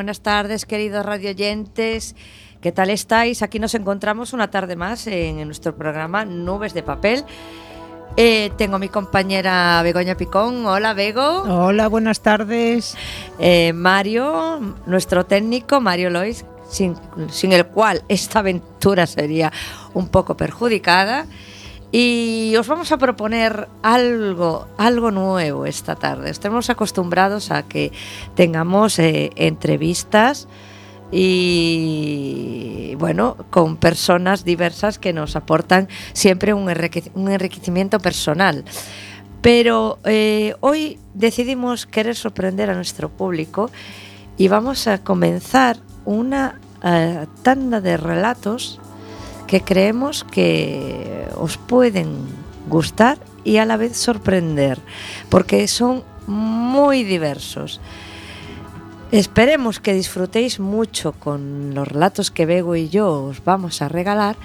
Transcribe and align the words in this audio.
Buenas 0.00 0.22
tardes, 0.22 0.64
queridos 0.64 1.04
radioyentes. 1.04 2.16
¿Qué 2.62 2.72
tal 2.72 2.88
estáis? 2.88 3.42
Aquí 3.42 3.58
nos 3.58 3.74
encontramos 3.74 4.32
una 4.32 4.50
tarde 4.50 4.74
más 4.74 5.06
en 5.06 5.44
nuestro 5.44 5.76
programa 5.76 6.24
Nubes 6.24 6.72
de 6.72 6.82
Papel. 6.82 7.22
Eh, 8.16 8.50
tengo 8.56 8.76
a 8.76 8.78
mi 8.78 8.88
compañera 8.88 9.82
Begoña 9.82 10.14
Picón. 10.14 10.64
Hola, 10.64 10.94
Bego. 10.94 11.42
Hola, 11.42 11.88
buenas 11.88 12.22
tardes. 12.22 12.96
Eh, 13.38 13.74
Mario, 13.74 14.74
nuestro 14.86 15.26
técnico, 15.26 15.82
Mario 15.82 16.08
Lois, 16.08 16.46
sin, 16.70 16.96
sin 17.28 17.52
el 17.52 17.66
cual 17.66 18.02
esta 18.08 18.38
aventura 18.38 19.06
sería 19.06 19.52
un 19.92 20.08
poco 20.08 20.34
perjudicada. 20.34 21.26
Y 21.92 22.54
os 22.56 22.68
vamos 22.68 22.92
a 22.92 22.98
proponer 22.98 23.68
algo, 23.82 24.68
algo 24.78 25.10
nuevo 25.10 25.66
esta 25.66 25.96
tarde. 25.96 26.30
Estamos 26.30 26.70
acostumbrados 26.70 27.50
a 27.50 27.64
que 27.64 27.90
tengamos 28.36 28.98
eh, 29.00 29.30
entrevistas 29.34 30.46
y 31.10 32.94
bueno, 32.96 33.36
con 33.50 33.76
personas 33.76 34.44
diversas 34.44 35.00
que 35.00 35.12
nos 35.12 35.34
aportan 35.34 35.88
siempre 36.12 36.54
un, 36.54 36.68
enrique- 36.70 37.10
un 37.14 37.28
enriquecimiento 37.28 37.98
personal. 37.98 38.64
Pero 39.42 39.98
eh, 40.04 40.54
hoy 40.60 40.98
decidimos 41.14 41.86
querer 41.86 42.14
sorprender 42.14 42.70
a 42.70 42.74
nuestro 42.74 43.08
público 43.08 43.70
y 44.36 44.46
vamos 44.46 44.86
a 44.86 45.02
comenzar 45.02 45.78
una 46.04 46.60
eh, 46.84 47.26
tanda 47.42 47.80
de 47.80 47.96
relatos 47.96 48.78
que 49.50 49.62
creemos 49.62 50.22
que 50.22 51.26
os 51.34 51.56
pueden 51.56 52.18
gustar 52.68 53.18
y 53.42 53.56
a 53.56 53.64
la 53.64 53.76
vez 53.76 53.96
sorprender, 53.96 54.78
porque 55.28 55.66
son 55.66 56.04
muy 56.28 57.02
diversos. 57.02 57.80
Esperemos 59.10 59.80
que 59.80 59.92
disfrutéis 59.92 60.60
mucho 60.60 61.10
con 61.10 61.74
los 61.74 61.88
relatos 61.88 62.30
que 62.30 62.46
Bego 62.46 62.76
y 62.76 62.90
yo 62.90 63.24
os 63.24 63.42
vamos 63.42 63.82
a 63.82 63.88
regalar 63.88 64.36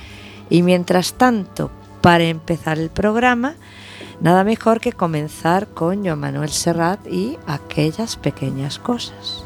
y 0.49 0.63
mientras 0.63 1.13
tanto, 1.13 1.69
para 2.01 2.23
empezar 2.23 2.79
el 2.79 2.89
programa, 2.89 3.53
nada 4.21 4.43
mejor 4.43 4.79
que 4.79 4.91
comenzar 4.91 5.67
con 5.67 6.03
Joan 6.03 6.17
Manuel 6.17 6.49
Serrat 6.49 7.05
y 7.05 7.37
aquellas 7.45 8.15
pequeñas 8.15 8.79
cosas. 8.79 9.45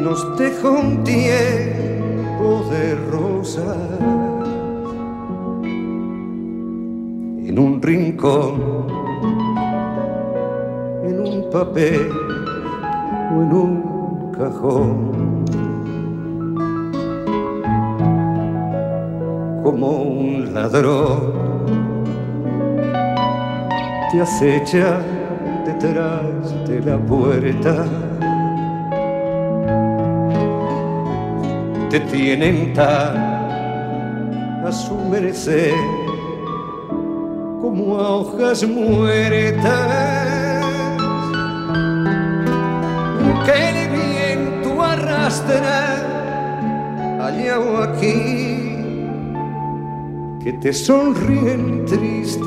nos 0.00 0.36
deja 0.38 0.70
un 0.70 1.02
tiempo 1.02 2.64
de 2.70 2.94
rosa 3.10 3.74
en 7.44 7.58
un 7.58 7.82
rincón, 7.82 8.86
en 11.02 11.20
un 11.20 11.50
papel 11.50 12.10
o 13.32 13.42
en 13.42 13.52
un 13.52 14.32
cajón. 14.32 15.44
Como 19.64 20.02
un 20.02 20.54
ladrón 20.54 21.32
te 24.12 24.20
acecha 24.20 25.00
detrás 25.66 26.68
de 26.68 26.80
la 26.80 26.98
puerta. 26.98 27.84
Te 31.90 32.00
tienen 32.00 32.74
tan 32.74 33.16
a 34.64 34.70
su 34.70 34.94
merecer 34.94 35.74
como 37.62 37.98
a 37.98 38.16
hojas 38.16 38.66
muertas. 38.68 39.88
Que 43.46 43.68
el 43.70 43.88
viento 43.90 44.82
arrastra 44.82 45.96
allá 47.26 47.58
o 47.58 47.78
aquí 47.78 48.76
que 50.44 50.52
te 50.60 50.72
sonríen 50.72 51.86
tristes 51.86 52.44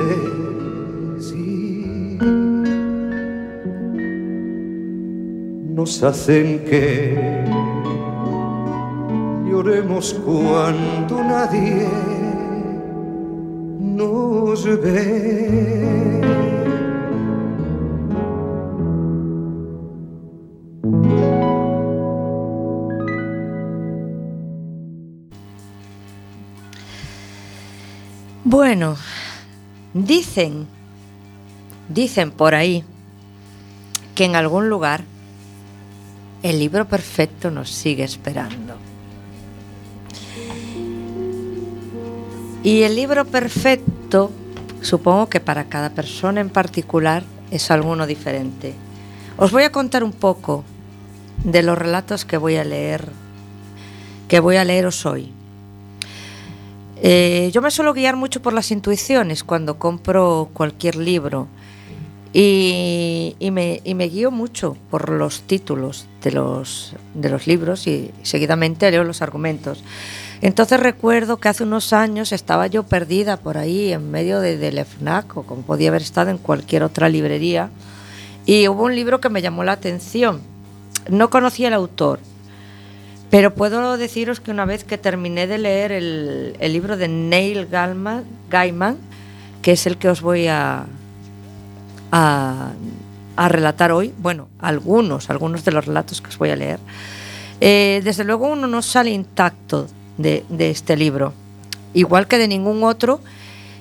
y 1.35 2.17
nos 5.73 6.03
hacen 6.03 6.63
que 6.65 7.60
cuando 9.63 11.23
nadie 11.23 11.87
nos 13.79 14.65
ve. 14.65 16.21
Bueno, 28.43 28.97
dicen, 29.93 30.67
dicen 31.87 32.31
por 32.31 32.55
ahí 32.55 32.83
que 34.15 34.25
en 34.25 34.35
algún 34.35 34.69
lugar 34.69 35.03
el 36.41 36.57
libro 36.57 36.87
perfecto 36.87 37.51
nos 37.51 37.69
sigue 37.69 38.03
esperando. 38.03 38.90
Y 42.63 42.83
el 42.83 42.95
libro 42.95 43.25
perfecto, 43.25 44.31
supongo 44.81 45.29
que 45.29 45.39
para 45.39 45.65
cada 45.65 45.89
persona 45.89 46.41
en 46.41 46.49
particular 46.49 47.23
es 47.49 47.71
alguno 47.71 48.05
diferente. 48.05 48.75
Os 49.37 49.51
voy 49.51 49.63
a 49.63 49.71
contar 49.71 50.03
un 50.03 50.11
poco 50.11 50.63
de 51.43 51.63
los 51.63 51.77
relatos 51.77 52.23
que 52.23 52.37
voy 52.37 52.57
a 52.57 52.63
leer, 52.63 53.09
que 54.27 54.39
voy 54.39 54.57
a 54.57 54.63
leeros 54.63 55.07
hoy. 55.07 55.31
Eh, 56.97 57.49
yo 57.51 57.63
me 57.63 57.71
suelo 57.71 57.93
guiar 57.95 58.15
mucho 58.15 58.43
por 58.43 58.53
las 58.53 58.69
intuiciones 58.69 59.43
cuando 59.43 59.79
compro 59.79 60.49
cualquier 60.53 60.97
libro 60.97 61.47
y, 62.31 63.35
y 63.39 63.49
me, 63.49 63.81
y 63.83 63.95
me 63.95 64.07
guío 64.07 64.29
mucho 64.29 64.77
por 64.91 65.09
los 65.09 65.41
títulos 65.41 66.05
de 66.21 66.31
los, 66.31 66.93
de 67.15 67.29
los 67.29 67.47
libros 67.47 67.87
y 67.87 68.11
seguidamente 68.21 68.91
leo 68.91 69.03
los 69.03 69.23
argumentos. 69.23 69.83
Entonces 70.41 70.79
recuerdo 70.79 71.37
que 71.37 71.49
hace 71.49 71.63
unos 71.63 71.93
años 71.93 72.31
estaba 72.31 72.65
yo 72.65 72.83
perdida 72.83 73.37
por 73.37 73.59
ahí 73.59 73.93
en 73.93 74.09
medio 74.09 74.39
de, 74.39 74.57
del 74.57 74.83
FNAC 74.83 75.37
o 75.37 75.43
como 75.43 75.61
podía 75.61 75.89
haber 75.89 76.01
estado 76.01 76.31
en 76.31 76.39
cualquier 76.39 76.81
otra 76.81 77.09
librería 77.09 77.69
y 78.45 78.67
hubo 78.67 78.85
un 78.85 78.95
libro 78.95 79.21
que 79.21 79.29
me 79.29 79.43
llamó 79.43 79.63
la 79.63 79.73
atención. 79.73 80.41
No 81.07 81.29
conocía 81.29 81.67
el 81.67 81.75
autor, 81.75 82.19
pero 83.29 83.53
puedo 83.53 83.97
deciros 83.97 84.39
que 84.39 84.49
una 84.49 84.65
vez 84.65 84.83
que 84.83 84.97
terminé 84.97 85.45
de 85.45 85.59
leer 85.59 85.91
el, 85.91 86.55
libro 86.59 86.97
de 86.97 87.07
Neil 87.07 87.67
Gaiman, 87.69 88.97
que 89.61 89.73
es 89.73 89.85
el 89.85 89.97
que 89.97 90.09
os 90.09 90.21
voy 90.21 90.47
a 90.47 90.87
relatar 93.37 93.91
hoy, 93.91 94.11
bueno, 94.17 94.47
algunos, 94.59 95.29
algunos 95.29 95.63
de 95.63 95.71
los 95.71 95.85
relatos 95.85 96.19
que 96.19 96.29
os 96.29 96.37
voy 96.39 96.49
a 96.49 96.55
leer, 96.55 96.79
eh, 97.59 98.01
desde 98.03 98.23
luego 98.23 98.47
uno 98.47 98.65
no 98.65 98.81
sale 98.81 99.11
intacto 99.11 99.87
de, 100.21 100.43
este 100.59 100.95
libro, 100.95 101.33
igual 101.93 102.27
que 102.27 102.37
de 102.37 102.47
ningún 102.47 102.83
otro 102.83 103.19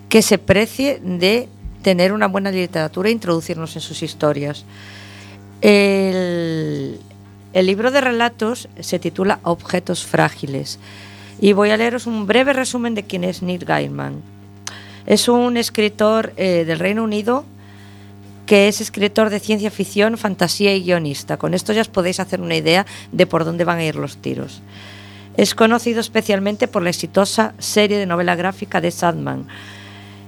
que 0.08 0.22
se 0.22 0.38
precie 0.38 1.00
de 1.02 1.48
tener 1.82 2.12
una 2.12 2.28
buena 2.28 2.50
literatura 2.50 3.08
e 3.08 3.12
introducirnos 3.12 3.74
en 3.76 3.82
sus 3.82 4.02
historias. 4.02 4.64
El, 5.60 7.00
el 7.52 7.66
libro 7.66 7.90
de 7.90 8.00
relatos 8.00 8.68
se 8.80 8.98
titula 8.98 9.40
Objetos 9.42 10.04
frágiles 10.04 10.78
y 11.40 11.52
voy 11.52 11.70
a 11.70 11.76
leeros 11.76 12.06
un 12.06 12.26
breve 12.26 12.52
resumen 12.52 12.94
de 12.94 13.04
quién 13.04 13.24
es 13.24 13.42
Neil 13.42 13.64
Gaiman. 13.64 14.22
Es 15.06 15.28
un 15.28 15.56
escritor 15.56 16.32
eh, 16.36 16.64
del 16.66 16.78
Reino 16.78 17.02
Unido 17.02 17.44
que 18.46 18.66
es 18.66 18.80
escritor 18.80 19.30
de 19.30 19.38
ciencia 19.38 19.70
ficción, 19.70 20.18
fantasía 20.18 20.74
y 20.74 20.82
guionista. 20.82 21.36
Con 21.36 21.54
esto 21.54 21.72
ya 21.72 21.82
os 21.82 21.88
podéis 21.88 22.18
hacer 22.18 22.40
una 22.40 22.56
idea 22.56 22.84
de 23.12 23.24
por 23.24 23.44
dónde 23.44 23.64
van 23.64 23.78
a 23.78 23.84
ir 23.84 23.94
los 23.94 24.16
tiros. 24.16 24.60
Es 25.36 25.54
conocido 25.54 26.00
especialmente 26.00 26.68
por 26.68 26.82
la 26.82 26.90
exitosa 26.90 27.54
serie 27.58 27.98
de 27.98 28.06
novela 28.06 28.34
gráfica 28.34 28.80
de 28.80 28.90
Sandman 28.90 29.46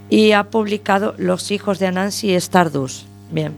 y 0.09 0.33
ha 0.33 0.45
publicado 0.45 1.15
Los 1.19 1.51
hijos 1.51 1.79
de 1.79 1.87
Anansi 1.87 2.31
y 2.31 2.35
Stardust. 2.35 3.07
Bien. 3.31 3.53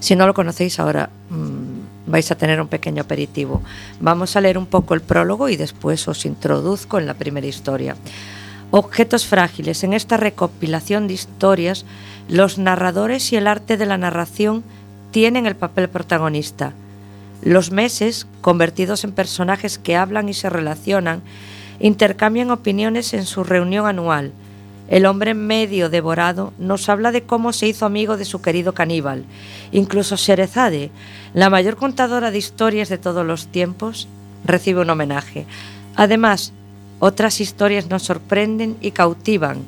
Si 0.00 0.14
no 0.14 0.26
lo 0.26 0.34
conocéis 0.34 0.78
ahora 0.78 1.10
mmm, 1.30 2.10
vais 2.10 2.30
a 2.30 2.36
tener 2.36 2.60
un 2.60 2.68
pequeño 2.68 3.02
aperitivo. 3.02 3.62
Vamos 4.00 4.36
a 4.36 4.40
leer 4.40 4.58
un 4.58 4.66
poco 4.66 4.94
el 4.94 5.00
prólogo 5.00 5.48
y 5.48 5.56
después 5.56 6.06
os 6.08 6.24
introduzco 6.26 6.98
en 6.98 7.06
la 7.06 7.14
primera 7.14 7.46
historia. 7.46 7.96
Objetos 8.70 9.26
frágiles. 9.26 9.84
En 9.84 9.92
esta 9.92 10.16
recopilación 10.16 11.08
de 11.08 11.14
historias, 11.14 11.84
los 12.28 12.58
narradores 12.58 13.32
y 13.32 13.36
el 13.36 13.46
arte 13.46 13.76
de 13.76 13.86
la 13.86 13.98
narración 13.98 14.64
tienen 15.12 15.46
el 15.46 15.56
papel 15.56 15.88
protagonista. 15.88 16.72
Los 17.46 17.70
meses, 17.70 18.26
convertidos 18.40 19.04
en 19.04 19.12
personajes 19.12 19.78
que 19.78 19.94
hablan 19.94 20.28
y 20.28 20.34
se 20.34 20.50
relacionan, 20.50 21.22
intercambian 21.78 22.50
opiniones 22.50 23.14
en 23.14 23.24
su 23.24 23.44
reunión 23.44 23.86
anual. 23.86 24.32
El 24.88 25.06
hombre 25.06 25.32
medio 25.32 25.88
devorado 25.88 26.52
nos 26.58 26.88
habla 26.88 27.12
de 27.12 27.22
cómo 27.22 27.52
se 27.52 27.68
hizo 27.68 27.86
amigo 27.86 28.16
de 28.16 28.24
su 28.24 28.42
querido 28.42 28.74
caníbal. 28.74 29.26
Incluso 29.70 30.16
Sherezade, 30.16 30.90
la 31.34 31.48
mayor 31.48 31.76
contadora 31.76 32.32
de 32.32 32.38
historias 32.38 32.88
de 32.88 32.98
todos 32.98 33.24
los 33.24 33.46
tiempos, 33.46 34.08
recibe 34.44 34.80
un 34.80 34.90
homenaje. 34.90 35.46
Además, 35.94 36.52
otras 36.98 37.40
historias 37.40 37.88
nos 37.88 38.02
sorprenden 38.02 38.76
y 38.80 38.90
cautivan. 38.90 39.58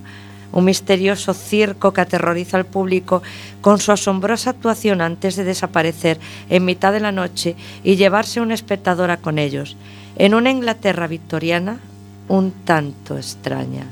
Un 0.52 0.64
misterioso 0.64 1.34
circo 1.34 1.92
que 1.92 2.00
aterroriza 2.00 2.56
al 2.56 2.66
público 2.66 3.22
con 3.60 3.78
su 3.80 3.92
asombrosa 3.92 4.50
actuación 4.50 5.00
antes 5.00 5.36
de 5.36 5.44
desaparecer 5.44 6.18
en 6.48 6.64
mitad 6.64 6.92
de 6.92 7.00
la 7.00 7.12
noche 7.12 7.54
y 7.84 7.96
llevarse 7.96 8.40
una 8.40 8.54
espectadora 8.54 9.18
con 9.18 9.38
ellos. 9.38 9.76
En 10.16 10.34
una 10.34 10.50
Inglaterra 10.50 11.06
victoriana 11.06 11.78
un 12.28 12.52
tanto 12.64 13.16
extraña. 13.16 13.86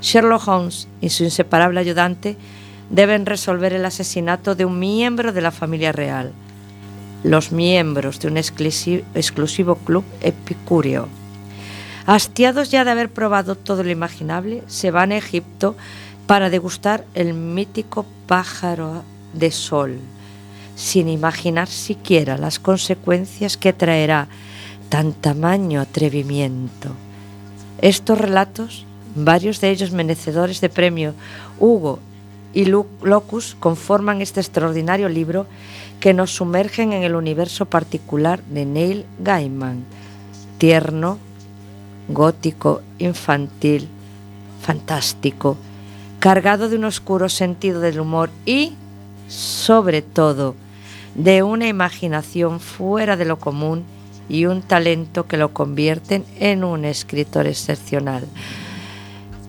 Sherlock 0.00 0.46
Holmes 0.46 0.88
y 1.00 1.10
su 1.10 1.24
inseparable 1.24 1.80
ayudante 1.80 2.36
deben 2.90 3.26
resolver 3.26 3.72
el 3.72 3.84
asesinato 3.84 4.54
de 4.54 4.64
un 4.64 4.78
miembro 4.78 5.32
de 5.32 5.40
la 5.40 5.50
familia 5.50 5.92
real, 5.92 6.32
los 7.24 7.50
miembros 7.50 8.20
de 8.20 8.28
un 8.28 8.36
exclusivo 8.36 9.76
club 9.76 10.04
epicúreo. 10.20 11.08
Hastiados 12.06 12.70
ya 12.70 12.84
de 12.84 12.92
haber 12.92 13.10
probado 13.10 13.56
todo 13.56 13.82
lo 13.82 13.90
imaginable, 13.90 14.62
se 14.68 14.92
van 14.92 15.10
a 15.10 15.16
Egipto 15.16 15.74
para 16.28 16.50
degustar 16.50 17.04
el 17.14 17.34
mítico 17.34 18.06
pájaro 18.28 19.02
de 19.32 19.50
sol, 19.50 19.98
sin 20.76 21.08
imaginar 21.08 21.66
siquiera 21.66 22.38
las 22.38 22.60
consecuencias 22.60 23.56
que 23.56 23.72
traerá 23.72 24.28
tan 24.88 25.14
tamaño 25.14 25.80
atrevimiento. 25.80 26.90
Estos 27.80 28.18
relatos, 28.18 28.84
varios 29.16 29.60
de 29.60 29.70
ellos 29.70 29.90
merecedores 29.90 30.60
de 30.60 30.68
premio 30.68 31.12
Hugo 31.58 31.98
y 32.54 32.66
Locus, 32.66 33.56
conforman 33.58 34.22
este 34.22 34.40
extraordinario 34.40 35.08
libro 35.08 35.46
que 35.98 36.14
nos 36.14 36.30
sumergen 36.30 36.92
en 36.92 37.02
el 37.02 37.16
universo 37.16 37.66
particular 37.66 38.42
de 38.44 38.64
Neil 38.64 39.06
Gaiman, 39.18 39.84
tierno, 40.58 41.18
gótico, 42.08 42.82
infantil, 42.98 43.88
fantástico, 44.62 45.56
cargado 46.20 46.68
de 46.68 46.76
un 46.76 46.84
oscuro 46.84 47.28
sentido 47.28 47.80
del 47.80 48.00
humor 48.00 48.30
y, 48.44 48.74
sobre 49.28 50.02
todo, 50.02 50.54
de 51.14 51.42
una 51.42 51.68
imaginación 51.68 52.60
fuera 52.60 53.16
de 53.16 53.24
lo 53.24 53.38
común 53.38 53.84
y 54.28 54.46
un 54.46 54.62
talento 54.62 55.26
que 55.26 55.36
lo 55.36 55.52
convierten 55.52 56.24
en 56.38 56.64
un 56.64 56.84
escritor 56.84 57.46
excepcional. 57.46 58.26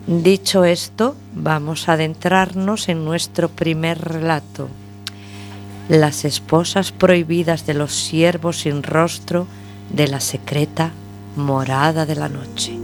Dicho 0.07 0.63
esto, 0.63 1.15
vamos 1.33 1.89
a 1.89 1.93
adentrarnos 1.93 2.87
en 2.89 3.03
nuestro 3.03 3.49
primer 3.49 3.99
relato. 3.99 4.69
Las 5.89 6.25
esposas 6.25 6.91
prohibidas 6.91 7.65
de 7.65 7.73
los 7.73 7.93
siervos 7.93 8.61
sin 8.61 8.83
rostro 8.83 9.47
de 9.89 10.07
la 10.07 10.19
secreta 10.19 10.91
morada 11.37 12.05
de 12.05 12.15
la 12.15 12.29
noche. 12.29 12.77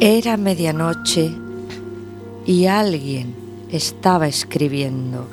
Era 0.00 0.36
medianoche 0.36 1.32
y 2.46 2.66
alguien 2.66 3.34
estaba 3.70 4.28
escribiendo. 4.28 5.28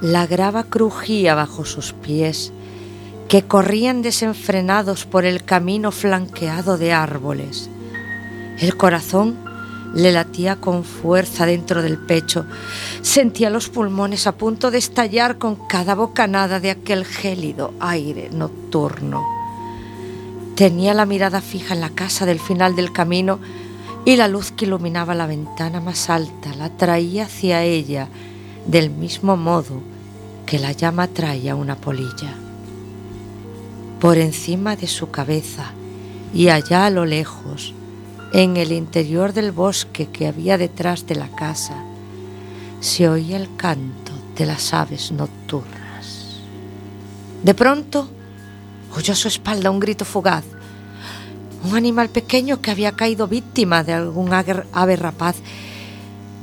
La 0.00 0.26
grava 0.26 0.64
crujía 0.64 1.34
bajo 1.34 1.64
sus 1.64 1.92
pies, 1.92 2.52
que 3.28 3.42
corrían 3.42 4.02
desenfrenados 4.02 5.04
por 5.04 5.24
el 5.24 5.44
camino 5.44 5.92
flanqueado 5.92 6.76
de 6.76 6.92
árboles. 6.92 7.70
El 8.58 8.76
corazón 8.76 9.36
le 9.94 10.12
latía 10.12 10.56
con 10.56 10.84
fuerza 10.84 11.46
dentro 11.46 11.82
del 11.82 11.98
pecho. 11.98 12.46
Sentía 13.02 13.50
los 13.50 13.68
pulmones 13.68 14.26
a 14.26 14.32
punto 14.32 14.70
de 14.70 14.78
estallar 14.78 15.38
con 15.38 15.56
cada 15.68 15.94
bocanada 15.94 16.60
de 16.60 16.70
aquel 16.70 17.04
gélido 17.04 17.72
aire 17.80 18.30
nocturno. 18.30 19.22
Tenía 20.54 20.94
la 20.94 21.06
mirada 21.06 21.40
fija 21.40 21.74
en 21.74 21.80
la 21.80 21.90
casa 21.90 22.26
del 22.26 22.40
final 22.40 22.76
del 22.76 22.92
camino 22.92 23.38
y 24.04 24.16
la 24.16 24.28
luz 24.28 24.50
que 24.50 24.64
iluminaba 24.64 25.14
la 25.14 25.26
ventana 25.26 25.80
más 25.80 26.10
alta 26.10 26.54
la 26.54 26.70
traía 26.70 27.24
hacia 27.24 27.62
ella 27.62 28.08
del 28.66 28.90
mismo 28.90 29.36
modo 29.36 29.80
que 30.46 30.58
la 30.58 30.72
llama 30.72 31.08
trae 31.08 31.48
a 31.50 31.54
una 31.54 31.76
polilla. 31.76 32.34
Por 34.00 34.18
encima 34.18 34.76
de 34.76 34.88
su 34.88 35.10
cabeza 35.10 35.72
y 36.34 36.48
allá 36.48 36.86
a 36.86 36.90
lo 36.90 37.04
lejos, 37.04 37.74
en 38.32 38.56
el 38.56 38.72
interior 38.72 39.32
del 39.32 39.52
bosque 39.52 40.06
que 40.06 40.26
había 40.26 40.56
detrás 40.56 41.06
de 41.06 41.16
la 41.16 41.28
casa 41.28 41.84
se 42.80 43.08
oía 43.08 43.36
el 43.36 43.54
canto 43.56 44.12
de 44.36 44.46
las 44.46 44.72
aves 44.72 45.12
nocturnas. 45.12 46.40
De 47.42 47.54
pronto 47.54 48.08
oyó 48.96 49.12
a 49.12 49.16
su 49.16 49.28
espalda 49.28 49.70
un 49.70 49.80
grito 49.80 50.04
fugaz. 50.04 50.44
Un 51.64 51.76
animal 51.76 52.08
pequeño 52.08 52.60
que 52.60 52.70
había 52.70 52.92
caído 52.92 53.28
víctima 53.28 53.84
de 53.84 53.92
algún 53.92 54.32
ave 54.32 54.96
rapaz 54.96 55.36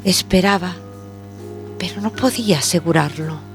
esperaba, 0.03 0.75
pero 1.77 1.99
no 2.01 2.11
podía 2.11 2.59
asegurarlo. 2.59 3.48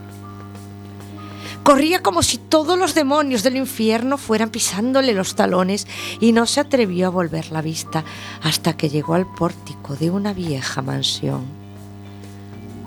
Corría 1.64 2.02
como 2.02 2.23
si 2.23 2.37
todos 2.37 2.78
los 2.78 2.94
demonios 2.94 3.42
del 3.42 3.56
infierno 3.56 4.18
fueran 4.18 4.50
pisándole 4.50 5.14
los 5.14 5.35
talones 5.35 5.87
y 6.21 6.33
no 6.33 6.44
se 6.44 6.61
atrevió 6.61 7.06
a 7.06 7.11
volver 7.11 7.50
la 7.52 7.62
vista 7.62 8.04
hasta 8.42 8.76
que 8.76 8.90
llegó 8.90 9.14
al 9.14 9.26
pórtico 9.26 9.97
de 9.97 10.11
una 10.11 10.35
vieja 10.35 10.83
mansión. 10.83 11.44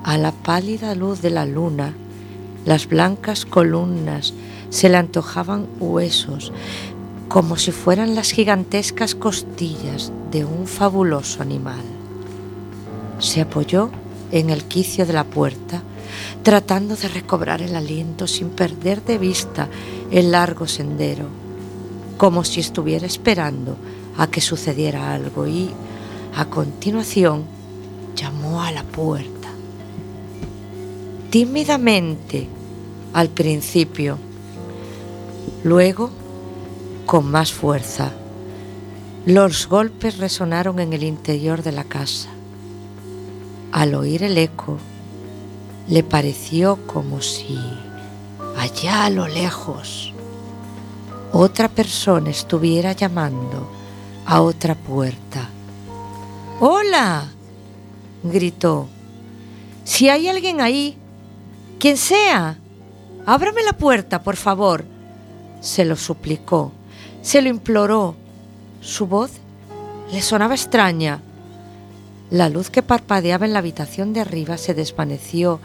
A 0.03 0.19
la 0.19 0.31
pálida 0.31 0.93
luz 0.93 1.24
de 1.24 1.31
la 1.31 1.48
luna, 1.48 1.96
las 2.65 2.88
blancas 2.88 3.48
columnas 3.48 4.36
se 4.69 4.89
le 4.89 4.98
antojaban 4.98 5.67
huesos, 5.79 6.53
como 7.29 7.57
si 7.57 7.72
fueran 7.72 8.13
las 8.13 8.29
gigantescas 8.29 9.15
costillas 9.15 10.12
de 10.29 10.46
un 10.46 10.67
fabuloso 10.67 11.41
animal. 11.41 11.81
Se 13.17 13.41
apoyó 13.41 13.89
en 14.31 14.51
el 14.51 14.65
quicio 14.65 15.07
de 15.07 15.13
la 15.13 15.24
puerta, 15.24 15.81
tratando 16.44 16.96
de 16.96 17.08
recobrar 17.08 17.62
el 17.62 17.75
aliento 17.75 18.27
sin 18.27 18.50
perder 18.50 19.03
de 19.03 19.17
vista 19.17 19.67
el 20.12 20.32
largo 20.32 20.67
sendero, 20.67 21.25
como 22.17 22.44
si 22.44 22.60
estuviera 22.60 23.06
esperando 23.06 23.77
a 24.17 24.27
que 24.27 24.41
sucediera 24.41 25.13
algo 25.13 25.48
y, 25.48 25.70
a 26.36 26.46
continuación, 26.46 27.44
llamó 28.15 28.62
a 28.62 28.72
la 28.72 28.84
puerta. 28.84 29.50
Tímidamente 31.29 32.48
al 33.13 33.29
principio, 33.29 34.17
luego 35.63 36.10
con 37.06 37.29
más 37.32 37.51
fuerza. 37.51 38.12
Los 39.25 39.67
golpes 39.67 40.17
resonaron 40.17 40.79
en 40.79 40.94
el 40.94 41.03
interior 41.03 41.63
de 41.63 41.72
la 41.72 41.84
casa. 41.84 42.29
Al 43.72 43.96
oír 43.96 44.24
el 44.24 44.38
eco, 44.38 44.77
le 45.88 46.03
pareció 46.03 46.77
como 46.86 47.22
si 47.22 47.58
allá 48.58 49.06
a 49.06 49.10
lo 49.10 49.27
lejos 49.27 50.13
otra 51.32 51.70
persona 51.70 52.29
estuviera 52.29 52.94
llamando 52.94 53.70
a 54.25 54.41
otra 54.41 54.75
puerta. 54.75 55.50
¡Hola! 56.60 57.27
gritó. 58.24 58.88
Si 59.84 60.10
hay 60.10 60.27
alguien 60.27 60.60
ahí, 60.62 60.98
quien 61.79 61.98
sea, 61.98 62.58
ábrame 63.25 63.63
la 63.63 63.74
puerta, 63.74 64.24
por 64.24 64.36
favor. 64.36 64.84
Se 65.62 65.86
lo 65.86 65.96
suplicó, 65.96 66.72
se 67.22 67.41
lo 67.41 67.50
imploró. 67.50 68.15
Su 68.82 69.08
voz 69.08 69.32
le 70.12 70.22
sonaba 70.22 70.56
extraña. 70.56 71.22
La 72.29 72.50
luz 72.50 72.69
que 72.69 72.84
parpadeaba 72.84 73.46
en 73.46 73.53
la 73.53 73.60
habitación 73.60 74.12
de 74.12 74.19
arriba 74.19 74.57
se 74.57 74.74
desvaneció 74.74 75.62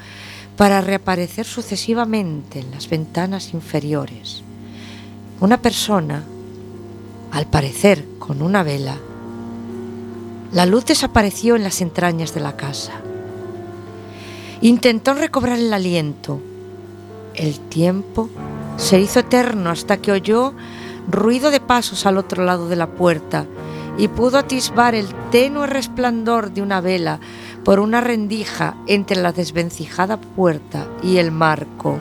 para 0.57 0.81
reaparecer 0.81 1.45
sucesivamente 1.45 2.61
en 2.61 2.71
las 2.71 2.89
ventanas 2.89 3.53
inferiores. 3.53 4.43
Una 5.41 5.61
persona, 5.61 6.23
al 7.33 7.47
parecer 7.47 8.07
con 8.21 8.43
una 8.43 8.63
vela, 8.63 8.97
la 10.53 10.67
luz 10.67 10.85
desapareció 10.85 11.57
en 11.57 11.65
las 11.65 11.81
entrañas 11.81 12.33
de 12.33 12.41
la 12.41 12.57
casa. 12.57 12.93
Intentó 14.61 15.15
recobrar 15.15 15.59
el 15.59 15.73
aliento. 15.73 16.41
El 17.35 17.59
tiempo 17.59 18.29
se 18.77 19.01
hizo 19.01 19.21
eterno 19.21 19.71
hasta 19.71 19.97
que 19.97 20.13
oyó 20.13 20.55
ruido 21.09 21.51
de 21.51 21.59
pasos 21.59 22.07
al 22.07 22.19
otro 22.19 22.45
lado 22.45 22.69
de 22.69 22.77
la 22.77 22.87
puerta 22.87 23.47
y 24.03 24.09
pudo 24.09 24.39
atisbar 24.39 24.97
el 24.97 25.07
tenue 25.31 25.69
resplandor 25.69 26.51
de 26.51 26.61
una 26.61 26.81
vela 26.81 27.21
por 27.63 27.79
una 27.79 28.01
rendija 28.01 28.75
entre 28.89 29.23
la 29.23 29.31
desvencijada 29.31 30.17
puerta 30.17 30.89
y 31.05 31.19
el 31.19 31.31
marco. 31.31 32.01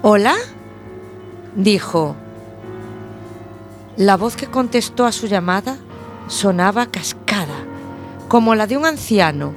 ¿Hola? 0.00 0.34
dijo. 1.54 2.16
La 3.98 4.16
voz 4.16 4.36
que 4.36 4.46
contestó 4.46 5.04
a 5.04 5.12
su 5.12 5.26
llamada 5.26 5.76
sonaba 6.26 6.86
cascada, 6.86 7.58
como 8.28 8.54
la 8.54 8.66
de 8.66 8.78
un 8.78 8.86
anciano. 8.86 9.52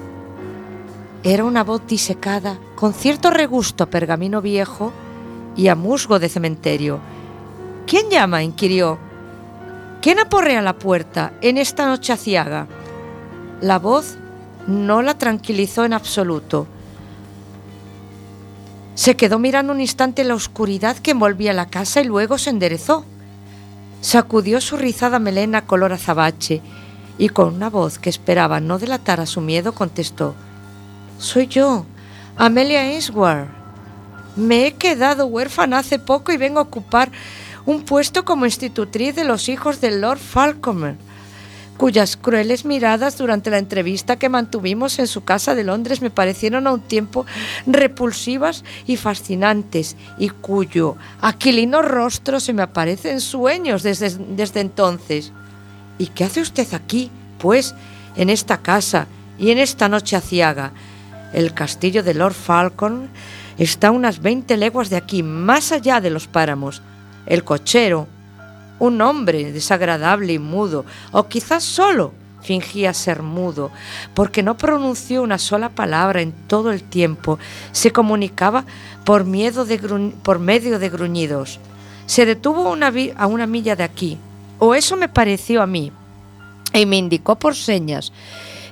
Era 1.23 1.45
una 1.45 1.63
voz 1.63 1.87
disecada, 1.87 2.59
con 2.75 2.93
cierto 2.93 3.29
regusto 3.29 3.85
a 3.85 3.89
pergamino 3.89 4.41
viejo 4.41 4.91
y 5.55 5.69
a 5.69 5.75
musgo 5.75 6.19
de 6.19 6.27
cementerio. 6.27 6.99
¿Quién 7.85 8.09
llama? 8.09 8.43
inquirió. 8.43 9.06
¿Quién 10.01 10.19
aporrea 10.19 10.61
la 10.61 10.77
puerta 10.77 11.33
en 11.41 11.57
esta 11.57 11.87
noche 11.87 12.13
aciaga? 12.13 12.67
La 13.61 13.79
voz 13.79 14.17
no 14.67 15.01
la 15.01 15.17
tranquilizó 15.17 15.85
en 15.85 15.93
absoluto. 15.93 16.67
Se 18.93 19.15
quedó 19.15 19.39
mirando 19.39 19.73
un 19.73 19.81
instante 19.81 20.23
la 20.23 20.35
oscuridad 20.35 20.97
que 20.97 21.11
envolvía 21.11 21.53
la 21.53 21.67
casa 21.67 22.01
y 22.01 22.05
luego 22.05 22.37
se 22.37 22.51
enderezó. 22.51 23.05
Sacudió 24.01 24.61
su 24.61 24.77
rizada 24.77 25.17
melena 25.19 25.65
color 25.65 25.93
azabache 25.93 26.61
y 27.17 27.29
con 27.29 27.55
una 27.55 27.69
voz 27.69 27.97
que 27.97 28.09
esperaba 28.09 28.59
no 28.59 28.77
delatara 28.77 29.25
su 29.25 29.41
miedo 29.41 29.73
contestó, 29.73 30.35
Soy 31.17 31.47
yo, 31.47 31.85
Amelia 32.37 32.81
Ainsworth. 32.81 33.49
Me 34.35 34.67
he 34.67 34.73
quedado 34.73 35.25
huérfana 35.25 35.79
hace 35.79 35.97
poco 35.97 36.31
y 36.31 36.37
vengo 36.37 36.59
a 36.59 36.63
ocupar 36.63 37.11
un 37.67 37.83
puesto 37.83 38.23
como 38.23 38.45
institutriz 38.45 39.13
de 39.13 39.25
los 39.25 39.49
hijos 39.49 39.81
del 39.81 39.99
Lord 39.99 40.19
Falconer, 40.19 40.95
cuyas 41.75 42.15
crueles 42.15 42.63
miradas 42.63 43.17
durante 43.17 43.49
la 43.49 43.57
entrevista 43.57 44.15
que 44.15 44.29
mantuvimos 44.29 44.99
en 44.99 45.07
su 45.07 45.25
casa 45.25 45.53
de 45.53 45.65
Londres 45.65 46.01
me 46.01 46.09
parecieron 46.09 46.65
a 46.65 46.71
un 46.71 46.79
tiempo 46.79 47.25
repulsivas 47.65 48.63
y 48.87 48.95
fascinantes, 48.95 49.97
y 50.17 50.29
cuyo 50.29 50.95
aquilino 51.19 51.81
rostro 51.81 52.39
se 52.39 52.53
me 52.53 52.63
aparece 52.63 53.11
en 53.11 53.19
sueños 53.19 53.83
desde, 53.83 54.11
desde 54.11 54.61
entonces. 54.61 55.33
¿Y 55.97 56.07
qué 56.07 56.23
hace 56.23 56.39
usted 56.39 56.73
aquí, 56.73 57.11
pues, 57.37 57.75
en 58.15 58.29
esta 58.29 58.59
casa 58.59 59.07
y 59.37 59.51
en 59.51 59.57
esta 59.57 59.89
noche 59.89 60.15
aciaga? 60.15 60.71
El 61.33 61.53
castillo 61.53 62.01
de 62.01 62.13
Lord 62.13 62.33
Falcon 62.33 63.09
está 63.57 63.89
a 63.89 63.91
unas 63.91 64.21
20 64.21 64.55
leguas 64.55 64.89
de 64.89 64.95
aquí, 64.95 65.21
más 65.21 65.73
allá 65.73 65.99
de 65.99 66.11
los 66.11 66.27
páramos. 66.27 66.81
El 67.27 67.43
cochero, 67.43 68.07
un 68.79 69.01
hombre 69.01 69.51
desagradable 69.51 70.33
y 70.33 70.39
mudo, 70.39 70.85
o 71.11 71.27
quizás 71.27 71.63
solo 71.63 72.13
fingía 72.41 72.93
ser 72.93 73.21
mudo, 73.21 73.71
porque 74.13 74.41
no 74.41 74.57
pronunció 74.57 75.21
una 75.21 75.37
sola 75.37 75.69
palabra 75.69 76.21
en 76.21 76.31
todo 76.31 76.71
el 76.71 76.81
tiempo, 76.83 77.39
se 77.71 77.91
comunicaba 77.91 78.65
por, 79.03 79.25
miedo 79.25 79.65
de 79.65 79.77
por 80.23 80.39
medio 80.39 80.79
de 80.79 80.89
gruñidos. 80.89 81.59
Se 82.05 82.25
detuvo 82.25 82.75
a 83.17 83.27
una 83.27 83.47
milla 83.47 83.75
de 83.75 83.83
aquí, 83.83 84.17
o 84.59 84.73
eso 84.73 84.95
me 84.95 85.09
pareció 85.09 85.61
a 85.61 85.67
mí, 85.67 85.91
y 86.73 86.85
me 86.85 86.97
indicó 86.97 87.37
por 87.37 87.55
señas 87.55 88.13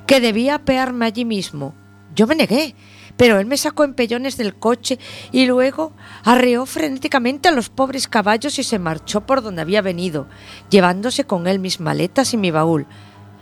que 0.05 0.21
debía 0.21 0.55
apearme 0.55 1.05
allí 1.05 1.25
mismo. 1.25 1.73
Yo 2.15 2.27
me 2.27 2.35
negué, 2.35 2.75
pero 3.17 3.39
él 3.39 3.45
me 3.45 3.57
sacó 3.57 3.83
empellones 3.83 4.37
del 4.37 4.55
coche 4.55 4.99
y 5.31 5.45
luego 5.45 5.93
arreó 6.23 6.65
frenéticamente 6.65 7.47
a 7.47 7.51
los 7.51 7.69
pobres 7.69 8.07
caballos 8.07 8.59
y 8.59 8.63
se 8.63 8.79
marchó 8.79 9.25
por 9.25 9.41
donde 9.41 9.61
había 9.61 9.81
venido, 9.81 10.27
llevándose 10.69 11.25
con 11.25 11.47
él 11.47 11.59
mis 11.59 11.79
maletas 11.79 12.33
y 12.33 12.37
mi 12.37 12.51
baúl. 12.51 12.87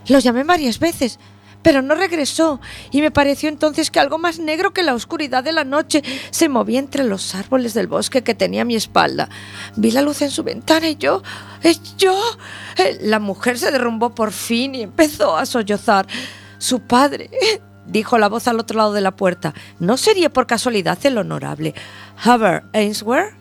Lo 0.08 0.20
llamé 0.20 0.44
varias 0.44 0.80
veces, 0.80 1.20
pero 1.64 1.82
no 1.82 1.96
regresó, 1.96 2.60
y 2.92 3.02
me 3.02 3.10
pareció 3.10 3.48
entonces 3.50 3.90
que 3.90 4.00
algo 4.00 4.18
más 4.18 4.38
negro 4.38 4.74
que 4.74 4.84
la 4.84 4.94
oscuridad 4.94 5.44
de 5.44 5.54
la 5.54 5.64
noche 5.64 6.04
se 6.30 6.50
movía 6.50 6.78
entre 6.78 7.06
los 7.06 7.34
árboles 7.34 7.74
del 7.74 7.88
bosque 7.88 8.22
que 8.22 8.36
tenía 8.36 8.64
a 8.64 8.66
mi 8.66 8.76
espalda. 8.76 9.30
Vi 9.78 9.92
la 9.92 10.02
luz 10.02 10.22
en 10.22 10.30
su 10.30 10.44
ventana 10.44 10.90
y 10.90 10.98
yo, 10.98 11.24
yo... 11.98 12.20
Eh, 12.78 13.00
la 13.02 13.20
mujer 13.20 13.58
se 13.58 13.72
derrumbó 13.72 14.14
por 14.14 14.32
fin 14.32 14.76
y 14.76 14.82
empezó 14.82 15.38
a 15.38 15.46
sollozar. 15.46 16.08
Su 16.58 16.80
padre, 16.80 17.30
dijo 17.86 18.18
la 18.18 18.30
voz 18.30 18.48
al 18.48 18.60
otro 18.60 18.78
lado 18.78 18.94
de 18.94 19.02
la 19.02 19.16
puerta. 19.16 19.54
¿No 19.80 19.98
sería 19.98 20.32
por 20.32 20.48
casualidad 20.48 20.98
el 21.06 21.18
honorable 21.18 21.74
Haber 22.24 22.64
Ainsworth? 22.74 23.34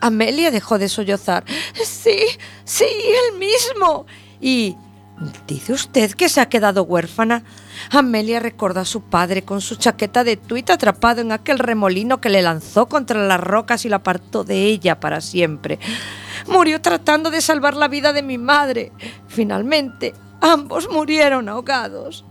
Amelia 0.00 0.50
dejó 0.50 0.78
de 0.78 0.88
sollozar. 0.88 1.44
Sí, 1.84 2.18
sí, 2.64 2.86
el 3.30 3.38
mismo. 3.38 4.06
Y... 4.40 4.76
¿Dice 5.46 5.72
usted 5.72 6.12
que 6.12 6.28
se 6.28 6.42
ha 6.42 6.50
quedado 6.50 6.82
huérfana? 6.82 7.42
Amelia 7.90 8.38
recordó 8.38 8.80
a 8.80 8.84
su 8.84 9.00
padre 9.00 9.40
con 9.40 9.62
su 9.62 9.76
chaqueta 9.76 10.24
de 10.24 10.36
tuit 10.36 10.68
atrapado 10.68 11.22
en 11.22 11.32
aquel 11.32 11.58
remolino 11.58 12.20
que 12.20 12.28
le 12.28 12.42
lanzó 12.42 12.84
contra 12.84 13.26
las 13.26 13.40
rocas 13.40 13.86
y 13.86 13.88
la 13.88 13.96
apartó 13.96 14.44
de 14.44 14.66
ella 14.66 15.00
para 15.00 15.22
siempre. 15.22 15.78
Murió 16.48 16.82
tratando 16.82 17.30
de 17.30 17.40
salvar 17.40 17.74
la 17.76 17.88
vida 17.88 18.12
de 18.12 18.22
mi 18.22 18.36
madre. 18.36 18.92
Finalmente, 19.26 20.12
ambos 20.42 20.90
murieron 20.90 21.48
ahogados 21.48 22.26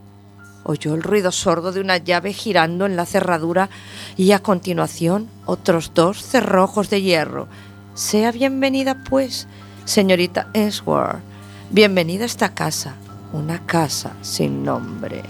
oyó 0.66 0.96
el 0.96 1.04
ruido 1.04 1.32
sordo 1.32 1.72
de 1.72 1.80
una 1.80 1.98
llave 1.98 2.34
girando 2.34 2.86
en 2.86 2.96
la 2.96 3.06
cerradura 3.06 3.70
y 4.18 4.32
a 4.32 4.40
continuación 4.40 5.30
otros 5.46 5.92
dos 5.94 6.22
cerrojos 6.22 6.90
de 6.90 7.02
hierro. 7.02 7.48
Sea 7.94 8.32
bienvenida, 8.32 9.04
pues, 9.08 9.48
señorita 9.86 10.50
Esworth. 10.54 11.22
Bienvenida 11.70 12.24
a 12.24 12.26
esta 12.26 12.54
casa, 12.54 12.96
una 13.32 13.66
casa 13.66 14.14
sin 14.22 14.64
nombre. 14.64 15.22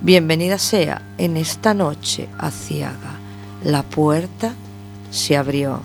Bienvenida 0.00 0.58
sea 0.58 1.02
en 1.18 1.36
esta 1.36 1.72
noche 1.72 2.28
aciaga. 2.38 3.14
La 3.62 3.84
puerta 3.84 4.54
se 5.10 5.36
abrió. 5.36 5.80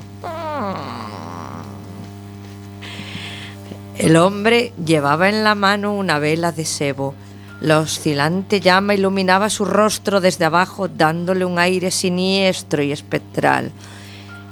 El 3.98 4.16
hombre 4.16 4.74
llevaba 4.84 5.30
en 5.30 5.44
la 5.44 5.56
mano 5.56 5.94
una 5.94 6.20
vela 6.20 6.52
de 6.52 6.66
sebo 6.66 7.14
la 7.62 7.80
oscilante 7.80 8.62
llama 8.62 8.94
iluminaba 8.94 9.50
su 9.50 9.66
rostro 9.66 10.22
desde 10.22 10.46
abajo, 10.46 10.88
dándole 10.88 11.44
un 11.44 11.60
aire 11.60 11.92
siniestro 11.92 12.82
y 12.82 12.92
espectral. 12.92 13.72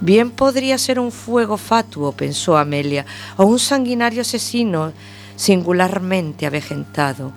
Bien 0.02 0.30
podría 0.30 0.78
ser 0.78 1.00
un 1.00 1.12
fuego 1.12 1.58
fatuo, 1.58 2.12
pensó 2.12 2.58
Amelia, 2.58 3.06
o 3.38 3.46
un 3.46 3.60
sanguinario 3.60 4.22
asesino 4.22 4.92
singularmente 5.36 6.46
avejentado. 6.46 7.32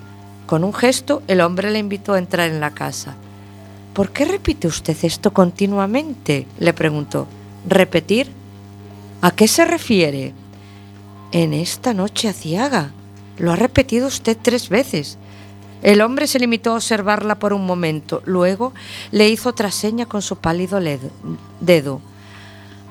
Con 0.46 0.64
un 0.64 0.74
gesto, 0.74 1.22
el 1.28 1.40
hombre 1.40 1.70
le 1.70 1.78
invitó 1.78 2.14
a 2.14 2.18
entrar 2.18 2.50
en 2.50 2.60
la 2.60 2.72
casa. 2.72 3.14
¿Por 3.94 4.10
qué 4.10 4.24
repite 4.24 4.66
usted 4.66 4.96
esto 5.02 5.32
continuamente? 5.32 6.46
le 6.58 6.72
preguntó. 6.72 7.28
¿Repetir? 7.68 8.30
¿A 9.20 9.30
qué 9.30 9.46
se 9.46 9.64
refiere? 9.64 10.32
En 11.32 11.52
esta 11.52 11.94
noche 11.94 12.28
aciaga. 12.28 12.90
Lo 13.38 13.52
ha 13.52 13.56
repetido 13.56 14.08
usted 14.08 14.36
tres 14.40 14.68
veces. 14.68 15.18
El 15.82 16.02
hombre 16.02 16.26
se 16.26 16.38
limitó 16.38 16.72
a 16.72 16.76
observarla 16.76 17.38
por 17.38 17.52
un 17.52 17.64
momento, 17.64 18.22
luego 18.26 18.72
le 19.10 19.28
hizo 19.28 19.48
otra 19.48 19.70
seña 19.70 20.06
con 20.06 20.20
su 20.20 20.36
pálido 20.36 20.78
dedo. 21.60 22.00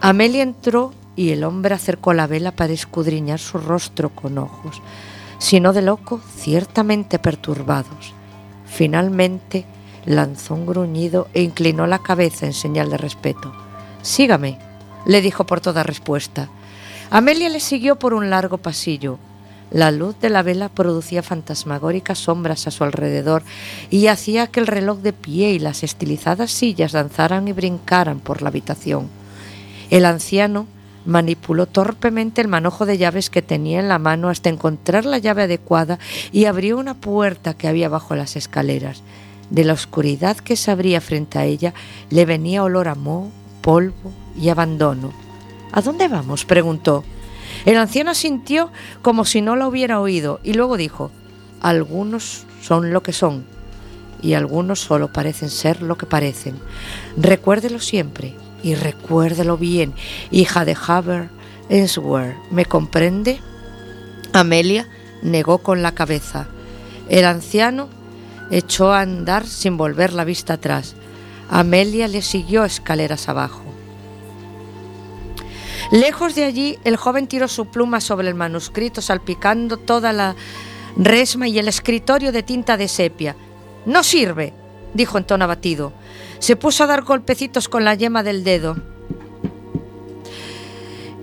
Amelia 0.02 0.44
entró 0.44 0.94
y 1.16 1.32
el 1.32 1.44
hombre 1.44 1.76
acercó 1.76 2.14
la 2.14 2.26
vela 2.26 2.52
para 2.52 2.74
escudriñar 2.74 3.40
su 3.40 3.58
rostro 3.58 4.10
con 4.10 4.38
ojos, 4.38 4.82
sino 5.38 5.74
de 5.74 5.82
loco, 5.82 6.22
ciertamente 6.38 7.20
perturbados. 7.20 8.14
Finalmente 8.66 9.66
lanzó 10.06 10.56
un 10.56 10.66
gruñido 10.66 11.28
e 11.34 11.42
inclinó 11.42 11.86
la 11.86 12.00
cabeza 12.00 12.46
en 12.46 12.54
señal 12.54 12.90
de 12.90 12.98
respeto. 12.98 13.52
Sígame, 14.02 14.58
le 15.06 15.22
dijo 15.22 15.46
por 15.46 15.62
toda 15.62 15.84
respuesta. 15.84 16.50
Amelia 17.12 17.50
le 17.50 17.60
siguió 17.60 17.98
por 17.98 18.14
un 18.14 18.30
largo 18.30 18.58
pasillo. 18.58 19.20
La 19.72 19.92
luz 19.92 20.16
de 20.20 20.30
la 20.30 20.42
vela 20.42 20.70
producía 20.70 21.22
fantasmagóricas 21.22 22.18
sombras 22.18 22.66
a 22.66 22.72
su 22.72 22.84
alrededor 22.84 23.44
y 23.92 24.08
hacía 24.08 24.48
que 24.48 24.60
el 24.60 24.68
reloj 24.68 25.00
de 25.00 25.14
pie 25.14 25.52
y 25.52 25.60
las 25.60 25.84
estilizadas 25.84 26.52
sillas 26.52 26.94
danzaran 26.94 27.48
y 27.48 27.54
brincaran 27.54 28.20
por 28.20 28.42
la 28.42 28.50
habitación. 28.50 29.08
El 29.92 30.06
anciano 30.06 30.66
manipuló 31.06 31.68
torpemente 31.68 32.42
el 32.42 32.48
manojo 32.48 32.86
de 32.86 32.98
llaves 32.98 33.30
que 33.30 33.42
tenía 33.42 33.80
en 33.80 33.90
la 33.90 34.00
mano 34.00 34.30
hasta 34.30 34.50
encontrar 34.50 35.06
la 35.06 35.20
llave 35.20 35.44
adecuada 35.44 36.00
y 36.32 36.46
abrió 36.46 36.78
una 36.78 36.96
puerta 36.96 37.54
que 37.54 37.68
había 37.68 37.90
bajo 37.90 38.16
las 38.16 38.36
escaleras. 38.36 39.04
De 39.50 39.64
la 39.64 39.74
oscuridad 39.74 40.38
que 40.38 40.56
se 40.56 40.72
abría 40.72 41.02
frente 41.02 41.40
a 41.40 41.46
ella 41.46 41.74
le 42.10 42.26
venía 42.26 42.64
olor 42.64 42.88
a 42.88 42.96
moho, 42.96 43.30
polvo 43.62 44.12
y 44.40 44.50
abandono. 44.50 45.12
¿A 45.72 45.82
dónde 45.82 46.08
vamos? 46.08 46.46
preguntó. 46.46 47.04
El 47.66 47.78
anciano 47.78 48.14
sintió 48.14 48.72
como 49.02 49.26
si 49.26 49.42
no 49.42 49.56
lo 49.56 49.68
hubiera 49.68 50.00
oído 50.00 50.40
y 50.44 50.54
luego 50.54 50.78
dijo, 50.78 51.12
algunos 51.62 52.46
son 52.62 52.92
lo 52.94 53.04
que 53.04 53.14
son 53.14 53.46
y 54.22 54.34
algunos 54.34 54.80
solo 54.80 55.12
parecen 55.12 55.50
ser 55.50 55.82
lo 55.82 55.98
que 55.98 56.06
parecen. 56.06 56.56
Recuérdelo 57.18 57.80
siempre 57.80 58.36
y 58.64 58.76
recuérdelo 58.76 59.58
bien, 59.58 59.94
hija 60.32 60.66
de 60.66 60.76
Haber 60.88 61.30
Ensware. 61.70 62.36
¿Me 62.52 62.66
comprende? 62.66 63.40
Amelia 64.34 64.88
negó 65.22 65.60
con 65.60 65.82
la 65.82 65.94
cabeza. 65.94 66.48
El 67.10 67.26
anciano 67.26 67.90
echó 68.52 68.92
a 68.92 69.02
andar 69.02 69.46
sin 69.46 69.78
volver 69.78 70.14
la 70.14 70.24
vista 70.24 70.54
atrás. 70.54 70.96
Amelia 71.50 72.08
le 72.08 72.22
siguió 72.22 72.64
escaleras 72.64 73.30
abajo. 73.30 73.69
Lejos 75.92 76.36
de 76.36 76.44
allí, 76.44 76.78
el 76.84 76.98
joven 76.98 77.28
tiró 77.28 77.48
su 77.48 77.66
pluma 77.66 78.00
sobre 78.02 78.28
el 78.28 78.36
manuscrito, 78.36 79.02
salpicando 79.02 79.78
toda 79.78 80.14
la 80.14 80.36
resma 80.96 81.48
y 81.48 81.58
el 81.58 81.68
escritorio 81.68 82.32
de 82.32 82.44
tinta 82.44 82.78
de 82.78 82.88
sepia. 82.88 83.36
No 83.86 84.04
sirve, 84.04 84.54
dijo 84.94 85.18
en 85.18 85.26
tono 85.26 85.46
abatido. 85.46 85.94
Se 86.40 86.56
puso 86.56 86.84
a 86.84 86.88
dar 86.88 87.04
golpecitos 87.04 87.68
con 87.68 87.84
la 87.84 87.96
yema 87.96 88.24
del 88.24 88.44
dedo 88.44 88.76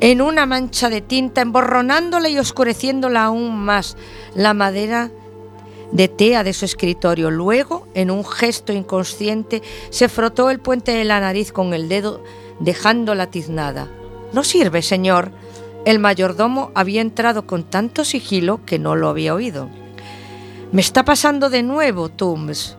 en 0.01 0.21
una 0.21 0.47
mancha 0.47 0.91
de 0.91 1.01
tinta, 1.01 1.41
emborronándola 1.41 2.29
y 2.29 2.39
oscureciéndola 2.39 3.25
aún 3.25 3.57
más 3.57 3.97
la 4.35 4.55
madera 4.55 5.11
de 5.93 6.09
tea 6.09 6.45
de 6.45 6.53
su 6.53 6.65
escritorio. 6.65 7.31
Luego, 7.31 7.87
en 7.95 8.11
un 8.11 8.25
gesto 8.25 8.73
inconsciente, 8.73 9.63
se 9.91 10.09
frotó 10.09 10.51
el 10.51 10.61
puente 10.61 10.93
de 10.93 11.05
la 11.05 11.21
nariz 11.21 11.53
con 11.53 11.73
el 11.73 11.89
dedo, 11.89 12.23
dejándola 12.61 13.29
tiznada. 13.31 13.89
No 14.33 14.45
sirve, 14.45 14.83
señor. 14.83 15.31
El 15.85 15.99
mayordomo 15.99 16.73
había 16.75 17.01
entrado 17.01 17.47
con 17.47 17.63
tanto 17.65 18.05
sigilo 18.05 18.65
que 18.65 18.79
no 18.79 18.97
lo 18.97 19.09
había 19.09 19.35
oído. 19.35 19.71
Me 20.73 20.81
está 20.81 21.05
pasando 21.05 21.49
de 21.49 21.63
nuevo, 21.63 22.09
Tums. 22.09 22.77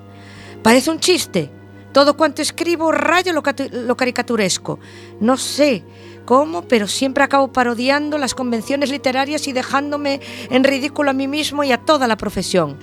Parece 0.61 0.91
un 0.91 0.99
chiste. 0.99 1.49
Todo 1.93 2.17
cuanto 2.17 2.41
escribo 2.41 2.91
raya 2.91 3.31
lo, 3.31 3.41
lo 3.71 3.97
caricaturesco. 3.97 4.79
No 5.21 5.37
sé 5.37 5.83
cómo, 6.25 6.63
pero 6.63 6.87
siempre 6.87 7.23
acabo 7.23 7.53
parodiando 7.53 8.17
las 8.17 8.35
convenciones 8.35 8.91
literarias 8.91 9.47
y 9.47 9.53
dejándome 9.53 10.19
en 10.49 10.65
ridículo 10.65 11.11
a 11.11 11.13
mí 11.13 11.27
mismo 11.27 11.63
y 11.63 11.71
a 11.71 11.77
toda 11.77 12.07
la 12.07 12.17
profesión. 12.17 12.75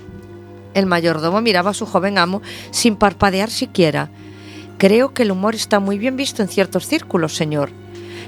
El 0.73 0.87
mayordomo 0.87 1.39
miraba 1.39 1.69
a 1.69 1.75
su 1.75 1.85
joven 1.85 2.17
amo 2.17 2.41
sin 2.71 2.95
parpadear 2.95 3.51
siquiera. 3.51 4.09
Creo 4.77 5.13
que 5.13 5.21
el 5.21 5.31
humor 5.31 5.55
está 5.55 5.79
muy 5.79 5.97
bien 5.97 6.17
visto 6.17 6.41
en 6.41 6.49
ciertos 6.49 6.87
círculos, 6.87 7.35
señor. 7.35 7.69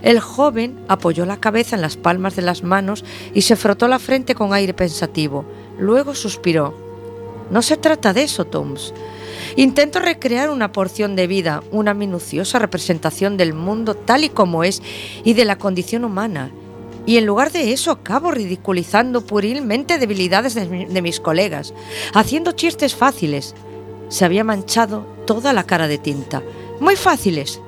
El 0.02 0.20
joven 0.20 0.80
apoyó 0.88 1.26
la 1.26 1.38
cabeza 1.38 1.76
en 1.76 1.82
las 1.82 1.98
palmas 1.98 2.36
de 2.36 2.42
las 2.42 2.64
manos 2.64 3.04
y 3.34 3.42
se 3.42 3.56
frotó 3.56 3.88
la 3.88 4.00
frente 4.00 4.36
con 4.36 4.54
aire 4.54 4.74
pensativo. 4.74 5.46
Luego 5.80 6.16
suspiró. 6.16 6.74
No 7.52 7.62
se 7.62 7.78
trata 7.78 8.14
de 8.14 8.24
eso, 8.24 8.46
Toms. 8.46 8.94
Intento 9.56 10.00
recrear 10.00 10.50
una 10.50 10.72
porción 10.72 11.16
de 11.16 11.28
vida, 11.28 11.64
una 11.72 11.94
minuciosa 11.94 12.60
representación 12.60 13.38
del 13.38 13.54
mundo 13.54 13.96
tal 13.96 14.24
y 14.24 14.30
como 14.30 14.64
es 14.64 14.82
y 15.24 15.34
de 15.34 15.46
la 15.46 15.58
condición 15.58 16.04
humana. 16.04 16.52
Y 17.06 17.18
en 17.18 17.26
lugar 17.26 17.52
de 17.52 17.72
eso 17.72 17.92
acabo 17.92 18.32
ridiculizando 18.32 19.26
puerilmente 19.26 19.98
debilidades 19.98 20.56
de, 20.56 20.88
de 20.88 21.02
mis 21.02 21.22
colegas, 21.22 21.74
haciendo 22.14 22.52
chistes 22.52 22.96
fáciles. 22.96 23.56
Se 24.10 24.26
había 24.26 24.44
manchado 24.44 25.08
toda 25.26 25.54
la 25.54 25.64
cara 25.64 25.88
de 25.88 25.98
tinta. 25.98 26.44
Muy 26.82 26.98
fáciles, 26.98 27.62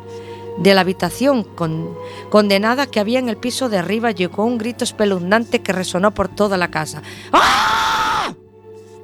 de 0.60 0.74
la 0.74 0.82
habitación 0.82 1.44
con, 1.44 1.96
condenada 2.30 2.86
que 2.86 3.00
había 3.00 3.20
en 3.20 3.30
el 3.30 3.38
piso 3.38 3.70
de 3.70 3.78
arriba 3.78 4.12
llegó 4.12 4.44
un 4.44 4.58
grito 4.58 4.84
espeluznante 4.84 5.62
que 5.62 5.74
resonó 5.74 6.14
por 6.14 6.28
toda 6.28 6.58
la 6.58 6.70
casa. 6.70 7.02
¡Ah! 7.32 8.34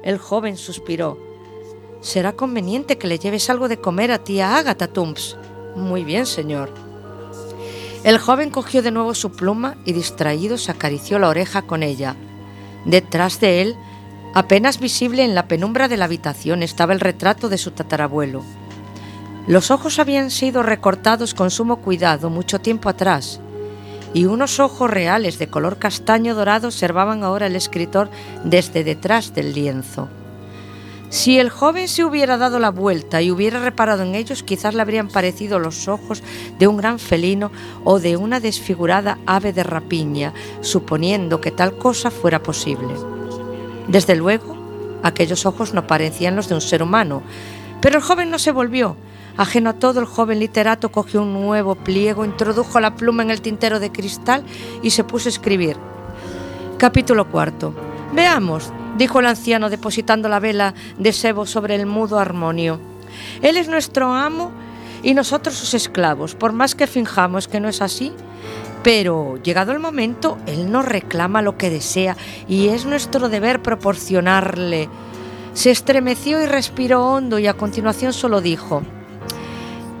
El 0.02 0.18
joven 0.18 0.56
suspiró. 0.56 1.18
Será 2.00 2.34
conveniente 2.34 2.98
que 2.98 3.06
le 3.08 3.18
lleves 3.18 3.50
algo 3.50 3.68
de 3.68 3.80
comer 3.80 4.12
a 4.12 4.22
tía 4.22 4.56
Agatha 4.56 4.86
Tumps. 4.86 5.36
Muy 5.74 6.04
bien, 6.04 6.26
señor. 6.26 6.72
El 8.04 8.18
joven 8.18 8.50
cogió 8.50 8.82
de 8.82 8.92
nuevo 8.92 9.14
su 9.14 9.32
pluma 9.32 9.76
y 9.84 9.92
distraído 9.92 10.58
se 10.58 10.70
acarició 10.70 11.18
la 11.18 11.28
oreja 11.28 11.62
con 11.62 11.82
ella. 11.82 12.14
Detrás 12.84 13.40
de 13.40 13.62
él, 13.62 13.76
apenas 14.34 14.78
visible 14.78 15.24
en 15.24 15.34
la 15.34 15.48
penumbra 15.48 15.88
de 15.88 15.96
la 15.96 16.04
habitación, 16.04 16.62
estaba 16.62 16.92
el 16.92 17.00
retrato 17.00 17.48
de 17.48 17.58
su 17.58 17.72
tatarabuelo. 17.72 18.44
Los 19.46 19.70
ojos 19.70 20.00
habían 20.00 20.32
sido 20.32 20.64
recortados 20.64 21.32
con 21.32 21.52
sumo 21.52 21.76
cuidado 21.76 22.30
mucho 22.30 22.58
tiempo 22.58 22.88
atrás, 22.88 23.40
y 24.12 24.24
unos 24.24 24.58
ojos 24.58 24.90
reales 24.90 25.38
de 25.38 25.46
color 25.46 25.78
castaño 25.78 26.34
dorado 26.34 26.68
observaban 26.68 27.22
ahora 27.22 27.46
el 27.46 27.54
escritor 27.54 28.10
desde 28.42 28.82
detrás 28.82 29.34
del 29.34 29.54
lienzo. 29.54 30.08
Si 31.10 31.38
el 31.38 31.50
joven 31.50 31.86
se 31.86 32.04
hubiera 32.04 32.36
dado 32.36 32.58
la 32.58 32.70
vuelta 32.70 33.22
y 33.22 33.30
hubiera 33.30 33.60
reparado 33.60 34.02
en 34.02 34.16
ellos, 34.16 34.42
quizás 34.42 34.74
le 34.74 34.82
habrían 34.82 35.06
parecido 35.06 35.60
los 35.60 35.86
ojos 35.86 36.24
de 36.58 36.66
un 36.66 36.76
gran 36.76 36.98
felino 36.98 37.52
o 37.84 38.00
de 38.00 38.16
una 38.16 38.40
desfigurada 38.40 39.18
ave 39.26 39.52
de 39.52 39.62
rapiña, 39.62 40.34
suponiendo 40.60 41.40
que 41.40 41.52
tal 41.52 41.78
cosa 41.78 42.10
fuera 42.10 42.42
posible. 42.42 42.94
Desde 43.86 44.16
luego, 44.16 44.56
aquellos 45.04 45.46
ojos 45.46 45.72
no 45.72 45.86
parecían 45.86 46.34
los 46.34 46.48
de 46.48 46.56
un 46.56 46.60
ser 46.60 46.82
humano, 46.82 47.22
pero 47.80 47.98
el 47.98 48.02
joven 48.02 48.30
no 48.30 48.40
se 48.40 48.50
volvió, 48.50 48.96
Ajeno 49.36 49.70
a 49.70 49.74
todo, 49.74 50.00
el 50.00 50.06
joven 50.06 50.38
literato 50.38 50.90
cogió 50.90 51.20
un 51.22 51.34
nuevo 51.34 51.74
pliego, 51.74 52.24
introdujo 52.24 52.80
la 52.80 52.96
pluma 52.96 53.22
en 53.22 53.30
el 53.30 53.42
tintero 53.42 53.80
de 53.80 53.92
cristal 53.92 54.44
y 54.82 54.90
se 54.90 55.04
puso 55.04 55.28
a 55.28 55.30
escribir. 55.30 55.76
Capítulo 56.78 57.28
cuarto. 57.30 57.74
Veamos, 58.14 58.72
dijo 58.96 59.20
el 59.20 59.26
anciano 59.26 59.68
depositando 59.68 60.30
la 60.30 60.40
vela 60.40 60.72
de 60.98 61.12
sebo 61.12 61.44
sobre 61.44 61.74
el 61.74 61.84
mudo 61.84 62.18
armonio. 62.18 62.80
Él 63.42 63.58
es 63.58 63.68
nuestro 63.68 64.14
amo 64.14 64.52
y 65.02 65.12
nosotros 65.12 65.54
sus 65.54 65.74
esclavos, 65.74 66.34
por 66.34 66.52
más 66.52 66.74
que 66.74 66.86
finjamos 66.86 67.46
que 67.46 67.60
no 67.60 67.68
es 67.68 67.82
así. 67.82 68.12
Pero 68.82 69.36
llegado 69.42 69.72
el 69.72 69.80
momento, 69.80 70.38
Él 70.46 70.70
nos 70.70 70.86
reclama 70.86 71.42
lo 71.42 71.58
que 71.58 71.70
desea 71.70 72.16
y 72.48 72.68
es 72.68 72.86
nuestro 72.86 73.28
deber 73.28 73.60
proporcionarle. 73.60 74.88
Se 75.52 75.70
estremeció 75.70 76.42
y 76.42 76.46
respiró 76.46 77.04
hondo 77.04 77.38
y 77.38 77.48
a 77.48 77.54
continuación 77.54 78.12
solo 78.12 78.40
dijo, 78.40 78.82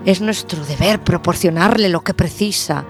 es 0.06 0.20
nuestro 0.20 0.64
deber 0.64 1.02
proporcionarle 1.02 1.88
lo 1.88 2.02
que 2.02 2.14
precisa. 2.14 2.84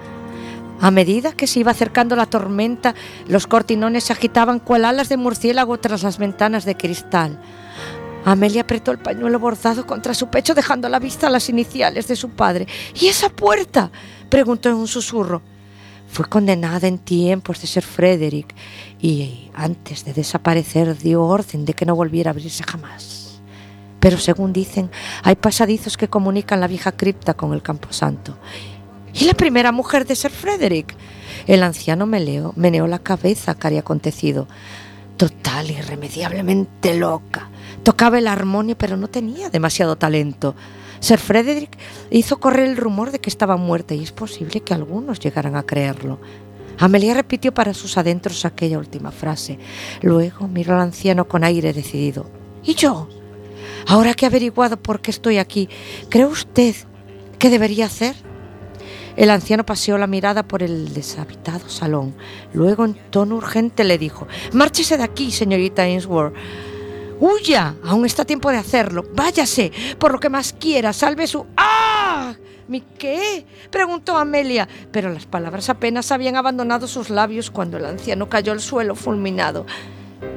A 0.79 0.91
medida 0.91 1.33
que 1.33 1.47
se 1.47 1.59
iba 1.59 1.71
acercando 1.71 2.15
la 2.15 2.27
tormenta, 2.27 2.93
los 3.27 3.47
cortinones 3.47 4.05
se 4.05 4.13
agitaban 4.13 4.59
cual 4.59 4.85
alas 4.85 5.09
de 5.09 5.17
murciélago 5.17 5.79
tras 5.79 6.03
las 6.03 6.19
ventanas 6.19 6.63
de 6.63 6.77
cristal. 6.77 7.41
Amelia 8.23 8.61
apretó 8.61 8.91
el 8.91 8.99
pañuelo 8.99 9.39
bordado 9.39 9.87
contra 9.87 10.13
su 10.13 10.27
pecho, 10.27 10.53
dejando 10.53 10.85
a 10.87 10.91
la 10.91 10.99
vista 10.99 11.29
las 11.29 11.49
iniciales 11.49 12.07
de 12.07 12.15
su 12.15 12.29
padre. 12.29 12.67
¿Y 12.93 13.07
esa 13.07 13.29
puerta? 13.29 13.89
preguntó 14.29 14.69
en 14.69 14.75
un 14.75 14.87
susurro. 14.87 15.41
Fue 16.09 16.25
condenada 16.25 16.87
en 16.87 16.99
tiempos 16.99 17.59
de 17.61 17.67
ser 17.67 17.83
Frederick 17.83 18.53
y 19.01 19.49
antes 19.55 20.05
de 20.05 20.13
desaparecer 20.13 20.97
dio 20.97 21.23
orden 21.23 21.65
de 21.65 21.73
que 21.73 21.85
no 21.85 21.95
volviera 21.95 22.29
a 22.29 22.33
abrirse 22.33 22.63
jamás. 22.63 23.26
Pero 24.07 24.19
según 24.19 24.53
dicen, 24.53 24.89
hay 25.21 25.35
pasadizos 25.35 25.97
que 25.97 26.07
comunican 26.07 26.61
la 26.61 26.69
vieja 26.69 26.93
cripta 26.93 27.33
con 27.33 27.51
el 27.51 27.61
camposanto. 27.61 28.37
¿Y 29.13 29.25
la 29.25 29.33
primera 29.33 29.73
mujer 29.73 30.07
de 30.07 30.15
Sir 30.15 30.31
Frederick? 30.31 30.95
El 31.45 31.61
anciano 31.61 32.05
meneó, 32.05 32.53
meneó 32.55 32.87
la 32.87 32.99
cabeza 32.99 33.57
había 33.59 33.81
acontecido. 33.81 34.47
Total, 35.17 35.69
irremediablemente 35.69 36.97
loca. 36.97 37.49
Tocaba 37.83 38.17
el 38.17 38.27
armonio, 38.27 38.77
pero 38.77 38.95
no 38.95 39.09
tenía 39.09 39.49
demasiado 39.49 39.97
talento. 39.97 40.55
Sir 41.01 41.19
Frederick 41.19 41.77
hizo 42.09 42.39
correr 42.39 42.69
el 42.69 42.77
rumor 42.77 43.11
de 43.11 43.19
que 43.19 43.29
estaba 43.29 43.57
muerta 43.57 43.93
y 43.93 44.03
es 44.03 44.13
posible 44.13 44.61
que 44.61 44.73
algunos 44.73 45.19
llegaran 45.19 45.57
a 45.57 45.63
creerlo. 45.63 46.21
Amelia 46.79 47.13
repitió 47.13 47.53
para 47.53 47.73
sus 47.73 47.97
adentros 47.97 48.45
aquella 48.45 48.79
última 48.79 49.11
frase. 49.11 49.59
Luego 50.01 50.47
miró 50.47 50.75
al 50.75 50.79
anciano 50.79 51.27
con 51.27 51.43
aire 51.43 51.73
decidido. 51.73 52.29
¿Y 52.63 52.73
yo? 52.73 53.09
Ahora 53.87 54.13
que 54.13 54.25
he 54.25 54.27
averiguado 54.27 54.75
por 54.77 54.99
qué 54.99 55.11
estoy 55.11 55.37
aquí, 55.37 55.69
¿cree 56.09 56.25
usted 56.25 56.75
que 57.39 57.49
debería 57.49 57.85
hacer? 57.85 58.15
El 59.15 59.29
anciano 59.29 59.65
paseó 59.65 59.97
la 59.97 60.07
mirada 60.07 60.43
por 60.47 60.61
el 60.61 60.93
deshabitado 60.93 61.69
salón. 61.69 62.13
Luego, 62.53 62.83
en 62.83 62.95
tono 63.09 63.35
urgente, 63.35 63.85
le 63.85 63.97
dijo, 63.97 64.27
Márchese 64.51 64.97
de 64.97 65.03
aquí, 65.03 65.31
señorita 65.31 65.83
Ainsworth. 65.83 66.35
Huya, 67.19 67.75
aún 67.83 68.05
está 68.05 68.25
tiempo 68.25 68.51
de 68.51 68.57
hacerlo. 68.57 69.05
Váyase, 69.13 69.71
por 69.97 70.11
lo 70.11 70.19
que 70.19 70.29
más 70.29 70.53
quiera, 70.53 70.91
salve 70.93 71.25
su... 71.25 71.47
¡Ah! 71.55 72.35
¿Mi 72.67 72.81
qué? 72.81 73.45
preguntó 73.71 74.17
Amelia, 74.17 74.67
pero 74.91 75.09
las 75.09 75.25
palabras 75.25 75.69
apenas 75.69 76.11
habían 76.11 76.35
abandonado 76.35 76.87
sus 76.87 77.09
labios 77.09 77.49
cuando 77.49 77.77
el 77.77 77.85
anciano 77.85 78.27
cayó 78.27 78.51
al 78.51 78.59
suelo 78.59 78.93
fulminado. 78.93 79.65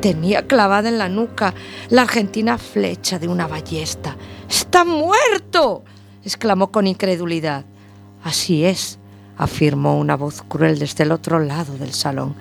Tenía 0.00 0.46
clavada 0.46 0.88
en 0.88 0.98
la 0.98 1.08
nuca 1.08 1.54
la 1.88 2.02
argentina 2.02 2.58
flecha 2.58 3.18
de 3.18 3.28
una 3.28 3.46
ballesta. 3.46 4.16
¡Está 4.48 4.84
muerto! 4.84 5.84
exclamó 6.24 6.70
con 6.70 6.86
incredulidad. 6.86 7.64
Así 8.22 8.64
es, 8.64 8.98
afirmó 9.36 9.98
una 9.98 10.16
voz 10.16 10.42
cruel 10.42 10.78
desde 10.78 11.04
el 11.04 11.12
otro 11.12 11.38
lado 11.38 11.78
del 11.78 11.92
salón, 11.92 12.34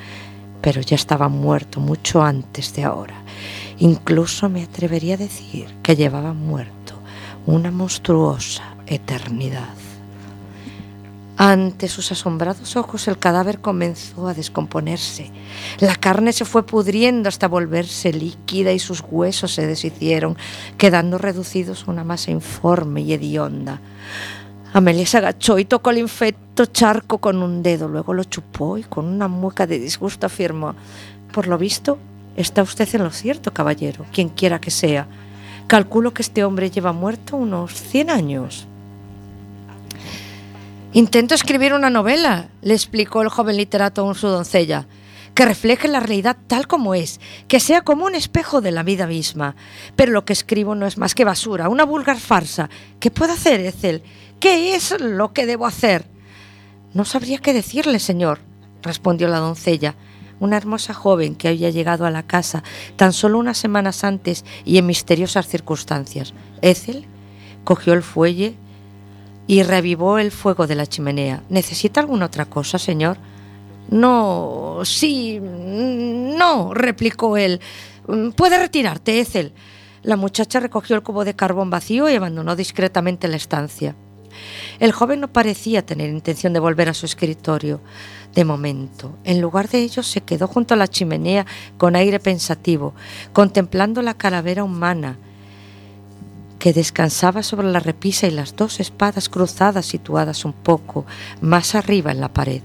pero 0.62 0.82
ya 0.82 0.96
estaba 0.96 1.30
muerto 1.30 1.80
mucho 1.80 2.22
antes 2.22 2.74
de 2.74 2.84
ahora. 2.84 3.16
Incluso 3.80 4.50
me 4.50 4.64
atrevería 4.64 5.14
a 5.14 5.18
decir 5.18 5.68
que 5.82 5.96
llevaba 5.96 6.34
muerto 6.34 6.96
una 7.46 7.72
monstruosa 7.72 8.76
eternidad. 8.86 9.89
Ante 11.42 11.88
sus 11.88 12.12
asombrados 12.12 12.76
ojos 12.76 13.08
el 13.08 13.18
cadáver 13.18 13.62
comenzó 13.62 14.28
a 14.28 14.34
descomponerse. 14.34 15.32
La 15.80 15.96
carne 15.96 16.34
se 16.34 16.44
fue 16.44 16.66
pudriendo 16.66 17.30
hasta 17.30 17.48
volverse 17.48 18.12
líquida 18.12 18.74
y 18.74 18.80
sus 18.80 19.02
huesos 19.10 19.54
se 19.54 19.66
deshicieron, 19.66 20.36
quedando 20.78 21.18
reducidos 21.18 21.88
a 21.88 21.92
una 21.92 22.04
masa 22.04 22.32
informe 22.32 23.04
y 23.04 23.14
hedionda. 23.14 23.80
Amelia 24.74 25.06
se 25.06 25.18
agachó 25.18 25.58
y 25.60 25.64
tocó 25.64 25.92
el 25.92 26.00
infecto 26.00 26.66
charco 26.66 27.20
con 27.20 27.42
un 27.42 27.64
dedo, 27.64 27.88
luego 27.88 28.14
lo 28.14 28.26
chupó 28.26 28.78
y 28.78 28.84
con 28.84 29.06
una 29.06 29.30
mueca 29.30 29.66
de 29.66 29.80
disgusto 29.80 30.26
afirmó, 30.26 30.76
por 31.32 31.48
lo 31.48 31.58
visto, 31.58 31.98
está 32.36 32.64
usted 32.64 32.94
en 32.96 33.06
lo 33.06 33.12
cierto, 33.12 33.54
caballero, 33.54 34.06
quien 34.12 34.28
quiera 34.28 34.60
que 34.60 34.72
sea. 34.72 35.08
Calculo 35.68 36.14
que 36.14 36.22
este 36.22 36.44
hombre 36.44 36.70
lleva 36.70 36.92
muerto 36.92 37.38
unos 37.38 37.76
100 37.76 38.10
años. 38.10 38.68
Intento 40.92 41.36
escribir 41.36 41.76
una 41.76 41.92
novela, 41.92 42.50
le 42.64 42.74
explicó 42.74 43.22
el 43.22 43.30
joven 43.30 43.58
literato 43.58 44.10
a 44.10 44.16
su 44.16 44.28
doncella, 44.28 44.88
que 45.36 45.46
refleje 45.46 45.88
la 45.88 46.00
realidad 46.00 46.36
tal 46.48 46.66
como 46.66 46.96
es, 46.96 47.20
que 47.48 47.60
sea 47.60 47.82
como 47.82 48.06
un 48.06 48.16
espejo 48.16 48.60
de 48.60 48.72
la 48.72 48.82
vida 48.82 49.06
misma. 49.06 49.56
Pero 49.96 50.12
lo 50.12 50.26
que 50.26 50.34
escribo 50.34 50.74
no 50.74 50.88
es 50.88 50.98
más 50.98 51.14
que 51.14 51.26
basura, 51.26 51.70
una 51.70 51.86
vulgar 51.86 52.18
farsa. 52.18 52.72
¿Qué 53.00 53.12
puedo 53.12 53.34
hacer, 53.34 53.60
Ethel? 53.60 54.02
¿Qué 54.40 54.74
es 54.74 55.00
lo 55.00 55.32
que 55.32 55.46
debo 55.46 55.68
hacer? 55.68 56.08
No 56.96 57.06
sabría 57.06 57.38
qué 57.38 57.54
decirle, 57.54 58.00
señor, 58.00 58.40
respondió 58.82 59.28
la 59.28 59.38
doncella, 59.38 59.94
una 60.40 60.58
hermosa 60.58 60.96
joven 60.96 61.36
que 61.36 61.50
había 61.50 61.70
llegado 61.70 62.08
a 62.08 62.12
la 62.12 62.24
casa 62.24 62.64
tan 62.96 63.14
solo 63.14 63.38
unas 63.38 63.60
semanas 63.60 64.04
antes 64.04 64.44
y 64.66 64.80
en 64.80 64.88
misteriosas 64.88 65.48
circunstancias. 65.48 66.34
Ethel 66.64 67.06
cogió 67.64 67.94
el 67.94 68.02
fuelle, 68.02 68.56
y 69.50 69.64
revivó 69.64 70.20
el 70.20 70.30
fuego 70.30 70.68
de 70.68 70.76
la 70.76 70.86
chimenea. 70.86 71.42
¿Necesita 71.50 72.00
alguna 72.00 72.28
otra 72.28 72.46
cosa, 72.46 72.78
señor? 72.78 73.18
No, 73.90 74.82
sí, 74.84 75.40
no, 75.42 76.76
replicó 76.76 77.36
él. 77.36 77.60
Puede 78.36 78.60
retirarte, 78.60 79.20
Ethel. 79.20 79.54
La 80.04 80.18
muchacha 80.18 80.60
recogió 80.60 80.96
el 80.96 81.02
cubo 81.02 81.26
de 81.26 81.36
carbón 81.36 81.72
vacío 81.72 82.08
y 82.08 82.14
abandonó 82.14 82.56
discretamente 82.56 83.28
la 83.28 83.38
estancia. 83.38 83.96
El 84.80 84.92
joven 84.92 85.20
no 85.20 85.34
parecía 85.34 85.84
tener 85.84 86.12
intención 86.12 86.54
de 86.54 86.60
volver 86.60 86.88
a 86.88 86.94
su 86.94 87.08
escritorio. 87.08 87.82
De 88.36 88.46
momento, 88.46 89.18
en 89.24 89.42
lugar 89.42 89.68
de 89.68 89.80
ello, 89.80 90.04
se 90.04 90.22
quedó 90.22 90.48
junto 90.48 90.76
a 90.76 90.78
la 90.78 90.88
chimenea 90.88 91.48
con 91.80 91.96
aire 91.96 92.20
pensativo, 92.20 92.94
contemplando 93.34 94.04
la 94.04 94.14
calavera 94.14 94.64
humana 94.64 95.18
que 96.60 96.74
descansaba 96.74 97.42
sobre 97.42 97.72
la 97.72 97.80
repisa 97.80 98.28
y 98.28 98.32
las 98.32 98.56
dos 98.56 98.80
espadas 98.80 99.30
cruzadas 99.30 99.86
situadas 99.86 100.46
un 100.46 100.54
poco 100.54 101.06
más 101.42 101.74
arriba 101.74 102.12
en 102.12 102.20
la 102.20 102.30
pared. 102.30 102.62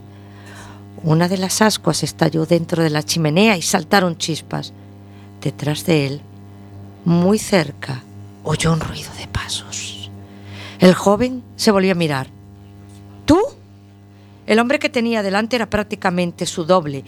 Una 1.02 1.28
de 1.28 1.38
las 1.38 1.62
ascuas 1.62 2.02
estalló 2.02 2.44
dentro 2.44 2.83
de 2.83 2.90
la 2.90 3.02
chimenea 3.02 3.57
y 3.57 3.62
saltaron 3.62 4.18
chispas. 4.18 4.72
Detrás 5.40 5.87
de 5.87 6.07
él, 6.07 6.20
muy 7.04 7.38
cerca, 7.38 8.02
oyó 8.42 8.72
un 8.72 8.80
ruido 8.80 9.11
de 9.18 9.28
pasos. 9.28 10.11
El 10.80 10.94
joven 10.94 11.42
se 11.57 11.70
volvió 11.70 11.92
a 11.92 11.94
mirar. 11.94 12.26
¿Tú? 13.26 13.40
El 14.46 14.59
hombre 14.59 14.78
que 14.78 14.88
tenía 14.88 15.22
delante 15.22 15.57
era 15.57 15.70
prácticamente 15.70 16.46
su 16.46 16.64
doble 16.64 17.04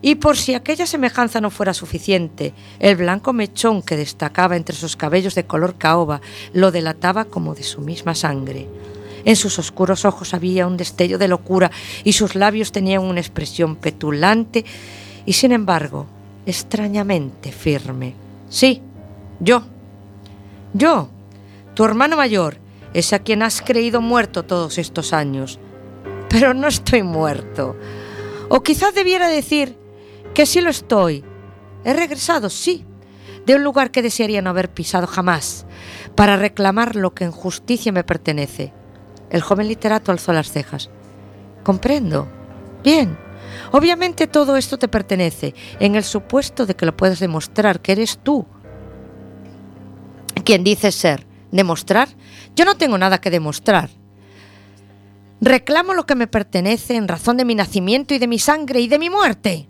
y 0.00 0.16
por 0.16 0.36
si 0.36 0.54
aquella 0.54 0.86
semejanza 0.86 1.40
no 1.40 1.50
fuera 1.50 1.74
suficiente, 1.74 2.54
el 2.78 2.96
blanco 2.96 3.32
mechón 3.32 3.82
que 3.82 3.96
destacaba 3.96 4.56
entre 4.56 4.76
sus 4.76 4.96
cabellos 4.96 5.34
de 5.34 5.44
color 5.44 5.76
caoba 5.76 6.20
lo 6.52 6.70
delataba 6.70 7.24
como 7.24 7.54
de 7.54 7.64
su 7.64 7.80
misma 7.80 8.14
sangre. 8.14 8.68
En 9.24 9.34
sus 9.34 9.58
oscuros 9.58 10.04
ojos 10.04 10.34
había 10.34 10.66
un 10.66 10.76
destello 10.76 11.18
de 11.18 11.28
locura 11.28 11.70
y 12.04 12.12
sus 12.12 12.34
labios 12.36 12.70
tenían 12.70 13.02
una 13.02 13.20
expresión 13.20 13.76
petulante 13.76 14.64
y 15.26 15.32
sin 15.32 15.52
embargo 15.52 16.06
extrañamente 16.46 17.52
firme. 17.52 18.14
Sí, 18.48 18.80
yo. 19.40 19.62
Yo, 20.72 21.08
tu 21.74 21.84
hermano 21.84 22.16
mayor, 22.16 22.56
es 22.94 23.12
a 23.12 23.18
quien 23.18 23.42
has 23.42 23.60
creído 23.60 24.00
muerto 24.00 24.44
todos 24.44 24.78
estos 24.78 25.12
años. 25.12 25.58
Pero 26.28 26.54
no 26.54 26.68
estoy 26.68 27.02
muerto. 27.02 27.76
O 28.48 28.62
quizás 28.62 28.94
debiera 28.94 29.28
decir 29.28 29.76
que 30.38 30.46
sí 30.46 30.60
lo 30.60 30.70
estoy. 30.70 31.24
He 31.82 31.92
regresado, 31.92 32.48
sí, 32.48 32.84
de 33.44 33.56
un 33.56 33.64
lugar 33.64 33.90
que 33.90 34.02
desearía 34.02 34.40
no 34.40 34.50
haber 34.50 34.70
pisado 34.70 35.08
jamás, 35.08 35.66
para 36.14 36.36
reclamar 36.36 36.94
lo 36.94 37.12
que 37.12 37.24
en 37.24 37.32
justicia 37.32 37.90
me 37.90 38.04
pertenece. 38.04 38.72
El 39.30 39.42
joven 39.42 39.66
literato 39.66 40.12
alzó 40.12 40.32
las 40.32 40.52
cejas. 40.52 40.90
Comprendo. 41.64 42.28
Bien. 42.84 43.18
Obviamente 43.72 44.28
todo 44.28 44.56
esto 44.56 44.78
te 44.78 44.86
pertenece, 44.86 45.56
en 45.80 45.96
el 45.96 46.04
supuesto 46.04 46.66
de 46.66 46.76
que 46.76 46.86
lo 46.86 46.96
puedas 46.96 47.18
demostrar, 47.18 47.80
que 47.80 47.90
eres 47.90 48.20
tú 48.22 48.46
quien 50.44 50.62
dices 50.62 50.94
ser. 50.94 51.26
¿Demostrar? 51.50 52.10
Yo 52.54 52.64
no 52.64 52.76
tengo 52.76 52.96
nada 52.96 53.20
que 53.20 53.32
demostrar. 53.32 53.90
Reclamo 55.40 55.94
lo 55.94 56.06
que 56.06 56.14
me 56.14 56.28
pertenece 56.28 56.94
en 56.94 57.08
razón 57.08 57.38
de 57.38 57.44
mi 57.44 57.56
nacimiento 57.56 58.14
y 58.14 58.20
de 58.20 58.28
mi 58.28 58.38
sangre 58.38 58.78
y 58.78 58.86
de 58.86 59.00
mi 59.00 59.10
muerte. 59.10 59.68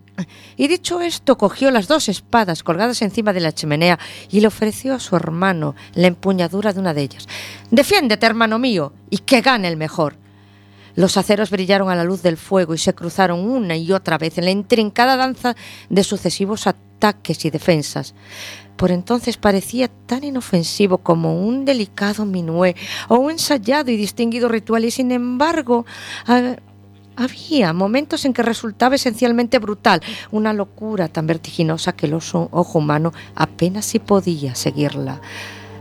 Y 0.57 0.69
dicho 0.69 1.01
esto, 1.01 1.39
cogió 1.39 1.71
las 1.71 1.89
dos 1.89 2.09
espadas 2.09 2.63
colgadas 2.63 3.03
encima 3.03 3.33
de 3.33 3.41
la 3.41 3.53
chimenea 3.53 3.99
y 4.31 4.41
le 4.41 4.49
ofreció 4.49 4.95
a 4.95 5.01
su 5.01 5.17
hermano 5.17 5.75
la 5.95 6.09
empuñadura 6.09 6.73
de 6.73 6.81
una 6.81 6.95
de 6.95 7.03
ellas. 7.03 7.29
Defiéndete, 7.71 8.27
hermano 8.27 8.59
mío, 8.59 8.93
y 9.11 9.19
que 9.19 9.41
gane 9.41 9.69
el 9.69 9.77
mejor. 9.77 10.17
Los 10.95 11.17
aceros 11.17 11.51
brillaron 11.51 11.91
a 11.91 11.95
la 11.95 12.03
luz 12.03 12.23
del 12.23 12.37
fuego 12.37 12.75
y 12.75 12.79
se 12.79 12.93
cruzaron 12.95 13.49
una 13.49 13.77
y 13.77 13.93
otra 13.93 14.19
vez 14.19 14.37
en 14.39 14.47
la 14.47 14.51
intrincada 14.51 15.17
danza 15.17 15.55
de 15.89 16.03
sucesivos 16.03 16.67
ataques 16.67 17.45
y 17.45 17.51
defensas. 17.51 18.15
Por 18.77 18.91
entonces 18.91 19.37
parecía 19.37 19.89
tan 20.07 20.25
inofensivo 20.25 20.99
como 20.99 21.41
un 21.41 21.65
delicado 21.65 22.25
minué 22.25 22.75
o 23.09 23.17
un 23.17 23.33
ensayado 23.33 23.91
y 23.91 23.97
distinguido 23.97 24.49
ritual, 24.49 24.85
y 24.85 24.91
sin 24.91 25.13
embargo 25.13 25.87
había 27.19 27.73
momentos 27.73 28.25
en 28.25 28.33
que 28.33 28.43
resultaba 28.43 28.95
esencialmente 28.95 29.59
brutal, 29.59 30.01
una 30.31 30.53
locura 30.53 31.09
tan 31.09 31.27
vertiginosa 31.27 31.93
que 31.93 32.07
el 32.07 32.15
ojo 32.15 32.79
humano 32.79 33.13
apenas 33.35 33.87
si 33.87 33.99
podía 33.99 34.55
seguirla. 34.55 35.21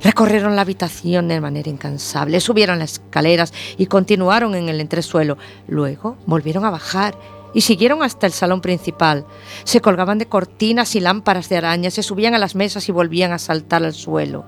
Recorrieron 0.02 0.56
la 0.56 0.62
habitación 0.62 1.28
de 1.28 1.41
manera 1.41 1.69
incansable, 1.69 2.39
subieron 2.39 2.80
las 2.80 2.93
escaleras 2.93 3.54
y 3.78 3.86
continuaron 3.88 4.56
en 4.56 4.69
el 4.69 4.82
entresuelo. 4.82 5.38
Luego 5.67 6.17
volvieron 6.26 6.65
a 6.65 6.69
bajar 6.69 7.17
y 7.54 7.62
siguieron 7.62 8.04
hasta 8.04 8.28
el 8.28 8.34
salón 8.34 8.62
principal. 8.62 9.26
Se 9.63 9.82
colgaban 9.82 10.17
de 10.17 10.28
cortinas 10.28 10.95
y 10.95 11.00
lámparas 11.00 11.50
de 11.50 11.58
araña, 11.58 11.91
se 11.91 12.04
subían 12.04 12.36
a 12.36 12.39
las 12.39 12.56
mesas 12.56 12.88
y 12.89 12.91
volvían 12.91 13.32
a 13.32 13.39
saltar 13.39 13.84
al 13.84 13.93
suelo. 13.93 14.45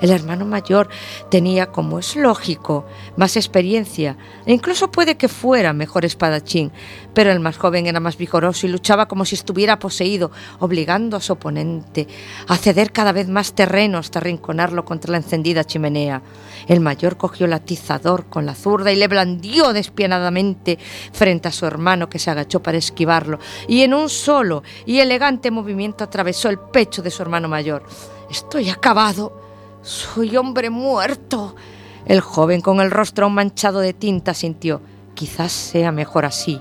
El 0.00 0.10
hermano 0.10 0.44
mayor 0.44 0.88
tenía, 1.30 1.66
como 1.72 1.98
es 1.98 2.14
lógico, 2.14 2.86
más 3.16 3.36
experiencia 3.36 4.16
e 4.46 4.52
incluso 4.52 4.90
puede 4.90 5.16
que 5.16 5.28
fuera 5.28 5.72
mejor 5.72 6.04
espadachín, 6.04 6.72
pero 7.14 7.32
el 7.32 7.40
más 7.40 7.58
joven 7.58 7.86
era 7.86 7.98
más 8.00 8.16
vigoroso 8.16 8.66
y 8.66 8.70
luchaba 8.70 9.08
como 9.08 9.24
si 9.24 9.34
estuviera 9.34 9.78
poseído, 9.78 10.30
obligando 10.60 11.16
a 11.16 11.20
su 11.20 11.32
oponente 11.32 12.06
a 12.46 12.56
ceder 12.56 12.92
cada 12.92 13.12
vez 13.12 13.28
más 13.28 13.54
terreno 13.54 13.98
hasta 13.98 14.20
rinconarlo 14.20 14.84
contra 14.84 15.12
la 15.12 15.18
encendida 15.18 15.64
chimenea. 15.64 16.22
El 16.68 16.80
mayor 16.80 17.16
cogió 17.16 17.46
el 17.46 17.52
atizador 17.52 18.26
con 18.26 18.46
la 18.46 18.54
zurda 18.54 18.92
y 18.92 18.96
le 18.96 19.08
blandió 19.08 19.72
despianadamente 19.72 20.78
frente 21.12 21.48
a 21.48 21.52
su 21.52 21.66
hermano 21.66 22.08
que 22.08 22.18
se 22.18 22.30
agachó 22.30 22.62
para 22.62 22.78
esquivarlo 22.78 23.38
y 23.66 23.82
en 23.82 23.94
un 23.94 24.08
solo 24.08 24.62
y 24.86 25.00
elegante 25.00 25.50
movimiento 25.50 26.04
atravesó 26.04 26.48
el 26.48 26.58
pecho 26.58 27.02
de 27.02 27.10
su 27.10 27.22
hermano 27.22 27.48
mayor. 27.48 27.84
Estoy 28.30 28.68
acabado, 28.68 29.47
soy 29.88 30.36
hombre 30.36 30.68
muerto. 30.68 31.56
El 32.04 32.20
joven 32.20 32.60
con 32.60 32.80
el 32.80 32.90
rostro 32.90 33.30
manchado 33.30 33.80
de 33.80 33.94
tinta 33.94 34.34
sintió. 34.34 34.80
quizás 35.14 35.50
sea 35.50 35.90
mejor 35.90 36.24
así. 36.24 36.60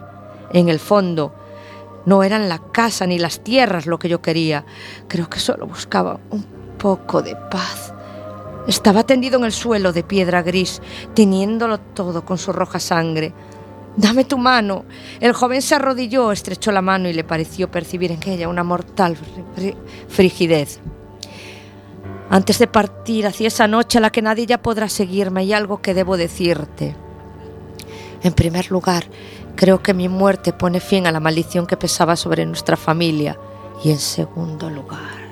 En 0.51 0.69
el 0.69 0.79
fondo, 0.79 1.35
no 2.05 2.23
eran 2.23 2.49
la 2.49 2.59
casa 2.71 3.05
ni 3.05 3.19
las 3.19 3.43
tierras 3.43 3.85
lo 3.85 3.99
que 3.99 4.09
yo 4.09 4.21
quería. 4.21 4.65
Creo 5.07 5.29
que 5.29 5.39
solo 5.39 5.67
buscaba 5.67 6.19
un 6.31 6.43
poco 6.79 7.21
de 7.21 7.35
paz. 7.35 7.93
Estaba 8.67 9.03
tendido 9.03 9.37
en 9.37 9.45
el 9.45 9.51
suelo 9.51 9.93
de 9.93 10.03
piedra 10.03 10.41
gris, 10.41 10.81
teniéndolo 11.13 11.79
todo 11.79 12.25
con 12.25 12.37
su 12.37 12.51
roja 12.51 12.79
sangre. 12.79 13.33
Dame 13.95 14.25
tu 14.25 14.37
mano. 14.37 14.85
El 15.19 15.33
joven 15.33 15.61
se 15.61 15.75
arrodilló, 15.75 16.31
estrechó 16.31 16.71
la 16.71 16.81
mano 16.81 17.09
y 17.09 17.13
le 17.13 17.23
pareció 17.23 17.69
percibir 17.69 18.11
en 18.11 18.27
ella 18.27 18.49
una 18.49 18.63
mortal 18.63 19.17
frigidez. 20.07 20.79
Antes 22.29 22.59
de 22.59 22.67
partir 22.67 23.25
hacia 23.25 23.47
esa 23.47 23.67
noche 23.67 23.97
a 23.97 24.01
la 24.01 24.09
que 24.09 24.21
nadie 24.21 24.45
ya 24.45 24.61
podrá 24.61 24.89
seguirme, 24.89 25.41
hay 25.41 25.53
algo 25.53 25.81
que 25.81 25.93
debo 25.93 26.17
decirte. 26.17 26.95
En 28.21 28.33
primer 28.33 28.69
lugar, 28.69 29.05
creo 29.55 29.81
que 29.81 29.93
mi 29.93 30.09
muerte 30.09 30.51
pone 30.51 30.79
fin 30.81 31.07
a 31.07 31.11
la 31.11 31.21
maldición 31.21 31.65
que 31.67 31.77
pesaba 31.77 32.15
sobre 32.15 32.45
nuestra 32.45 32.75
familia. 32.75 33.37
Y 33.83 33.91
en 33.91 33.99
segundo 33.99 34.69
lugar, 34.69 35.27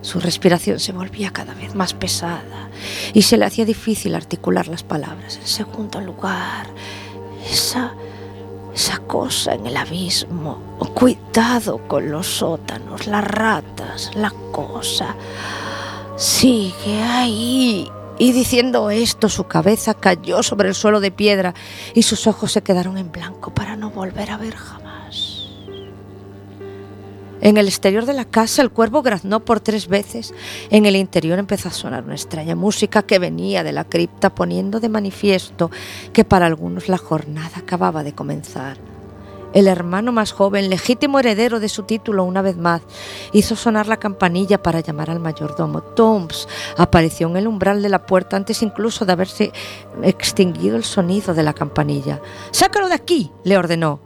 su 0.00 0.18
respiración 0.18 0.80
se 0.80 0.92
volvía 0.92 1.32
cada 1.32 1.54
vez 1.54 1.74
más 1.76 1.94
pesada 1.94 2.68
y 3.12 3.22
se 3.22 3.36
le 3.36 3.44
hacía 3.44 3.64
difícil 3.64 4.16
articular 4.16 4.66
las 4.66 4.82
palabras. 4.82 5.36
En 5.36 5.46
segundo 5.46 6.00
lugar, 6.00 6.66
esa, 7.48 7.94
esa 8.74 8.98
cosa 8.98 9.54
en 9.54 9.66
el 9.66 9.76
abismo. 9.76 10.76
Cuidado 10.94 11.86
con 11.86 12.10
los 12.10 12.26
sótanos, 12.26 13.06
las 13.06 13.24
ratas, 13.24 14.10
la 14.14 14.32
cosa. 14.50 15.14
Sigue 16.22 17.02
ahí. 17.02 17.90
Y 18.16 18.30
diciendo 18.30 18.90
esto, 18.90 19.28
su 19.28 19.48
cabeza 19.48 19.94
cayó 19.94 20.44
sobre 20.44 20.68
el 20.68 20.76
suelo 20.76 21.00
de 21.00 21.10
piedra 21.10 21.52
y 21.94 22.04
sus 22.04 22.28
ojos 22.28 22.52
se 22.52 22.62
quedaron 22.62 22.96
en 22.96 23.10
blanco 23.10 23.52
para 23.52 23.74
no 23.74 23.90
volver 23.90 24.30
a 24.30 24.36
ver 24.36 24.54
jamás. 24.54 25.48
En 27.40 27.56
el 27.56 27.66
exterior 27.66 28.06
de 28.06 28.12
la 28.12 28.24
casa 28.24 28.62
el 28.62 28.70
cuervo 28.70 29.02
graznó 29.02 29.40
por 29.40 29.58
tres 29.58 29.88
veces. 29.88 30.32
En 30.70 30.86
el 30.86 30.94
interior 30.94 31.40
empezó 31.40 31.70
a 31.70 31.72
sonar 31.72 32.04
una 32.04 32.14
extraña 32.14 32.54
música 32.54 33.02
que 33.02 33.18
venía 33.18 33.64
de 33.64 33.72
la 33.72 33.82
cripta 33.82 34.32
poniendo 34.32 34.78
de 34.78 34.88
manifiesto 34.88 35.72
que 36.12 36.24
para 36.24 36.46
algunos 36.46 36.88
la 36.88 36.98
jornada 36.98 37.58
acababa 37.58 38.04
de 38.04 38.12
comenzar. 38.12 38.91
El 39.52 39.66
hermano 39.66 40.12
más 40.12 40.32
joven, 40.32 40.70
legítimo 40.70 41.18
heredero 41.18 41.60
de 41.60 41.68
su 41.68 41.82
título 41.82 42.24
una 42.24 42.42
vez 42.42 42.56
más, 42.56 42.82
hizo 43.32 43.56
sonar 43.56 43.86
la 43.86 43.98
campanilla 43.98 44.62
para 44.62 44.80
llamar 44.80 45.10
al 45.10 45.20
mayordomo. 45.20 45.82
Toms 45.82 46.48
apareció 46.76 47.28
en 47.28 47.36
el 47.36 47.46
umbral 47.46 47.82
de 47.82 47.88
la 47.88 48.06
puerta 48.06 48.36
antes 48.36 48.62
incluso 48.62 49.04
de 49.04 49.12
haberse 49.12 49.52
extinguido 50.02 50.76
el 50.76 50.84
sonido 50.84 51.34
de 51.34 51.42
la 51.42 51.52
campanilla. 51.52 52.20
Sácalo 52.50 52.88
de 52.88 52.94
aquí, 52.94 53.30
le 53.44 53.58
ordenó 53.58 54.00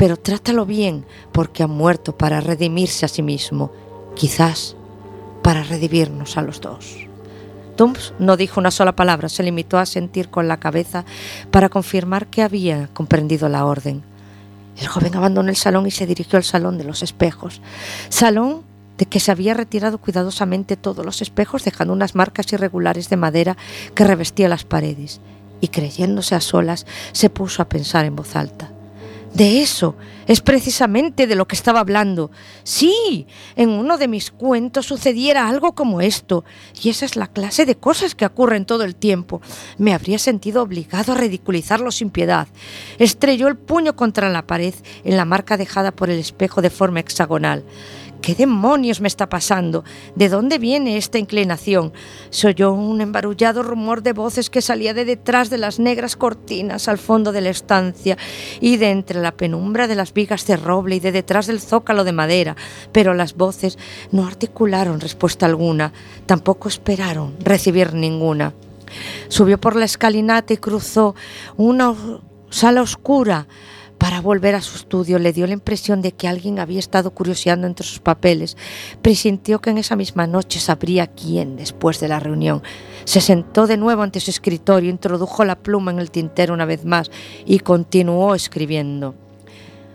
pero 0.00 0.16
trátalo 0.16 0.64
bien 0.64 1.04
porque 1.30 1.62
ha 1.62 1.66
muerto 1.66 2.16
para 2.16 2.40
redimirse 2.40 3.04
a 3.04 3.08
sí 3.08 3.20
mismo, 3.20 3.70
quizás 4.16 4.74
para 5.42 5.62
redimirnos 5.62 6.38
a 6.38 6.42
los 6.42 6.62
dos. 6.62 6.96
Tums 7.76 8.14
no 8.18 8.38
dijo 8.38 8.60
una 8.60 8.70
sola 8.70 8.96
palabra, 8.96 9.28
se 9.28 9.42
limitó 9.42 9.76
a 9.76 9.84
sentir 9.84 10.30
con 10.30 10.48
la 10.48 10.58
cabeza 10.58 11.04
para 11.50 11.68
confirmar 11.68 12.28
que 12.28 12.40
había 12.40 12.88
comprendido 12.94 13.50
la 13.50 13.66
orden. 13.66 14.02
El 14.78 14.86
joven 14.88 15.14
abandonó 15.16 15.50
el 15.50 15.56
salón 15.56 15.86
y 15.86 15.90
se 15.90 16.06
dirigió 16.06 16.36
al 16.36 16.44
salón 16.44 16.78
de 16.78 16.84
los 16.84 17.02
espejos, 17.02 17.60
salón 18.08 18.62
de 18.98 19.06
que 19.06 19.20
se 19.20 19.30
había 19.30 19.54
retirado 19.54 19.98
cuidadosamente 19.98 20.76
todos 20.76 21.04
los 21.06 21.22
espejos, 21.22 21.64
dejando 21.64 21.94
unas 21.94 22.14
marcas 22.14 22.52
irregulares 22.52 23.08
de 23.08 23.16
madera 23.16 23.56
que 23.94 24.04
revestía 24.04 24.48
las 24.48 24.64
paredes, 24.64 25.20
y 25.60 25.68
creyéndose 25.68 26.34
a 26.34 26.40
solas, 26.40 26.86
se 27.12 27.30
puso 27.30 27.62
a 27.62 27.68
pensar 27.68 28.04
en 28.04 28.16
voz 28.16 28.36
alta. 28.36 28.70
De 29.34 29.62
eso 29.62 29.96
es 30.26 30.40
precisamente 30.40 31.26
de 31.26 31.34
lo 31.34 31.46
que 31.46 31.54
estaba 31.54 31.80
hablando. 31.80 32.30
Sí, 32.64 33.26
en 33.56 33.70
uno 33.70 33.96
de 33.96 34.08
mis 34.08 34.30
cuentos 34.30 34.86
sucediera 34.86 35.48
algo 35.48 35.74
como 35.74 36.00
esto, 36.00 36.44
y 36.82 36.90
esa 36.90 37.04
es 37.04 37.16
la 37.16 37.28
clase 37.28 37.64
de 37.64 37.76
cosas 37.76 38.14
que 38.14 38.26
ocurren 38.26 38.66
todo 38.66 38.84
el 38.84 38.96
tiempo. 38.96 39.40
Me 39.78 39.94
habría 39.94 40.18
sentido 40.18 40.62
obligado 40.62 41.12
a 41.12 41.16
ridiculizarlo 41.16 41.90
sin 41.90 42.10
piedad. 42.10 42.48
Estrelló 42.98 43.48
el 43.48 43.56
puño 43.56 43.96
contra 43.96 44.28
la 44.30 44.46
pared 44.46 44.74
en 45.04 45.16
la 45.16 45.24
marca 45.24 45.56
dejada 45.56 45.92
por 45.92 46.10
el 46.10 46.18
espejo 46.18 46.60
de 46.60 46.70
forma 46.70 47.00
hexagonal. 47.00 47.64
¿Qué 48.22 48.34
demonios 48.34 49.00
me 49.00 49.08
está 49.08 49.30
pasando? 49.30 49.82
¿De 50.14 50.28
dónde 50.28 50.58
viene 50.58 50.98
esta 50.98 51.18
inclinación? 51.18 51.92
Se 52.28 52.48
oyó 52.48 52.72
un 52.72 53.00
embarullado 53.00 53.62
rumor 53.62 54.02
de 54.02 54.12
voces 54.12 54.50
que 54.50 54.60
salía 54.60 54.92
de 54.92 55.06
detrás 55.06 55.48
de 55.48 55.56
las 55.56 55.78
negras 55.78 56.16
cortinas 56.16 56.86
al 56.88 56.98
fondo 56.98 57.32
de 57.32 57.40
la 57.40 57.48
estancia 57.48 58.18
y 58.60 58.76
de 58.76 58.90
entre 58.90 59.22
la 59.22 59.32
penumbra 59.32 59.88
de 59.88 59.94
las 59.94 60.12
vigas 60.12 60.46
de 60.46 60.58
roble 60.58 60.96
y 60.96 61.00
de 61.00 61.12
detrás 61.12 61.46
del 61.46 61.60
zócalo 61.60 62.04
de 62.04 62.12
madera, 62.12 62.56
pero 62.92 63.14
las 63.14 63.34
voces 63.34 63.78
no 64.12 64.26
articularon 64.26 65.00
respuesta 65.00 65.46
alguna, 65.46 65.94
tampoco 66.26 66.68
esperaron 66.68 67.36
recibir 67.42 67.94
ninguna. 67.94 68.52
Subió 69.28 69.58
por 69.58 69.76
la 69.76 69.86
escalinata 69.86 70.52
y 70.52 70.58
cruzó 70.58 71.14
una 71.56 71.94
sala 72.50 72.82
oscura 72.82 73.46
para 74.00 74.22
volver 74.22 74.54
a 74.54 74.62
su 74.62 74.76
estudio 74.76 75.18
le 75.18 75.34
dio 75.34 75.46
la 75.46 75.52
impresión 75.52 76.00
de 76.00 76.12
que 76.12 76.26
alguien 76.26 76.58
había 76.58 76.78
estado 76.78 77.10
curioseando 77.10 77.66
entre 77.66 77.86
sus 77.86 77.98
papeles. 78.00 78.56
Presintió 79.02 79.60
que 79.60 79.68
en 79.68 79.76
esa 79.76 79.94
misma 79.94 80.26
noche 80.26 80.58
sabría 80.58 81.06
quién 81.06 81.56
después 81.56 82.00
de 82.00 82.08
la 82.08 82.18
reunión. 82.18 82.62
Se 83.04 83.20
sentó 83.20 83.66
de 83.66 83.76
nuevo 83.76 84.00
ante 84.00 84.20
su 84.20 84.30
escritorio, 84.30 84.88
introdujo 84.88 85.44
la 85.44 85.56
pluma 85.56 85.90
en 85.90 85.98
el 85.98 86.10
tintero 86.10 86.54
una 86.54 86.64
vez 86.64 86.86
más 86.86 87.10
y 87.44 87.58
continuó 87.58 88.34
escribiendo. 88.34 89.14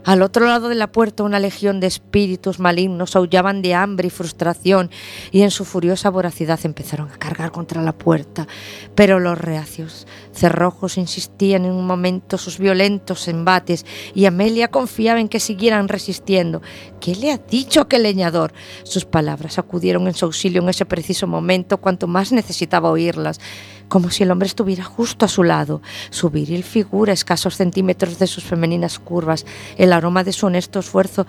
Al 0.06 0.22
otro 0.22 0.46
lado 0.46 0.70
de 0.70 0.76
la 0.76 0.92
puerta 0.92 1.24
una 1.24 1.40
legión 1.40 1.80
de 1.80 1.88
espíritus 1.88 2.60
malignos 2.60 3.16
aullaban 3.16 3.64
de 3.64 3.74
hambre 3.74 4.08
y 4.08 4.12
frustración 4.12 4.92
y 5.32 5.42
en 5.42 5.50
su 5.50 5.66
furiosa 5.66 6.12
voracidad 6.12 6.60
empezaron 6.64 7.10
a 7.10 7.18
cargar 7.18 7.52
contra 7.52 7.82
la 7.82 7.92
puerta. 7.92 8.48
Pero 8.94 9.20
los 9.20 9.36
reacios 9.36 10.06
cerrojos 10.32 11.00
insistían 11.00 11.66
en 11.66 11.72
un 11.72 11.88
momento 11.88 12.38
sus 12.38 12.60
violentos 12.60 13.28
embates 13.28 13.84
y 14.14 14.26
Amelia 14.26 14.68
confiaba 14.68 15.20
en 15.20 15.28
que 15.28 15.40
siguieran 15.40 15.88
resistiendo. 15.88 16.62
¿Qué 17.00 17.16
le 17.16 17.32
ha 17.32 17.40
dicho 17.40 17.82
aquel 17.82 18.04
leñador? 18.04 18.54
Sus 18.84 19.06
palabras 19.06 19.58
acudieron 19.58 20.06
en 20.06 20.14
su 20.14 20.26
auxilio 20.26 20.62
en 20.62 20.70
ese 20.70 20.86
preciso 20.86 21.26
momento 21.26 21.78
cuanto 21.78 22.06
más 22.06 22.32
necesitaba 22.32 22.92
oírlas 22.92 23.40
como 23.88 24.10
si 24.10 24.24
el 24.24 24.32
hombre 24.32 24.48
estuviera 24.48 24.84
justo 24.84 25.26
a 25.26 25.30
su 25.30 25.44
lado, 25.44 25.82
su 26.10 26.30
viril 26.30 26.64
figura, 26.64 27.14
escasos 27.14 27.56
centímetros 27.56 28.20
de 28.20 28.28
sus 28.28 28.44
femeninas 28.44 29.00
curvas, 29.00 29.46
el 29.78 29.94
aroma 29.94 30.24
de 30.24 30.34
su 30.34 30.48
honesto 30.48 30.80
esfuerzo 30.80 31.26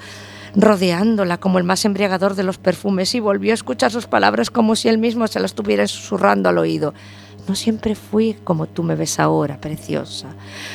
rodeándola 0.57 1.39
como 1.39 1.59
el 1.59 1.65
más 1.65 1.85
embriagador 1.85 2.35
de 2.35 2.43
los 2.43 2.59
perfumes 2.59 3.15
y 3.15 3.21
volvió 3.21 3.53
a 3.53 3.55
escuchar 3.55 3.93
sus 3.93 4.07
palabras 4.07 4.51
como 4.51 4.75
si 4.75 4.89
él 4.89 4.99
mismo 4.99 5.27
se 5.29 5.39
las 5.39 5.51
estuviera 5.51 5.87
susurrando 5.87 6.49
al 6.49 6.59
oído. 6.59 6.95
No 7.47 7.55
siempre 7.55 7.95
fui 7.95 8.35
como 8.43 8.67
tú 8.67 8.83
me 8.83 8.97
ves 8.97 9.21
ahora, 9.21 9.61
preciosa. 9.61 10.29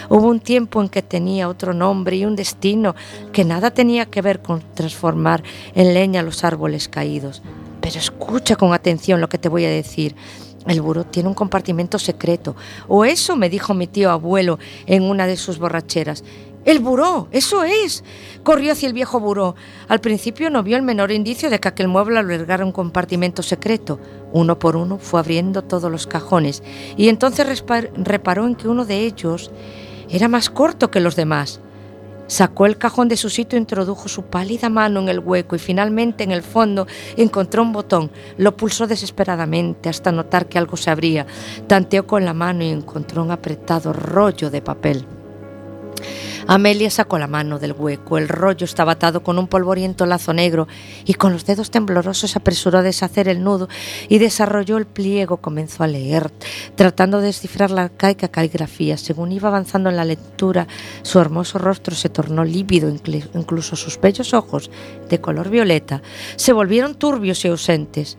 Hubo 0.07 0.27
un 0.27 0.39
tiempo 0.39 0.81
en 0.81 0.87
que 0.87 1.01
tenía 1.01 1.49
otro 1.49 1.73
nombre 1.73 2.15
y 2.15 2.25
un 2.25 2.35
destino 2.35 2.95
que 3.33 3.43
nada 3.43 3.71
tenía 3.71 4.05
que 4.05 4.21
ver 4.21 4.41
con 4.41 4.63
transformar 4.73 5.43
en 5.75 5.93
leña 5.93 6.23
los 6.23 6.45
árboles 6.45 6.87
caídos. 6.87 7.41
Pero 7.81 7.97
escucha 7.97 8.55
con 8.55 8.73
atención 8.73 9.19
lo 9.19 9.27
que 9.27 9.37
te 9.37 9.49
voy 9.49 9.65
a 9.65 9.69
decir. 9.69 10.15
El 10.67 10.81
buró 10.81 11.05
tiene 11.05 11.29
un 11.29 11.35
compartimento 11.35 11.97
secreto, 11.97 12.55
o 12.87 13.03
eso 13.05 13.35
me 13.35 13.49
dijo 13.49 13.73
mi 13.73 13.87
tío 13.87 14.11
abuelo 14.11 14.59
en 14.85 15.03
una 15.03 15.25
de 15.25 15.37
sus 15.37 15.57
borracheras. 15.57 16.23
El 16.63 16.79
buró, 16.79 17.27
eso 17.31 17.63
es. 17.63 18.03
Corrió 18.43 18.73
hacia 18.73 18.85
el 18.85 18.93
viejo 18.93 19.19
buró. 19.19 19.55
Al 19.87 19.99
principio 19.99 20.51
no 20.51 20.61
vio 20.61 20.77
el 20.77 20.83
menor 20.83 21.11
indicio 21.11 21.49
de 21.49 21.59
que 21.59 21.67
aquel 21.67 21.87
mueble 21.87 22.19
albergara 22.19 22.63
un 22.63 22.71
compartimento 22.71 23.41
secreto. 23.41 23.99
Uno 24.31 24.59
por 24.59 24.75
uno 24.75 24.99
fue 24.99 25.19
abriendo 25.19 25.63
todos 25.63 25.91
los 25.91 26.05
cajones 26.05 26.61
y 26.97 27.09
entonces 27.09 27.63
reparó 27.95 28.45
en 28.45 28.53
que 28.53 28.67
uno 28.67 28.85
de 28.85 28.99
ellos 28.99 29.49
era 30.07 30.27
más 30.27 30.51
corto 30.51 30.91
que 30.91 30.99
los 30.99 31.15
demás. 31.15 31.59
Sacó 32.31 32.65
el 32.65 32.77
cajón 32.77 33.09
de 33.09 33.17
su 33.17 33.29
sitio, 33.29 33.59
introdujo 33.59 34.07
su 34.07 34.23
pálida 34.23 34.69
mano 34.69 35.01
en 35.01 35.09
el 35.09 35.19
hueco 35.19 35.57
y 35.57 35.59
finalmente 35.59 36.23
en 36.23 36.31
el 36.31 36.43
fondo 36.43 36.87
encontró 37.17 37.61
un 37.61 37.73
botón. 37.73 38.09
Lo 38.37 38.55
pulsó 38.55 38.87
desesperadamente 38.87 39.89
hasta 39.89 40.13
notar 40.13 40.47
que 40.47 40.57
algo 40.57 40.77
se 40.77 40.89
abría. 40.91 41.27
Tanteó 41.67 42.07
con 42.07 42.23
la 42.23 42.33
mano 42.33 42.63
y 42.63 42.69
encontró 42.69 43.21
un 43.21 43.31
apretado 43.31 43.91
rollo 43.91 44.49
de 44.49 44.61
papel. 44.61 45.05
Amelia 46.47 46.89
sacó 46.89 47.17
la 47.17 47.27
mano 47.27 47.59
del 47.59 47.73
hueco. 47.73 48.17
El 48.17 48.27
rollo 48.27 48.65
estaba 48.65 48.93
atado 48.93 49.23
con 49.23 49.37
un 49.37 49.47
polvoriento 49.47 50.05
lazo 50.05 50.33
negro 50.33 50.67
y 51.05 51.13
con 51.13 51.33
los 51.33 51.45
dedos 51.45 51.71
temblorosos 51.71 52.35
apresuró 52.35 52.79
a 52.79 52.83
deshacer 52.83 53.27
el 53.27 53.43
nudo 53.43 53.69
y 54.09 54.17
desarrolló 54.17 54.77
el 54.77 54.85
pliego. 54.85 55.37
Comenzó 55.37 55.83
a 55.83 55.87
leer, 55.87 56.31
tratando 56.75 57.19
de 57.19 57.27
descifrar 57.27 57.71
la 57.71 57.83
arcaica 57.83 58.27
caligrafía. 58.27 58.97
Según 58.97 59.31
iba 59.31 59.47
avanzando 59.47 59.89
en 59.89 59.95
la 59.95 60.05
lectura, 60.05 60.67
su 61.03 61.19
hermoso 61.19 61.57
rostro 61.57 61.95
se 61.95 62.09
tornó 62.09 62.43
lívido, 62.43 62.91
incluso 63.33 63.75
sus 63.75 63.99
bellos 63.99 64.33
ojos, 64.33 64.69
de 65.09 65.21
color 65.21 65.49
violeta, 65.49 66.01
se 66.35 66.53
volvieron 66.53 66.95
turbios 66.95 67.43
y 67.45 67.49
ausentes. 67.49 68.17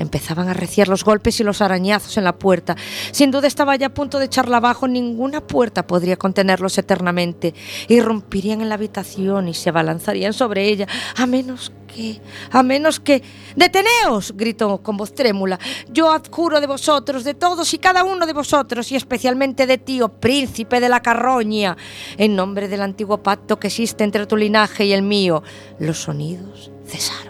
Empezaban 0.00 0.48
a 0.48 0.54
reciar 0.54 0.88
los 0.88 1.04
golpes 1.04 1.40
y 1.40 1.44
los 1.44 1.60
arañazos 1.60 2.16
en 2.16 2.24
la 2.24 2.38
puerta. 2.38 2.74
Sin 3.12 3.30
duda 3.30 3.46
estaba 3.46 3.76
ya 3.76 3.88
a 3.88 3.94
punto 3.94 4.18
de 4.18 4.24
echarla 4.24 4.56
abajo. 4.56 4.88
Ninguna 4.88 5.42
puerta 5.42 5.86
podría 5.86 6.16
contenerlos 6.16 6.78
eternamente. 6.78 7.54
Irrumpirían 7.88 8.62
en 8.62 8.70
la 8.70 8.76
habitación 8.76 9.48
y 9.48 9.54
se 9.54 9.68
abalanzarían 9.68 10.32
sobre 10.32 10.68
ella, 10.68 10.88
a 11.16 11.26
menos 11.26 11.70
que, 11.86 12.20
a 12.50 12.62
menos 12.62 12.98
que... 12.98 13.22
¡Deteneos! 13.56 14.32
gritó 14.36 14.78
con 14.78 14.96
voz 14.96 15.14
trémula. 15.14 15.58
Yo 15.92 16.10
adjuro 16.10 16.60
de 16.60 16.66
vosotros, 16.66 17.22
de 17.24 17.34
todos 17.34 17.74
y 17.74 17.78
cada 17.78 18.02
uno 18.02 18.24
de 18.24 18.32
vosotros, 18.32 18.90
y 18.92 18.96
especialmente 18.96 19.66
de 19.66 19.76
ti, 19.76 20.00
oh 20.00 20.08
príncipe 20.08 20.80
de 20.80 20.88
la 20.88 21.00
carroña, 21.00 21.76
en 22.16 22.36
nombre 22.36 22.68
del 22.68 22.80
antiguo 22.80 23.22
pacto 23.22 23.58
que 23.58 23.66
existe 23.66 24.04
entre 24.04 24.26
tu 24.26 24.36
linaje 24.36 24.86
y 24.86 24.92
el 24.92 25.02
mío. 25.02 25.42
Los 25.78 25.98
sonidos 25.98 26.70
cesaron. 26.86 27.29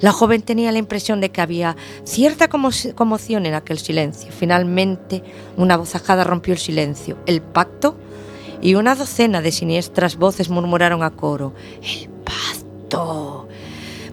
La 0.00 0.12
joven 0.12 0.42
tenía 0.42 0.72
la 0.72 0.78
impresión 0.78 1.20
de 1.20 1.30
que 1.30 1.40
había 1.40 1.76
cierta 2.04 2.48
conmoción 2.48 3.46
en 3.46 3.54
aquel 3.54 3.78
silencio. 3.78 4.30
Finalmente, 4.32 5.22
una 5.56 5.76
vozajada 5.76 6.24
rompió 6.24 6.52
el 6.52 6.60
silencio. 6.60 7.18
El 7.26 7.42
pacto 7.42 7.96
y 8.60 8.74
una 8.74 8.94
docena 8.94 9.40
de 9.40 9.52
siniestras 9.52 10.16
voces 10.16 10.48
murmuraron 10.48 11.02
a 11.02 11.10
coro. 11.10 11.54
El 11.82 12.08
pacto. 12.08 13.48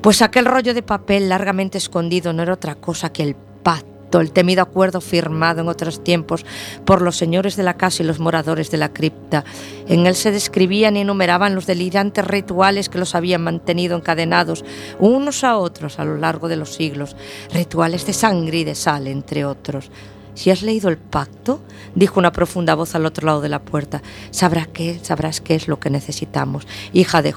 Pues 0.01 0.21
aquel 0.21 0.45
rollo 0.45 0.73
de 0.73 0.83
papel 0.83 1.29
largamente 1.29 1.77
escondido 1.77 2.33
no 2.33 2.43
era 2.43 2.53
otra 2.53 2.75
cosa 2.75 3.11
que 3.13 3.23
el 3.23 3.35
pacto 3.35 4.00
el 4.19 4.31
temido 4.31 4.61
acuerdo 4.61 4.99
firmado 4.99 5.61
en 5.61 5.69
otros 5.69 6.03
tiempos 6.03 6.45
por 6.85 7.01
los 7.01 7.15
señores 7.15 7.55
de 7.55 7.63
la 7.63 7.75
casa 7.75 8.03
y 8.03 8.05
los 8.05 8.19
moradores 8.19 8.71
de 8.71 8.77
la 8.77 8.91
cripta. 8.91 9.45
En 9.87 10.05
él 10.07 10.15
se 10.15 10.31
describían 10.31 10.97
y 10.97 11.01
enumeraban 11.01 11.55
los 11.55 11.65
delirantes 11.65 12.25
rituales 12.25 12.89
que 12.89 12.97
los 12.97 13.15
habían 13.15 13.43
mantenido 13.43 13.95
encadenados 13.95 14.65
unos 14.99 15.43
a 15.43 15.57
otros 15.57 15.99
a 15.99 16.05
lo 16.05 16.17
largo 16.17 16.47
de 16.49 16.57
los 16.57 16.73
siglos, 16.73 17.15
rituales 17.53 18.05
de 18.05 18.13
sangre 18.13 18.59
y 18.59 18.63
de 18.63 18.75
sal, 18.75 19.07
entre 19.07 19.45
otros. 19.45 19.91
Si 20.33 20.49
has 20.49 20.61
leído 20.61 20.89
el 20.89 20.97
pacto, 20.97 21.61
dijo 21.93 22.19
una 22.19 22.31
profunda 22.31 22.75
voz 22.75 22.95
al 22.95 23.05
otro 23.05 23.27
lado 23.27 23.41
de 23.41 23.49
la 23.49 23.61
puerta, 23.61 24.01
sabrás 24.31 24.67
qué, 24.67 24.99
sabrás 25.01 25.41
qué 25.41 25.55
es 25.55 25.67
lo 25.67 25.79
que 25.79 25.89
necesitamos, 25.89 26.67
hija 26.93 27.21
de 27.21 27.35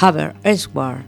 Haber 0.00 0.34
Eswar. 0.42 1.04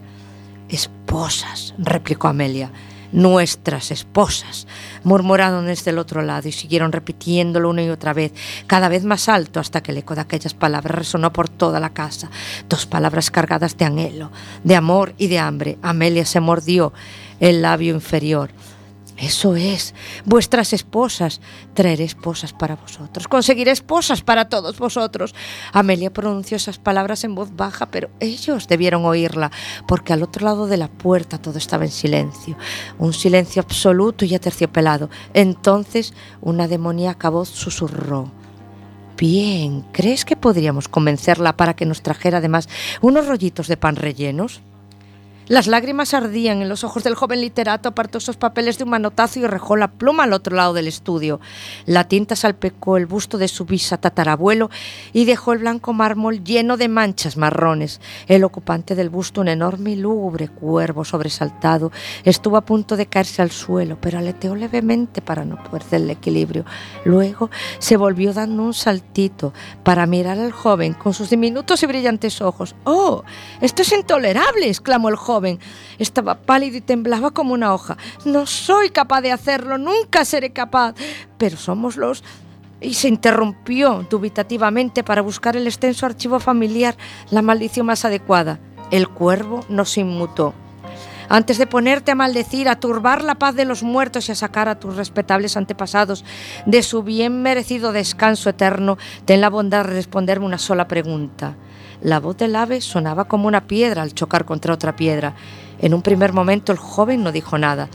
Esposas, 0.69 1.75
replicó 1.77 2.29
Amelia 2.29 2.71
nuestras 3.13 3.91
esposas, 3.91 4.67
murmuraron 5.05 5.67
desde 5.67 5.91
el 5.91 5.99
otro 5.99 6.23
lado 6.23 6.49
y 6.49 6.53
siguieron 6.53 6.93
repitiéndolo 6.93 7.71
una 7.71 7.83
y 7.83 7.91
otra 7.91 8.13
vez, 8.13 8.33
cada 8.67 8.89
vez 8.89 9.05
más 9.05 9.29
alto, 9.29 9.61
hasta 9.61 9.83
que 9.83 9.93
el 9.93 9.99
eco 9.99 10.15
de 10.15 10.23
aquellas 10.23 10.55
palabras 10.55 10.97
resonó 10.97 11.33
por 11.33 11.49
toda 11.49 11.79
la 11.81 11.91
casa. 11.91 12.31
Dos 12.69 12.87
palabras 12.87 13.31
cargadas 13.31 13.77
de 13.77 13.85
anhelo, 13.85 14.31
de 14.65 14.75
amor 14.75 15.15
y 15.19 15.29
de 15.29 15.39
hambre. 15.39 15.79
Amelia 15.83 16.25
se 16.25 16.41
mordió 16.41 16.93
el 17.41 17.63
labio 17.63 17.95
inferior. 17.95 18.51
Eso 19.19 19.57
es, 19.57 19.95
vuestras 20.25 20.73
esposas. 20.73 21.41
Traeré 21.75 22.05
esposas 22.05 22.53
para 22.53 22.77
vosotros. 22.77 23.29
Conseguiré 23.29 23.71
esposas 23.71 24.23
para 24.23 24.49
todos 24.49 24.79
vosotros. 24.79 25.35
Amelia 25.73 26.13
pronunció 26.13 26.57
esas 26.57 26.79
palabras 26.79 27.23
en 27.25 27.35
voz 27.35 27.55
baja, 27.55 27.87
pero 27.87 28.11
ellos 28.21 28.69
debieron 28.69 29.05
oírla, 29.05 29.53
porque 29.87 30.13
al 30.13 30.23
otro 30.23 30.45
lado 30.45 30.67
de 30.67 30.77
la 30.77 30.89
puerta 30.89 31.39
todo 31.39 31.59
estaba 31.59 31.85
en 31.85 31.91
silencio. 31.91 32.57
Un 32.99 33.13
silencio 33.13 33.63
absoluto 33.63 34.25
y 34.25 34.35
aterciopelado. 34.35 35.11
Entonces 35.35 36.15
una 36.41 36.67
demoníaca 36.67 37.29
voz 37.29 37.49
susurró. 37.49 38.31
Bien, 39.17 39.83
¿crees 39.93 40.25
que 40.25 40.37
podríamos 40.37 40.89
convencerla 40.89 41.57
para 41.57 41.75
que 41.75 41.87
nos 41.87 42.03
trajera 42.03 42.39
además 42.39 42.69
unos 43.03 43.29
rollitos 43.29 43.69
de 43.69 43.77
pan 43.77 43.95
rellenos? 43.95 44.63
Las 45.49 45.67
lágrimas 45.67 46.15
ardían 46.15 46.63
en 46.63 46.69
los 46.69 46.85
ojos 46.85 47.03
del 47.03 47.17
joven 47.17 47.41
literato, 47.41 47.89
apartó 47.89 48.19
esos 48.19 48.37
papeles 48.37 48.79
de 48.79 48.85
un 48.85 48.91
manotazo 48.91 49.41
y 49.41 49.47
rejó 49.47 49.77
la 49.77 49.91
pluma 49.91 50.23
al 50.23 50.35
otro 50.35 50.55
lado 50.55 50.73
del 50.73 50.87
estudio. 50.87 51.41
La 51.85 52.05
tinta 52.05 52.37
salpecó 52.37 52.97
el 52.97 53.07
busto 53.07 53.39
de 53.39 53.49
su 53.49 53.65
bisa 53.65 53.97
tatarabuelo 53.97 54.71
y 55.13 55.25
dejó 55.25 55.53
el 55.53 55.59
blanco 55.59 55.93
mármol 55.93 56.45
lleno 56.45 56.77
de 56.77 56.89
manchas 56.89 57.37
marrones. 57.37 58.01
El 58.29 58.45
ocupante 58.45 58.95
del 58.95 59.11
busto, 59.11 59.41
un 59.41 59.49
enorme 59.49 59.91
y 59.91 59.97
lúgubre 59.97 60.47
cuervo 60.47 61.05
sobresaltado, 61.05 61.91
estuvo 62.23 62.57
a 62.57 62.65
punto 62.65 62.97
de 62.97 63.07
caerse 63.07 63.43
al 63.43 63.51
suelo, 63.51 63.99
pero 64.01 64.19
aleteó 64.19 64.55
levemente 64.55 65.23
para 65.23 65.45
no 65.45 65.61
perder 65.65 66.03
el 66.03 66.11
equilibrio. 66.11 66.65
Luego 67.05 67.51
se 67.81 67.97
volvió 67.97 68.33
dando 68.33 68.63
un 68.63 68.75
saltito 68.75 69.53
para 69.83 70.07
mirar 70.07 70.39
al 70.39 70.53
joven 70.53 70.95
con 70.95 71.15
sus 71.15 71.31
diminutos 71.31 71.83
y 71.83 71.87
brillantes 71.87 72.41
ojos. 72.41 72.77
¡Oh! 72.85 73.25
¡Esto 73.61 73.83
es 73.83 73.93
intolerable! 73.93 74.69
exclamó 74.69 75.09
el 75.09 75.17
joven 75.17 75.32
Estaba 75.99 76.35
pálido 76.35 76.77
y 76.77 76.81
temblaba 76.81 77.31
como 77.31 77.55
una 77.55 77.73
hoja. 77.73 77.97
No 78.25 78.47
soy 78.47 78.91
capaz 78.91 79.21
de 79.23 79.33
hacerlo, 79.33 79.79
nunca 79.79 80.25
seré 80.25 80.53
capaz. 80.53 80.95
Pero 81.39 81.57
somos 81.57 81.97
los... 81.97 82.23
Y 82.81 82.95
se 82.95 83.07
interrumpió 83.07 84.05
dubitativamente 84.11 85.05
para 85.05 85.23
buscar 85.23 85.57
el 85.57 85.69
extenso 85.69 86.05
archivo 86.05 86.41
familiar 86.41 86.97
la 87.31 87.41
maldición 87.41 87.87
más 87.87 88.05
adecuada. 88.05 88.59
El 88.91 89.09
cuervo 89.09 89.65
no 89.69 89.85
se 89.85 90.01
inmutó. 90.01 90.53
Antes 91.29 91.57
de 91.57 91.67
ponerte 91.67 92.11
a 92.11 92.15
maldecir, 92.15 92.69
a 92.69 92.79
turbar 92.79 93.25
la 93.25 93.37
paz 93.37 93.55
de 93.55 93.65
los 93.65 93.83
muertos 93.83 94.29
y 94.29 94.33
a 94.33 94.35
sacar 94.35 94.69
a 94.69 94.79
tus 94.79 94.97
respetables 94.97 95.57
antepasados 95.57 96.27
de 96.67 96.83
su 96.83 97.03
bien 97.03 97.41
merecido 97.41 97.93
descanso 97.93 98.51
eterno, 98.51 98.99
ten 99.25 99.41
la 99.41 99.49
bondad 99.49 99.87
de 99.87 99.95
responderme 99.95 100.45
una 100.45 100.59
sola 100.59 100.89
pregunta. 100.89 101.57
La 102.03 102.19
voz 102.19 102.37
del 102.37 102.57
ave 102.57 102.81
sonaba 102.81 103.27
como 103.27 103.47
una 103.47 103.69
piedra 103.69 104.03
al 104.03 104.13
chocar 104.13 104.45
contra 104.45 104.75
otra 104.75 104.97
piedra. 104.97 105.35
En 105.81 105.95
un 105.95 106.03
primer 106.03 106.33
momento 106.33 106.73
el 106.73 106.79
joven 106.79 107.23
no 107.23 107.31
dijo 107.31 107.59
nada. 107.59 107.89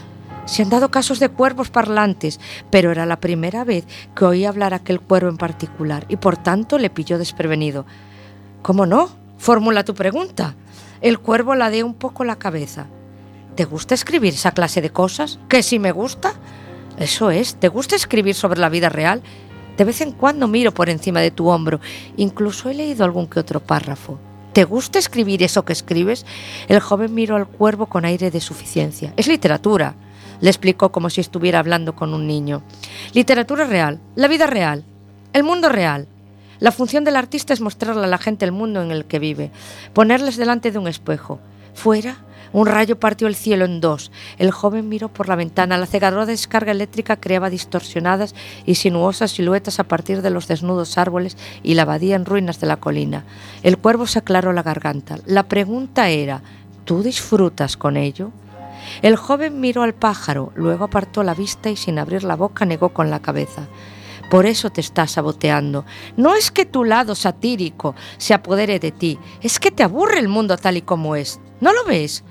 Se 0.45 0.63
han 0.63 0.69
dado 0.69 0.89
casos 0.89 1.19
de 1.19 1.27
cuervos 1.27 1.69
parlantes, 1.69 2.39
pero 2.69 2.89
era 2.89 3.05
la 3.05 3.19
primera 3.19 3.65
vez 3.65 3.85
que 4.15 4.23
oí 4.23 4.45
hablar 4.45 4.73
aquel 4.73 5.01
cuervo 5.01 5.29
en 5.29 5.35
particular 5.35 6.05
y 6.07 6.15
por 6.15 6.37
tanto 6.37 6.77
le 6.77 6.89
pilló 6.89 7.17
desprevenido. 7.17 7.85
¿Cómo 8.61 8.85
no? 8.85 9.09
Fórmula 9.37 9.83
tu 9.83 9.93
pregunta. 9.93 10.55
El 11.01 11.19
cuervo 11.19 11.53
ladeó 11.55 11.85
un 11.85 11.93
poco 11.93 12.23
la 12.23 12.37
cabeza. 12.37 12.87
¿Te 13.55 13.65
gusta 13.65 13.93
escribir 13.93 14.35
esa 14.35 14.51
clase 14.51 14.81
de 14.81 14.89
cosas? 14.89 15.37
¿Que 15.49 15.61
si 15.63 15.79
me 15.79 15.91
gusta? 15.91 16.33
Eso 16.97 17.29
es, 17.29 17.55
¿te 17.55 17.67
gusta 17.67 17.97
escribir 17.97 18.35
sobre 18.35 18.61
la 18.61 18.69
vida 18.69 18.87
real? 18.87 19.21
De 19.77 19.83
vez 19.83 20.01
en 20.01 20.11
cuando 20.11 20.47
miro 20.47 20.73
por 20.73 20.89
encima 20.89 21.21
de 21.21 21.31
tu 21.31 21.47
hombro. 21.49 21.79
Incluso 22.17 22.69
he 22.69 22.73
leído 22.73 23.05
algún 23.05 23.27
que 23.27 23.39
otro 23.39 23.59
párrafo. 23.59 24.19
¿Te 24.53 24.63
gusta 24.63 24.97
escribir 24.97 25.43
eso 25.43 25.65
que 25.65 25.73
escribes? 25.73 26.25
El 26.67 26.79
joven 26.79 27.13
miró 27.13 27.35
al 27.35 27.47
cuervo 27.47 27.85
con 27.85 28.05
aire 28.05 28.31
de 28.31 28.41
suficiencia. 28.41 29.13
Es 29.15 29.27
literatura, 29.27 29.95
le 30.41 30.49
explicó 30.49 30.91
como 30.91 31.11
si 31.11 31.21
estuviera 31.21 31.59
hablando 31.59 31.95
con 31.95 32.13
un 32.13 32.25
niño. 32.25 32.63
Literatura 33.13 33.65
real, 33.65 33.99
la 34.15 34.27
vida 34.27 34.47
real, 34.47 34.83
el 35.33 35.43
mundo 35.43 35.69
real. 35.69 36.07
La 36.59 36.71
función 36.71 37.03
del 37.03 37.17
artista 37.17 37.53
es 37.53 37.61
mostrarle 37.61 38.05
a 38.05 38.07
la 38.07 38.17
gente 38.17 38.45
el 38.45 38.51
mundo 38.51 38.81
en 38.81 38.89
el 38.89 39.05
que 39.05 39.19
vive, 39.19 39.51
ponerles 39.93 40.37
delante 40.37 40.71
de 40.71 40.79
un 40.79 40.87
espejo. 40.87 41.39
Fuera, 41.75 42.17
un 42.53 42.67
rayo 42.67 42.99
partió 42.99 43.27
el 43.27 43.35
cielo 43.35 43.65
en 43.65 43.81
dos. 43.81 44.11
El 44.37 44.51
joven 44.51 44.89
miró 44.89 45.09
por 45.09 45.27
la 45.27 45.35
ventana. 45.35 45.77
La 45.77 45.85
cegadora 45.85 46.25
descarga 46.25 46.71
eléctrica 46.71 47.17
creaba 47.17 47.49
distorsionadas 47.49 48.35
y 48.65 48.75
sinuosas 48.75 49.31
siluetas 49.31 49.79
a 49.79 49.83
partir 49.85 50.21
de 50.21 50.29
los 50.29 50.47
desnudos 50.47 50.97
árboles 50.97 51.37
y 51.63 51.73
la 51.73 51.83
abadía 51.83 52.15
en 52.15 52.25
ruinas 52.25 52.59
de 52.59 52.67
la 52.67 52.77
colina. 52.77 53.25
El 53.63 53.77
cuervo 53.77 54.07
se 54.07 54.19
aclaró 54.19 54.53
la 54.53 54.63
garganta. 54.63 55.17
La 55.25 55.43
pregunta 55.43 56.09
era, 56.09 56.41
¿tú 56.85 57.03
disfrutas 57.03 57.77
con 57.77 57.97
ello? 57.97 58.31
El 59.01 59.15
joven 59.15 59.59
miró 59.59 59.83
al 59.83 59.93
pájaro, 59.93 60.51
luego 60.55 60.85
apartó 60.85 61.23
la 61.23 61.33
vista 61.33 61.69
y 61.69 61.75
sin 61.75 61.99
abrir 61.99 62.23
la 62.23 62.35
boca 62.35 62.65
negó 62.65 62.89
con 62.89 63.09
la 63.09 63.21
cabeza. 63.21 63.67
Por 64.29 64.45
eso 64.45 64.69
te 64.69 64.81
estás 64.81 65.11
saboteando. 65.11 65.85
No 66.17 66.35
es 66.35 66.51
que 66.51 66.65
tu 66.65 66.83
lado 66.83 67.15
satírico 67.15 67.95
se 68.17 68.33
apodere 68.33 68.79
de 68.79 68.91
ti, 68.91 69.19
es 69.41 69.59
que 69.59 69.71
te 69.71 69.83
aburre 69.83 70.19
el 70.19 70.27
mundo 70.27 70.57
tal 70.57 70.77
y 70.77 70.81
como 70.81 71.15
es. 71.15 71.39
¿No 71.61 71.71
lo 71.73 71.85
ves? 71.85 72.23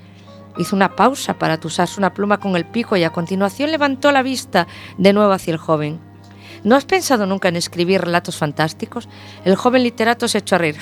Hizo 0.57 0.75
una 0.75 0.95
pausa 0.95 1.37
para 1.37 1.59
tusarse 1.59 1.99
una 1.99 2.13
pluma 2.13 2.39
con 2.39 2.55
el 2.55 2.65
pico 2.65 2.97
y 2.97 3.03
a 3.03 3.11
continuación 3.11 3.71
levantó 3.71 4.11
la 4.11 4.23
vista 4.23 4.67
de 4.97 5.13
nuevo 5.13 5.31
hacia 5.31 5.51
el 5.51 5.57
joven. 5.57 5.99
¿No 6.63 6.75
has 6.75 6.85
pensado 6.85 7.25
nunca 7.25 7.49
en 7.49 7.55
escribir 7.55 8.01
relatos 8.01 8.37
fantásticos? 8.37 9.07
El 9.45 9.55
joven 9.55 9.83
literato 9.83 10.27
se 10.27 10.39
echó 10.39 10.55
a 10.55 10.59
reír. 10.59 10.77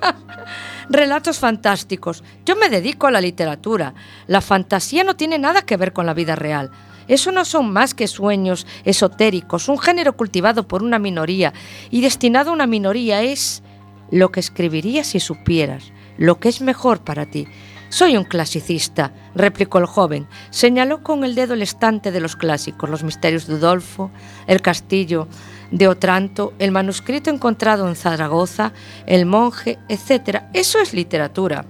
relatos 0.88 1.38
fantásticos. 1.38 2.22
Yo 2.44 2.56
me 2.56 2.68
dedico 2.68 3.06
a 3.06 3.10
la 3.10 3.20
literatura. 3.20 3.94
La 4.26 4.40
fantasía 4.40 5.04
no 5.04 5.16
tiene 5.16 5.38
nada 5.38 5.62
que 5.62 5.76
ver 5.76 5.92
con 5.92 6.06
la 6.06 6.14
vida 6.14 6.36
real. 6.36 6.70
Eso 7.08 7.32
no 7.32 7.44
son 7.44 7.72
más 7.72 7.94
que 7.94 8.08
sueños 8.08 8.66
esotéricos, 8.84 9.68
un 9.68 9.78
género 9.78 10.16
cultivado 10.16 10.66
por 10.66 10.82
una 10.82 10.98
minoría 10.98 11.52
y 11.90 12.00
destinado 12.00 12.50
a 12.50 12.54
una 12.54 12.66
minoría 12.66 13.22
es 13.22 13.62
lo 14.10 14.32
que 14.32 14.40
escribirías 14.40 15.08
si 15.08 15.20
supieras, 15.20 15.92
lo 16.18 16.40
que 16.40 16.48
es 16.48 16.60
mejor 16.60 17.04
para 17.04 17.26
ti. 17.26 17.46
Soy 17.88 18.16
un 18.16 18.24
clasicista, 18.24 19.12
replicó 19.34 19.78
el 19.78 19.86
joven. 19.86 20.26
Señaló 20.50 21.02
con 21.02 21.24
el 21.24 21.34
dedo 21.34 21.54
el 21.54 21.62
estante 21.62 22.10
de 22.10 22.20
los 22.20 22.36
clásicos, 22.36 22.90
los 22.90 23.04
misterios 23.04 23.46
de 23.46 23.54
Udolfo, 23.54 24.10
el 24.46 24.60
castillo 24.60 25.28
de 25.70 25.88
Otranto, 25.88 26.52
el 26.58 26.72
manuscrito 26.72 27.30
encontrado 27.30 27.88
en 27.88 27.96
Zaragoza, 27.96 28.72
el 29.06 29.26
monje, 29.26 29.78
etc. 29.88 30.44
Eso 30.52 30.80
es 30.80 30.94
literatura. 30.94 31.64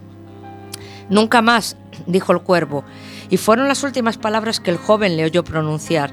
Nunca 1.08 1.42
más 1.42 1.76
dijo 2.06 2.32
el 2.32 2.40
cuervo, 2.40 2.84
y 3.30 3.36
fueron 3.36 3.68
las 3.68 3.82
últimas 3.82 4.18
palabras 4.18 4.60
que 4.60 4.70
el 4.70 4.76
joven 4.78 5.16
le 5.16 5.24
oyó 5.24 5.44
pronunciar. 5.44 6.12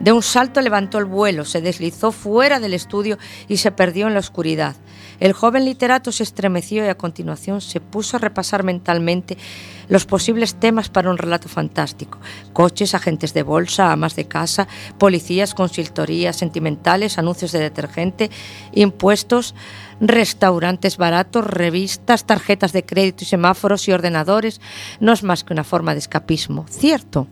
De 0.00 0.12
un 0.12 0.22
salto 0.22 0.60
levantó 0.60 0.98
el 0.98 1.06
vuelo, 1.06 1.44
se 1.44 1.62
deslizó 1.62 2.12
fuera 2.12 2.60
del 2.60 2.74
estudio 2.74 3.18
y 3.48 3.56
se 3.58 3.70
perdió 3.70 4.06
en 4.06 4.14
la 4.14 4.20
oscuridad. 4.20 4.76
El 5.20 5.32
joven 5.32 5.64
literato 5.64 6.12
se 6.12 6.24
estremeció 6.24 6.84
y 6.84 6.88
a 6.88 6.98
continuación 6.98 7.60
se 7.60 7.80
puso 7.80 8.16
a 8.16 8.20
repasar 8.20 8.64
mentalmente 8.64 9.38
los 9.88 10.04
posibles 10.06 10.56
temas 10.56 10.88
para 10.88 11.10
un 11.10 11.18
relato 11.18 11.48
fantástico. 11.48 12.18
Coches, 12.52 12.94
agentes 12.94 13.32
de 13.32 13.42
bolsa, 13.42 13.92
amas 13.92 14.16
de 14.16 14.26
casa, 14.26 14.66
policías, 14.98 15.54
consultorías 15.54 16.36
sentimentales, 16.36 17.16
anuncios 17.16 17.52
de 17.52 17.60
detergente, 17.60 18.30
impuestos, 18.72 19.54
restaurantes 20.00 20.96
baratos, 20.96 21.46
revistas, 21.46 22.26
tarjetas 22.26 22.72
de 22.72 22.84
crédito 22.84 23.24
y 23.24 23.26
semáforos 23.26 23.88
y 23.88 23.92
ordenadores. 23.92 24.60
No 25.00 25.12
es 25.12 25.22
más 25.22 25.44
que 25.44 25.52
una 25.52 25.64
forma 25.64 25.92
de 25.92 26.00
escapismo, 26.00 26.66
cierto 26.68 27.28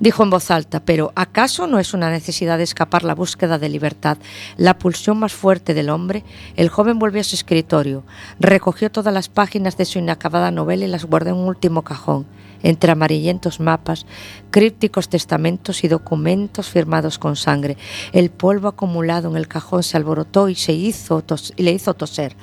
dijo 0.00 0.22
en 0.22 0.30
voz 0.30 0.50
alta, 0.50 0.80
pero 0.84 1.12
¿acaso 1.14 1.66
no 1.66 1.78
es 1.78 1.94
una 1.94 2.10
necesidad 2.10 2.58
de 2.58 2.64
escapar 2.64 3.04
la 3.04 3.14
búsqueda 3.14 3.58
de 3.58 3.68
libertad, 3.68 4.18
la 4.56 4.78
pulsión 4.78 5.18
más 5.18 5.32
fuerte 5.32 5.74
del 5.74 5.90
hombre? 5.90 6.24
El 6.56 6.68
joven 6.68 6.98
volvió 6.98 7.20
a 7.20 7.24
su 7.24 7.34
escritorio, 7.34 8.04
recogió 8.40 8.90
todas 8.90 9.12
las 9.12 9.28
páginas 9.28 9.76
de 9.76 9.84
su 9.84 9.98
inacabada 9.98 10.50
novela 10.50 10.84
y 10.84 10.88
las 10.88 11.04
guardó 11.04 11.30
en 11.30 11.36
un 11.36 11.48
último 11.48 11.82
cajón, 11.82 12.26
entre 12.62 12.92
amarillentos 12.92 13.60
mapas, 13.60 14.06
crípticos 14.50 15.08
testamentos 15.08 15.84
y 15.84 15.88
documentos 15.88 16.68
firmados 16.68 17.18
con 17.18 17.36
sangre. 17.36 17.76
El 18.12 18.30
polvo 18.30 18.68
acumulado 18.68 19.30
en 19.30 19.36
el 19.36 19.48
cajón 19.48 19.82
se 19.82 19.96
alborotó 19.96 20.48
y, 20.48 20.54
se 20.54 20.72
hizo 20.72 21.22
y 21.56 21.62
le 21.62 21.72
hizo 21.72 21.94
toser. 21.94 22.36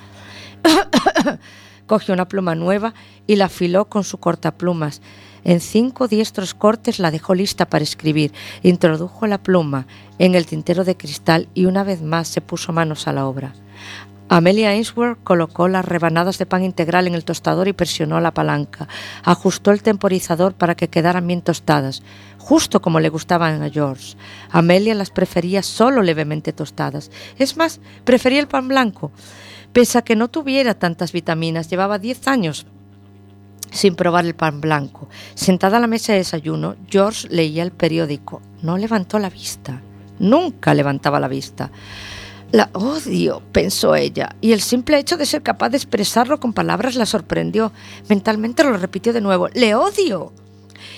Cogió 1.86 2.14
una 2.14 2.28
pluma 2.28 2.54
nueva 2.54 2.94
y 3.26 3.36
la 3.36 3.46
afiló 3.46 3.86
con 3.86 4.04
su 4.04 4.18
cortaplumas. 4.18 5.00
En 5.44 5.60
cinco 5.60 6.08
diestros 6.08 6.54
cortes 6.54 6.98
la 6.98 7.10
dejó 7.10 7.34
lista 7.34 7.66
para 7.66 7.84
escribir, 7.84 8.32
introdujo 8.62 9.26
la 9.26 9.42
pluma 9.42 9.86
en 10.18 10.34
el 10.34 10.46
tintero 10.46 10.84
de 10.84 10.96
cristal 10.96 11.48
y 11.54 11.66
una 11.66 11.84
vez 11.84 12.02
más 12.02 12.28
se 12.28 12.40
puso 12.40 12.72
manos 12.72 13.08
a 13.08 13.12
la 13.12 13.26
obra. 13.26 13.54
Amelia 14.32 14.70
Ainsworth 14.70 15.18
colocó 15.24 15.66
las 15.66 15.84
rebanadas 15.84 16.38
de 16.38 16.46
pan 16.46 16.62
integral 16.62 17.08
en 17.08 17.14
el 17.16 17.24
tostador 17.24 17.66
y 17.66 17.72
presionó 17.72 18.20
la 18.20 18.32
palanca. 18.32 18.86
Ajustó 19.24 19.72
el 19.72 19.82
temporizador 19.82 20.54
para 20.54 20.76
que 20.76 20.86
quedaran 20.86 21.26
bien 21.26 21.42
tostadas, 21.42 22.04
justo 22.38 22.80
como 22.80 23.00
le 23.00 23.08
gustaban 23.08 23.60
a 23.60 23.70
George. 23.70 24.16
Amelia 24.50 24.94
las 24.94 25.10
prefería 25.10 25.64
solo 25.64 26.02
levemente 26.02 26.52
tostadas. 26.52 27.10
Es 27.38 27.56
más, 27.56 27.80
prefería 28.04 28.38
el 28.38 28.46
pan 28.46 28.68
blanco. 28.68 29.10
Pese 29.72 29.98
a 29.98 30.02
que 30.02 30.14
no 30.14 30.28
tuviera 30.28 30.74
tantas 30.74 31.10
vitaminas, 31.10 31.68
llevaba 31.68 31.98
diez 31.98 32.28
años 32.28 32.66
sin 33.70 33.94
probar 33.94 34.26
el 34.26 34.34
pan 34.34 34.60
blanco. 34.60 35.08
Sentada 35.34 35.78
a 35.78 35.80
la 35.80 35.86
mesa 35.86 36.12
de 36.12 36.18
desayuno, 36.18 36.76
George 36.88 37.28
leía 37.30 37.62
el 37.62 37.72
periódico. 37.72 38.40
No 38.62 38.76
levantó 38.76 39.18
la 39.18 39.30
vista. 39.30 39.80
Nunca 40.18 40.74
levantaba 40.74 41.20
la 41.20 41.28
vista. 41.28 41.70
La 42.52 42.68
odio, 42.72 43.42
pensó 43.52 43.94
ella, 43.94 44.34
y 44.40 44.52
el 44.52 44.60
simple 44.60 44.98
hecho 44.98 45.16
de 45.16 45.24
ser 45.24 45.42
capaz 45.42 45.68
de 45.68 45.76
expresarlo 45.76 46.40
con 46.40 46.52
palabras 46.52 46.96
la 46.96 47.06
sorprendió. 47.06 47.72
Mentalmente 48.08 48.64
lo 48.64 48.76
repitió 48.76 49.12
de 49.12 49.20
nuevo. 49.20 49.48
Le 49.54 49.76
odio. 49.76 50.32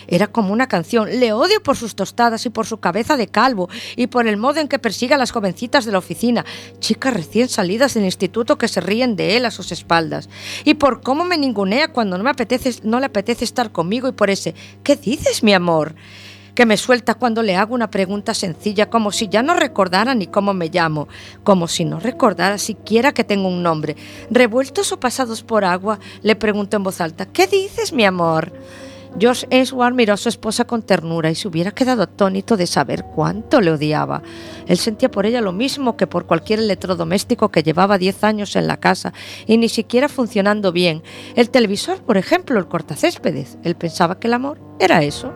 Era 0.07 0.27
como 0.27 0.53
una 0.53 0.69
canción. 0.69 1.09
Le 1.21 1.33
odio 1.33 1.63
por 1.63 1.77
sus 1.77 1.95
tostadas 1.95 2.45
y 2.47 2.51
por 2.51 2.67
su 2.67 2.79
cabeza 2.79 3.17
de 3.17 3.29
calvo 3.29 3.69
y 3.97 4.07
por 4.07 4.27
el 4.27 4.37
modo 4.37 4.61
en 4.61 4.69
que 4.69 4.79
persigue 4.79 5.15
a 5.15 5.19
las 5.19 5.31
jovencitas 5.31 5.85
de 5.85 5.93
la 5.93 5.99
oficina, 5.99 6.45
chicas 6.79 7.15
recién 7.15 7.49
salidas 7.49 7.95
del 7.95 8.05
instituto 8.05 8.59
que 8.59 8.69
se 8.69 8.81
ríen 8.81 9.17
de 9.17 9.37
él 9.37 9.47
a 9.47 9.51
sus 9.51 9.73
espaldas. 9.73 10.29
Y 10.65 10.75
por 10.75 11.03
cómo 11.03 11.25
me 11.25 11.39
ningunea 11.39 11.93
cuando 11.93 12.19
no, 12.19 12.25
me 12.25 12.31
apetece, 12.31 12.75
no 12.83 13.01
le 13.01 13.07
apetece 13.07 13.45
estar 13.45 13.73
conmigo 13.73 14.09
y 14.09 14.13
por 14.13 14.31
ese 14.31 14.55
¿Qué 14.83 14.97
dices, 14.97 15.43
mi 15.43 15.53
amor? 15.53 15.95
que 16.55 16.67
me 16.67 16.77
suelta 16.77 17.15
cuando 17.15 17.43
le 17.43 17.57
hago 17.57 17.75
una 17.75 17.91
pregunta 17.91 18.35
sencilla, 18.35 18.91
como 18.91 19.11
si 19.11 19.29
ya 19.29 19.43
no 19.43 19.55
recordara 19.55 20.15
ni 20.15 20.27
cómo 20.27 20.53
me 20.53 20.69
llamo, 20.69 21.09
como 21.45 21.67
si 21.67 21.87
no 21.87 21.99
recordara 21.99 22.59
siquiera 22.59 23.13
que 23.13 23.25
tengo 23.25 23.49
un 23.49 23.63
nombre. 23.63 23.97
Revueltos 24.31 24.93
o 24.93 25.01
pasados 25.01 25.43
por 25.43 25.65
agua, 25.65 25.99
le 26.23 26.37
pregunto 26.37 26.77
en 26.77 26.83
voz 26.83 27.01
alta, 27.01 27.25
¿qué 27.25 27.47
dices, 27.47 27.95
mi 27.95 28.05
amor? 28.05 28.53
George 29.19 29.47
Ainsworth 29.51 29.95
miró 29.95 30.15
a 30.15 30.17
su 30.17 30.29
esposa 30.29 30.65
con 30.65 30.83
ternura 30.83 31.31
y 31.31 31.35
se 31.35 31.47
hubiera 31.47 31.71
quedado 31.71 32.03
atónito 32.03 32.57
de 32.57 32.67
saber 32.67 33.05
cuánto 33.15 33.61
le 33.61 33.71
odiaba. 33.71 34.23
Él 34.67 34.79
sentía 34.79 35.11
por 35.11 35.27
ella 35.27 35.41
lo 35.41 35.53
mismo 35.53 35.97
que 35.97 36.07
por 36.07 36.27
cualquier 36.27 36.61
electrodoméstico 36.61 37.51
que 37.51 37.63
llevaba 37.63 37.99
10 37.99 38.25
años 38.25 38.57
en 38.57 38.67
la 38.67 38.79
casa 38.79 39.13
y 39.47 39.59
ni 39.59 39.69
siquiera 39.69 40.09
funcionando 40.09 40.73
bien. 40.73 41.03
El 41.37 41.51
televisor, 41.51 42.03
por 42.03 42.17
ejemplo, 42.17 42.59
el 42.59 42.69
cortacéspedes. 42.69 43.59
Él 43.63 43.77
pensaba 43.77 44.19
que 44.19 44.29
el 44.29 44.35
amor 44.35 44.61
era 44.79 45.03
eso. 45.03 45.33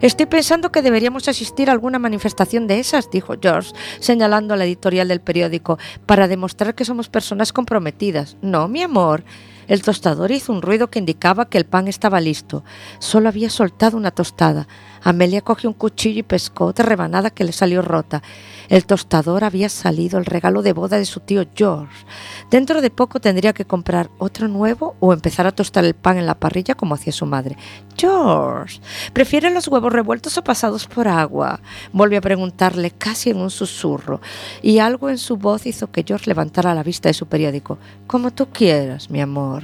Estoy 0.00 0.26
pensando 0.26 0.70
que 0.70 0.82
deberíamos 0.82 1.28
asistir 1.28 1.68
a 1.68 1.72
alguna 1.72 1.98
manifestación 1.98 2.66
de 2.66 2.78
esas, 2.78 3.10
dijo 3.10 3.34
George, 3.40 3.72
señalando 4.00 4.54
a 4.54 4.56
la 4.56 4.64
editorial 4.64 5.08
del 5.08 5.20
periódico, 5.20 5.78
para 6.06 6.28
demostrar 6.28 6.74
que 6.74 6.84
somos 6.84 7.08
personas 7.08 7.52
comprometidas. 7.52 8.36
No, 8.42 8.68
mi 8.68 8.82
amor. 8.82 9.24
El 9.66 9.82
tostador 9.82 10.30
hizo 10.30 10.52
un 10.52 10.62
ruido 10.62 10.90
que 10.90 10.98
indicaba 10.98 11.48
que 11.48 11.58
el 11.58 11.66
pan 11.66 11.88
estaba 11.88 12.20
listo. 12.20 12.64
Solo 12.98 13.28
había 13.28 13.50
soltado 13.50 13.96
una 13.96 14.12
tostada. 14.12 14.68
Amelia 15.02 15.40
cogió 15.40 15.70
un 15.70 15.74
cuchillo 15.74 16.20
y 16.20 16.22
pescó 16.22 16.66
otra 16.66 16.84
rebanada 16.84 17.30
que 17.30 17.44
le 17.44 17.52
salió 17.52 17.82
rota. 17.82 18.22
El 18.68 18.84
tostador 18.84 19.44
había 19.44 19.68
salido 19.68 20.18
el 20.18 20.24
regalo 20.24 20.62
de 20.62 20.72
boda 20.72 20.98
de 20.98 21.04
su 21.04 21.20
tío 21.20 21.44
George. 21.54 22.06
Dentro 22.50 22.80
de 22.80 22.90
poco 22.90 23.20
tendría 23.20 23.52
que 23.52 23.64
comprar 23.64 24.10
otro 24.18 24.48
nuevo 24.48 24.96
o 25.00 25.12
empezar 25.12 25.46
a 25.46 25.52
tostar 25.52 25.84
el 25.84 25.94
pan 25.94 26.18
en 26.18 26.26
la 26.26 26.38
parrilla 26.38 26.74
como 26.74 26.94
hacía 26.94 27.12
su 27.12 27.26
madre. 27.26 27.56
George, 27.96 28.80
¿prefiere 29.12 29.50
los 29.50 29.68
huevos 29.68 29.92
revueltos 29.92 30.36
o 30.38 30.44
pasados 30.44 30.86
por 30.86 31.08
agua? 31.08 31.60
Volvió 31.92 32.18
a 32.18 32.22
preguntarle 32.22 32.90
casi 32.90 33.30
en 33.30 33.38
un 33.38 33.50
susurro, 33.50 34.20
y 34.62 34.78
algo 34.78 35.08
en 35.08 35.18
su 35.18 35.36
voz 35.36 35.66
hizo 35.66 35.90
que 35.90 36.04
George 36.06 36.26
levantara 36.26 36.74
la 36.74 36.82
vista 36.82 37.08
de 37.08 37.14
su 37.14 37.26
periódico. 37.26 37.78
Como 38.06 38.32
tú 38.32 38.48
quieras, 38.52 39.10
mi 39.10 39.20
amor, 39.20 39.62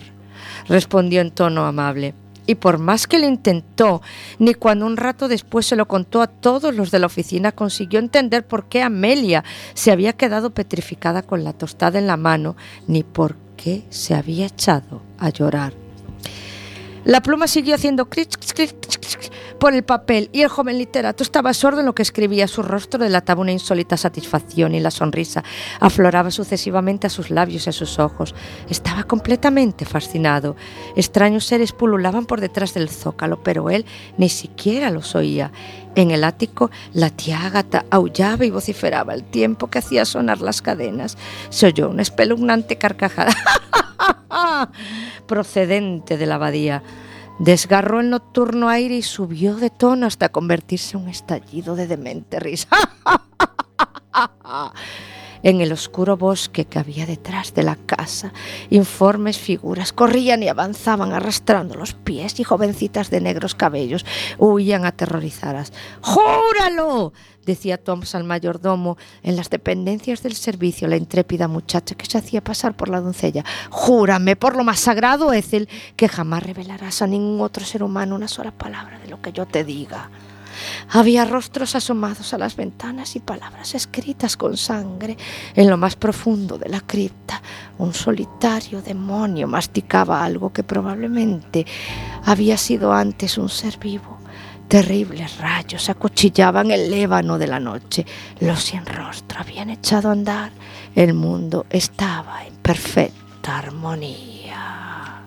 respondió 0.68 1.20
en 1.20 1.30
tono 1.30 1.66
amable. 1.66 2.14
Y 2.52 2.54
por 2.54 2.76
más 2.76 3.06
que 3.06 3.18
lo 3.18 3.26
intentó, 3.26 4.02
ni 4.38 4.52
cuando 4.52 4.84
un 4.84 4.98
rato 4.98 5.26
después 5.26 5.64
se 5.64 5.74
lo 5.74 5.88
contó 5.88 6.20
a 6.20 6.26
todos 6.26 6.74
los 6.74 6.90
de 6.90 6.98
la 6.98 7.06
oficina, 7.06 7.50
consiguió 7.50 7.98
entender 7.98 8.46
por 8.46 8.66
qué 8.66 8.82
Amelia 8.82 9.42
se 9.72 9.90
había 9.90 10.12
quedado 10.12 10.50
petrificada 10.50 11.22
con 11.22 11.44
la 11.44 11.54
tostada 11.54 11.98
en 11.98 12.06
la 12.06 12.18
mano, 12.18 12.54
ni 12.86 13.04
por 13.04 13.36
qué 13.56 13.84
se 13.88 14.14
había 14.14 14.44
echado 14.44 15.00
a 15.18 15.30
llorar. 15.30 15.72
La 17.06 17.22
pluma 17.22 17.46
siguió 17.46 17.74
haciendo 17.74 18.10
cric, 18.10 18.28
cric, 18.54 18.74
por 19.62 19.74
el 19.74 19.84
papel 19.84 20.28
y 20.32 20.42
el 20.42 20.48
joven 20.48 20.76
literato 20.76 21.22
estaba 21.22 21.54
sordo 21.54 21.78
en 21.78 21.86
lo 21.86 21.94
que 21.94 22.02
escribía. 22.02 22.48
Su 22.48 22.64
rostro 22.64 22.98
delataba 22.98 23.42
una 23.42 23.52
insólita 23.52 23.96
satisfacción 23.96 24.74
y 24.74 24.80
la 24.80 24.90
sonrisa 24.90 25.44
afloraba 25.78 26.32
sucesivamente 26.32 27.06
a 27.06 27.10
sus 27.10 27.30
labios 27.30 27.66
y 27.66 27.70
a 27.70 27.72
sus 27.72 28.00
ojos. 28.00 28.34
Estaba 28.68 29.04
completamente 29.04 29.84
fascinado. 29.84 30.56
Extraños 30.96 31.44
seres 31.44 31.70
pululaban 31.70 32.26
por 32.26 32.40
detrás 32.40 32.74
del 32.74 32.88
zócalo, 32.88 33.40
pero 33.44 33.70
él 33.70 33.86
ni 34.18 34.30
siquiera 34.30 34.90
los 34.90 35.14
oía. 35.14 35.52
En 35.94 36.10
el 36.10 36.24
ático, 36.24 36.72
la 36.92 37.10
tía 37.10 37.46
Ágata 37.46 37.84
aullaba 37.88 38.44
y 38.44 38.50
vociferaba 38.50 39.12
al 39.12 39.22
tiempo 39.22 39.70
que 39.70 39.78
hacía 39.78 40.04
sonar 40.04 40.40
las 40.40 40.60
cadenas. 40.60 41.16
Se 41.50 41.66
oyó 41.66 41.88
una 41.88 42.02
espeluznante 42.02 42.78
carcajada. 42.78 43.32
procedente 45.28 46.18
de 46.18 46.26
la 46.26 46.34
abadía. 46.34 46.82
Desgarró 47.38 48.00
el 48.00 48.10
nocturno 48.10 48.68
aire 48.68 48.96
y 48.96 49.02
subió 49.02 49.56
de 49.56 49.70
tono 49.70 50.06
hasta 50.06 50.30
convertirse 50.30 50.96
en 50.96 51.04
un 51.04 51.08
estallido 51.08 51.74
de 51.74 51.86
demente 51.86 52.40
risa. 52.40 52.68
en 55.42 55.60
el 55.60 55.72
oscuro 55.72 56.16
bosque 56.16 56.64
que 56.64 56.78
había 56.78 57.06
detrás 57.06 57.54
de 57.54 57.62
la 57.62 57.76
casa, 57.76 58.32
informes 58.70 59.38
figuras 59.38 59.92
corrían 59.92 60.42
y 60.42 60.48
avanzaban 60.48 61.12
arrastrando 61.12 61.74
los 61.74 61.94
pies 61.94 62.38
y 62.40 62.44
jovencitas 62.44 63.10
de 63.10 63.20
negros 63.20 63.54
cabellos 63.54 64.04
huían 64.38 64.84
aterrorizadas. 64.84 65.72
¡Júralo! 66.00 67.12
decía 67.44 67.82
Toms 67.82 68.14
al 68.14 68.24
mayordomo 68.24 68.96
en 69.22 69.36
las 69.36 69.50
dependencias 69.50 70.22
del 70.22 70.34
servicio, 70.34 70.88
la 70.88 70.96
intrépida 70.96 71.48
muchacha 71.48 71.94
que 71.94 72.06
se 72.06 72.18
hacía 72.18 72.42
pasar 72.42 72.76
por 72.76 72.88
la 72.88 73.00
doncella. 73.00 73.44
Júrame 73.70 74.36
por 74.36 74.56
lo 74.56 74.64
más 74.64 74.80
sagrado, 74.80 75.32
Ethel, 75.32 75.68
que 75.96 76.08
jamás 76.08 76.42
revelarás 76.42 77.02
a 77.02 77.06
ningún 77.06 77.40
otro 77.40 77.64
ser 77.64 77.82
humano 77.82 78.14
una 78.14 78.28
sola 78.28 78.52
palabra 78.52 78.98
de 78.98 79.08
lo 79.08 79.20
que 79.20 79.32
yo 79.32 79.46
te 79.46 79.64
diga. 79.64 80.10
Había 80.90 81.24
rostros 81.24 81.74
asomados 81.74 82.34
a 82.34 82.38
las 82.38 82.56
ventanas 82.56 83.16
y 83.16 83.20
palabras 83.20 83.74
escritas 83.74 84.36
con 84.36 84.56
sangre 84.56 85.16
en 85.54 85.68
lo 85.70 85.76
más 85.76 85.96
profundo 85.96 86.58
de 86.58 86.68
la 86.68 86.80
cripta. 86.80 87.40
Un 87.78 87.94
solitario 87.94 88.82
demonio 88.82 89.46
masticaba 89.46 90.24
algo 90.24 90.52
que 90.52 90.62
probablemente 90.62 91.66
había 92.24 92.56
sido 92.56 92.92
antes 92.92 93.38
un 93.38 93.48
ser 93.48 93.78
vivo. 93.78 94.18
Terribles 94.68 95.36
rayos 95.38 95.90
acuchillaban 95.90 96.70
el 96.70 96.90
lébano 96.90 97.36
de 97.36 97.46
la 97.46 97.60
noche. 97.60 98.06
Los 98.40 98.62
sin 98.62 98.86
rostro 98.86 99.40
habían 99.40 99.68
echado 99.70 100.08
a 100.08 100.12
andar. 100.12 100.50
El 100.94 101.12
mundo 101.12 101.66
estaba 101.68 102.46
en 102.46 102.54
perfecta 102.56 103.58
armonía. 103.58 105.22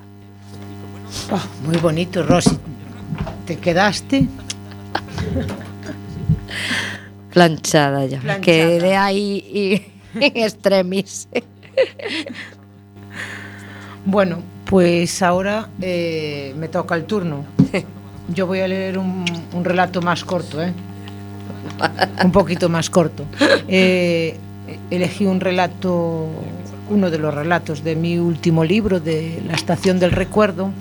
Oh, 1.32 1.42
muy 1.66 1.78
bonito, 1.78 2.24
Rosy. 2.24 2.58
¿Te 3.46 3.58
quedaste? 3.58 4.28
Planchada 7.32 8.06
ya. 8.06 8.20
Planchada. 8.20 8.42
Quedé 8.42 8.96
ahí 8.96 9.84
y, 10.14 10.20
extremis. 10.22 11.28
Bueno, 14.06 14.40
pues 14.66 15.22
ahora 15.22 15.70
eh, 15.82 16.54
me 16.58 16.68
toca 16.68 16.96
el 16.96 17.06
turno. 17.06 17.46
Yo 18.30 18.48
voy 18.48 18.60
a 18.60 18.68
leer 18.68 18.98
un, 18.98 19.26
un 19.54 19.66
relato 19.66 20.02
más 20.02 20.24
corto, 20.24 20.64
¿eh? 20.64 20.74
Un 22.24 22.32
poquito 22.32 22.70
más 22.70 22.90
corto. 22.90 23.26
Eh, 23.68 24.38
elegí 24.90 25.26
un 25.26 25.40
relato, 25.40 26.28
uno 26.90 27.12
de 27.12 27.18
los 27.18 27.34
relatos 27.34 27.84
de 27.84 27.96
mi 27.96 28.18
último 28.18 28.64
libro, 28.64 29.00
de 29.00 29.42
La 29.46 29.54
Estación 29.54 30.00
del 30.00 30.12
Recuerdo. 30.12 30.72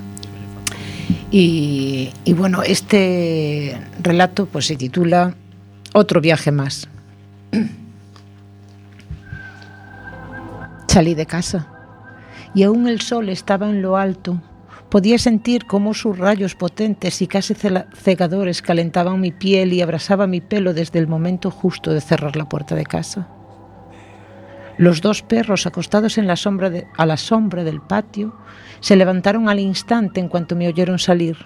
Y, 1.36 2.12
bueno, 2.36 2.62
este 2.62 3.76
relato 4.00 4.46
pues 4.46 4.66
se 4.66 4.76
titula 4.76 5.34
Otro 5.92 6.20
viaje 6.20 6.52
más. 6.52 6.88
Salí 10.86 11.16
de 11.16 11.26
casa 11.26 11.66
y 12.54 12.62
aún 12.62 12.86
el 12.86 13.00
sol 13.00 13.30
estaba 13.30 13.68
en 13.68 13.82
lo 13.82 13.96
alto. 13.96 14.40
Podía 14.90 15.18
sentir 15.18 15.66
cómo 15.66 15.92
sus 15.92 16.16
rayos 16.16 16.54
potentes 16.54 17.20
y 17.20 17.26
casi 17.26 17.54
cegadores 17.54 18.62
calentaban 18.62 19.20
mi 19.20 19.32
piel 19.32 19.72
y 19.72 19.82
abrasaba 19.82 20.28
mi 20.28 20.40
pelo 20.40 20.72
desde 20.72 21.00
el 21.00 21.08
momento 21.08 21.50
justo 21.50 21.92
de 21.92 22.00
cerrar 22.00 22.36
la 22.36 22.48
puerta 22.48 22.76
de 22.76 22.84
casa. 22.84 23.26
Los 24.76 25.00
dos 25.00 25.22
perros 25.22 25.66
acostados 25.66 26.18
en 26.18 26.26
la 26.26 26.36
sombra 26.36 26.70
de- 26.70 26.86
a 26.96 27.06
la 27.06 27.16
sombra 27.16 27.62
del 27.64 27.80
patio 27.80 28.34
se 28.80 28.96
levantaron 28.96 29.48
al 29.48 29.60
instante 29.60 30.20
en 30.20 30.28
cuanto 30.28 30.56
me 30.56 30.66
oyeron 30.68 30.98
salir. 30.98 31.36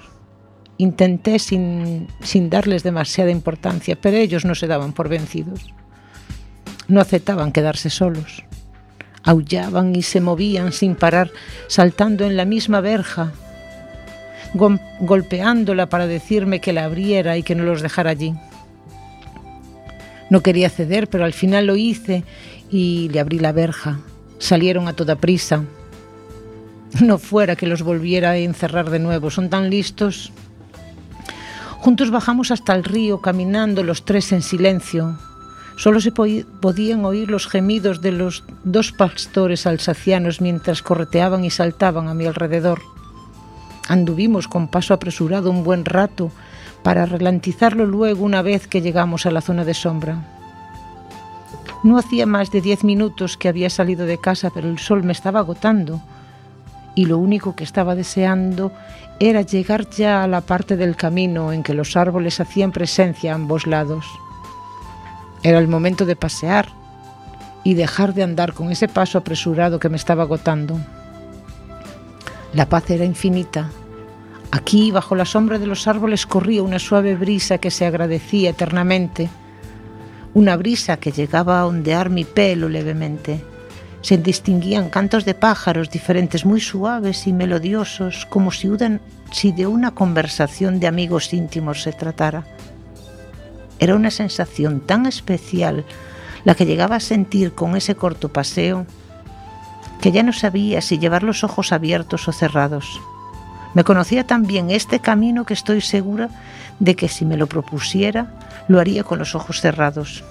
Intenté 0.79 1.39
sin, 1.39 2.09
sin 2.23 2.49
darles 2.51 2.83
demasiada 2.83 3.31
importancia, 3.31 3.99
pero 4.01 4.17
ellos 4.17 4.45
no 4.45 4.55
se 4.55 4.67
daban 4.67 4.93
por 4.93 5.09
vencidos. 5.09 5.73
No 6.87 7.01
aceptaban 7.01 7.53
quedarse 7.53 7.91
solos. 7.91 8.45
Aullaban 9.25 9.95
y 9.95 10.03
se 10.03 10.21
movían 10.21 10.73
sin 10.73 10.95
parar, 10.95 11.31
saltando 11.67 12.25
en 12.25 12.37
la 12.37 12.47
misma 12.47 12.81
verja, 12.81 13.33
golpeándola 15.01 15.89
para 15.91 16.07
decirme 16.07 16.61
que 16.61 16.73
la 16.73 16.85
abriera 16.85 17.37
y 17.37 17.43
que 17.43 17.55
no 17.55 17.65
los 17.65 17.83
dejara 17.83 18.11
allí. 18.11 18.35
No 20.31 20.41
quería 20.43 20.71
ceder, 20.71 21.09
pero 21.09 21.25
al 21.25 21.33
final 21.35 21.67
lo 21.67 21.77
hice 21.77 22.23
y 22.71 23.09
le 23.11 23.21
abrí 23.21 23.39
la 23.39 23.53
verja. 23.53 23.99
Salieron 24.39 24.89
a 24.89 24.93
toda 24.93 25.17
prisa. 25.17 25.65
No 27.01 27.19
fuera 27.19 27.57
que 27.57 27.67
los 27.67 27.83
volviera 27.83 28.31
a 28.31 28.37
encerrar 28.39 28.91
de 28.91 28.99
nuevo, 28.99 29.31
son 29.31 29.51
tan 29.51 29.69
listos. 29.71 30.33
Juntos 31.81 32.11
bajamos 32.11 32.51
hasta 32.51 32.75
el 32.75 32.83
río, 32.85 33.21
caminando 33.21 33.83
los 33.83 34.05
tres 34.05 34.33
en 34.33 34.43
silencio. 34.43 35.19
Solo 35.77 36.01
se 36.01 36.11
po- 36.11 36.27
podían 36.61 37.05
oír 37.05 37.31
los 37.31 37.47
gemidos 37.47 38.01
de 38.01 38.11
los 38.13 38.43
dos 38.65 38.91
pastores 38.93 39.67
alsacianos 39.67 40.41
mientras 40.41 40.83
correteaban 40.83 41.45
y 41.45 41.51
saltaban 41.51 42.09
a 42.09 42.15
mi 42.15 42.27
alrededor. 42.27 42.81
Anduvimos 43.89 44.49
con 44.49 44.69
paso 44.69 44.93
apresurado 44.93 45.51
un 45.51 45.63
buen 45.63 45.85
rato 45.85 46.33
para 46.83 47.07
ralentizarlo 47.07 47.87
luego 47.87 48.25
una 48.25 48.43
vez 48.43 48.67
que 48.67 48.83
llegamos 48.83 49.25
a 49.25 49.31
la 49.31 49.41
zona 49.41 49.65
de 49.65 49.75
sombra. 49.75 50.38
No 51.83 51.99
hacía 51.99 52.27
más 52.27 52.51
de 52.51 52.61
diez 52.61 52.85
minutos 52.85 53.37
que 53.37 53.49
había 53.49 53.71
salido 53.71 54.07
de 54.07 54.19
casa, 54.19 54.51
pero 54.51 54.69
el 54.69 54.79
sol 54.79 55.05
me 55.05 55.13
estaba 55.13 55.41
agotando 55.41 56.01
y 56.99 57.07
lo 57.07 57.19
único 57.19 57.55
que 57.55 57.63
estaba 57.63 57.95
deseando 57.95 58.73
era 59.21 59.43
llegar 59.43 59.89
ya 59.89 60.25
a 60.25 60.27
la 60.27 60.41
parte 60.41 60.77
del 60.77 60.97
camino 60.97 61.53
en 61.53 61.63
que 61.63 61.73
los 61.73 61.97
árboles 61.97 62.41
hacían 62.41 62.73
presencia 62.73 63.33
a 63.33 63.35
ambos 63.37 63.69
lados. 63.69 64.05
Era 65.45 65.59
el 65.59 65.69
momento 65.69 66.07
de 66.07 66.17
pasear 66.17 66.69
y 67.63 67.75
dejar 67.75 68.15
de 68.15 68.25
andar 68.25 68.53
con 68.53 68.73
ese 68.73 68.89
paso 68.89 69.19
apresurado 69.19 69.79
que 69.79 69.89
me 69.89 69.97
estaba 69.97 70.25
agotando. 70.25 70.81
La 72.53 72.69
paz 72.69 72.91
era 72.91 73.05
infinita. 73.05 73.71
Aquí, 74.51 74.91
bajo 74.91 75.15
la 75.15 75.25
sombra 75.25 75.61
de 75.61 75.67
los 75.67 75.87
árboles, 75.87 76.27
corría 76.27 76.65
una 76.65 76.81
suave 76.81 77.15
brisa 77.15 77.59
que 77.59 77.71
se 77.71 77.87
agradecía 77.87 78.51
eternamente. 78.51 79.29
Una 80.39 80.57
brisa 80.57 80.99
que 80.99 81.11
llegaba 81.11 81.59
a 81.59 81.67
ondear 81.67 82.11
mi 82.11 82.23
pelo 82.23 82.69
levemente. 82.69 83.43
Se 84.03 84.17
distinguían 84.19 84.89
cantos 84.89 85.25
de 85.25 85.35
pájaros 85.35 85.91
diferentes, 85.91 86.45
muy 86.45 86.61
suaves 86.61 87.27
y 87.27 87.33
melodiosos, 87.33 88.25
como 88.27 88.53
si, 88.53 88.71
si 89.33 89.51
de 89.51 89.67
una 89.67 89.97
conversación 89.97 90.79
de 90.79 90.87
amigos 90.87 91.35
íntimos 91.35 91.83
se 91.83 91.91
tratara. 91.91 92.45
Era 93.81 93.97
una 93.97 94.13
sensación 94.13 94.79
tan 94.79 95.07
especial 95.07 95.85
la 96.45 96.55
que 96.55 96.67
llegaba 96.67 96.95
a 96.95 97.01
sentir 97.01 97.55
con 97.55 97.75
ese 97.75 97.97
corto 97.97 98.29
paseo 98.29 98.87
que 100.01 100.13
ya 100.13 100.23
no 100.23 100.33
sabía 100.33 100.83
si 100.83 101.01
llevar 101.01 101.25
los 101.25 101.43
ojos 101.43 101.73
abiertos 101.73 102.29
o 102.29 102.33
cerrados. 102.33 103.01
Me 103.75 103.85
conocía 103.85 104.27
tan 104.27 104.47
bien 104.47 104.71
este 104.71 105.01
camino 105.01 105.45
que 105.45 105.55
estoy 105.55 105.81
segura 105.81 106.31
de 106.81 106.97
que 106.97 107.09
si 107.09 107.25
me 107.25 107.37
lo 107.37 107.47
propusiera, 107.47 108.33
lo 108.67 108.81
haría 108.81 109.05
con 109.05 109.19
los 109.19 109.35
ojos 109.35 109.61
cerrados. 109.61 110.25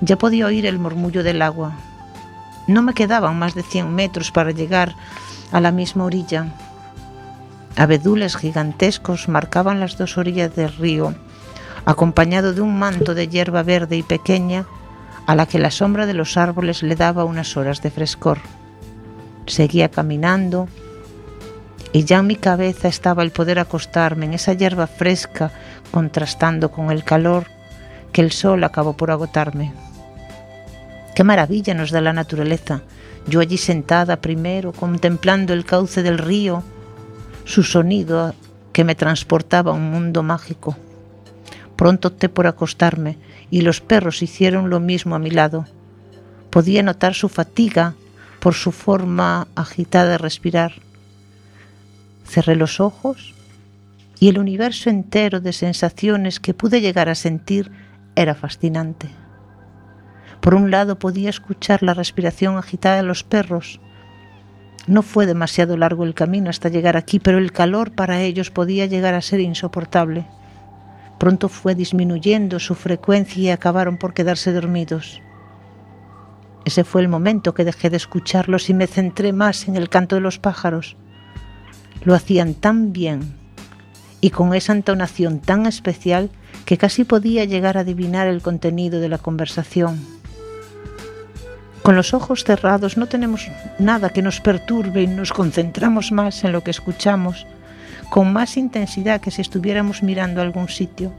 Ya 0.00 0.16
podía 0.16 0.46
oír 0.46 0.66
el 0.66 0.78
murmullo 0.78 1.22
del 1.22 1.42
agua. 1.42 1.72
No 2.66 2.82
me 2.82 2.94
quedaban 2.94 3.38
más 3.38 3.54
de 3.54 3.62
100 3.62 3.94
metros 3.94 4.30
para 4.30 4.50
llegar 4.50 4.94
a 5.52 5.60
la 5.60 5.72
misma 5.72 6.04
orilla. 6.04 6.46
Abedules 7.76 8.36
gigantescos 8.36 9.28
marcaban 9.28 9.80
las 9.80 9.96
dos 9.96 10.18
orillas 10.18 10.54
del 10.54 10.72
río, 10.72 11.14
acompañado 11.84 12.52
de 12.52 12.60
un 12.60 12.78
manto 12.78 13.14
de 13.14 13.28
hierba 13.28 13.62
verde 13.62 13.96
y 13.96 14.02
pequeña 14.02 14.66
a 15.26 15.34
la 15.34 15.46
que 15.46 15.58
la 15.58 15.70
sombra 15.70 16.06
de 16.06 16.14
los 16.14 16.36
árboles 16.36 16.82
le 16.82 16.96
daba 16.96 17.24
unas 17.24 17.56
horas 17.56 17.82
de 17.82 17.90
frescor. 17.90 18.38
Seguía 19.46 19.90
caminando 19.90 20.68
y 21.92 22.04
ya 22.04 22.18
en 22.18 22.26
mi 22.26 22.36
cabeza 22.36 22.88
estaba 22.88 23.22
el 23.22 23.30
poder 23.30 23.58
acostarme 23.58 24.26
en 24.26 24.34
esa 24.34 24.52
hierba 24.52 24.86
fresca 24.86 25.50
contrastando 25.90 26.70
con 26.70 26.90
el 26.90 27.04
calor 27.04 27.46
que 28.12 28.20
el 28.20 28.32
sol 28.32 28.62
acabó 28.64 28.96
por 28.96 29.10
agotarme. 29.10 29.72
Qué 31.14 31.24
maravilla 31.24 31.74
nos 31.74 31.90
da 31.90 32.00
la 32.00 32.12
naturaleza. 32.12 32.82
Yo 33.26 33.40
allí 33.40 33.58
sentada 33.58 34.20
primero, 34.20 34.72
contemplando 34.72 35.52
el 35.52 35.64
cauce 35.64 36.02
del 36.02 36.18
río, 36.18 36.62
su 37.44 37.62
sonido 37.62 38.34
que 38.72 38.84
me 38.84 38.94
transportaba 38.94 39.72
a 39.72 39.74
un 39.74 39.90
mundo 39.90 40.22
mágico. 40.22 40.76
Pronto 41.76 42.08
opté 42.08 42.28
por 42.28 42.46
acostarme 42.46 43.18
y 43.50 43.62
los 43.62 43.80
perros 43.80 44.22
hicieron 44.22 44.70
lo 44.70 44.80
mismo 44.80 45.14
a 45.14 45.18
mi 45.18 45.30
lado. 45.30 45.66
Podía 46.50 46.82
notar 46.82 47.14
su 47.14 47.28
fatiga 47.28 47.94
por 48.38 48.54
su 48.54 48.72
forma 48.72 49.48
agitada 49.54 50.12
de 50.12 50.18
respirar. 50.18 50.72
Cerré 52.30 52.54
los 52.54 52.78
ojos 52.78 53.34
y 54.20 54.28
el 54.28 54.38
universo 54.38 54.88
entero 54.88 55.40
de 55.40 55.52
sensaciones 55.52 56.38
que 56.38 56.54
pude 56.54 56.80
llegar 56.80 57.08
a 57.08 57.16
sentir 57.16 57.72
era 58.14 58.36
fascinante. 58.36 59.08
Por 60.40 60.54
un 60.54 60.70
lado 60.70 60.96
podía 60.96 61.28
escuchar 61.28 61.82
la 61.82 61.92
respiración 61.92 62.56
agitada 62.56 62.98
de 62.98 63.02
los 63.02 63.24
perros. 63.24 63.80
No 64.86 65.02
fue 65.02 65.26
demasiado 65.26 65.76
largo 65.76 66.04
el 66.04 66.14
camino 66.14 66.50
hasta 66.50 66.68
llegar 66.68 66.96
aquí, 66.96 67.18
pero 67.18 67.38
el 67.38 67.50
calor 67.50 67.90
para 67.96 68.20
ellos 68.20 68.52
podía 68.52 68.86
llegar 68.86 69.14
a 69.14 69.22
ser 69.22 69.40
insoportable. 69.40 70.24
Pronto 71.18 71.48
fue 71.48 71.74
disminuyendo 71.74 72.60
su 72.60 72.76
frecuencia 72.76 73.42
y 73.42 73.50
acabaron 73.50 73.98
por 73.98 74.14
quedarse 74.14 74.52
dormidos. 74.52 75.20
Ese 76.64 76.84
fue 76.84 77.00
el 77.00 77.08
momento 77.08 77.54
que 77.54 77.64
dejé 77.64 77.90
de 77.90 77.96
escucharlos 77.96 78.70
y 78.70 78.74
me 78.74 78.86
centré 78.86 79.32
más 79.32 79.66
en 79.66 79.74
el 79.74 79.88
canto 79.88 80.14
de 80.14 80.20
los 80.20 80.38
pájaros. 80.38 80.96
Lo 82.02 82.14
hacían 82.14 82.54
tan 82.54 82.92
bien 82.92 83.34
y 84.20 84.30
con 84.30 84.54
esa 84.54 84.72
entonación 84.72 85.40
tan 85.40 85.66
especial 85.66 86.30
que 86.64 86.78
casi 86.78 87.04
podía 87.04 87.44
llegar 87.44 87.76
a 87.76 87.80
adivinar 87.80 88.26
el 88.26 88.42
contenido 88.42 89.00
de 89.00 89.08
la 89.08 89.18
conversación. 89.18 90.00
Con 91.82 91.96
los 91.96 92.12
ojos 92.12 92.44
cerrados 92.44 92.96
no 92.96 93.06
tenemos 93.06 93.48
nada 93.78 94.10
que 94.10 94.22
nos 94.22 94.40
perturbe 94.40 95.02
y 95.02 95.06
nos 95.06 95.32
concentramos 95.32 96.12
más 96.12 96.44
en 96.44 96.52
lo 96.52 96.62
que 96.62 96.70
escuchamos, 96.70 97.46
con 98.10 98.32
más 98.32 98.56
intensidad 98.56 99.20
que 99.20 99.30
si 99.30 99.40
estuviéramos 99.40 100.02
mirando 100.02 100.42
algún 100.42 100.68
sitio. 100.68 101.12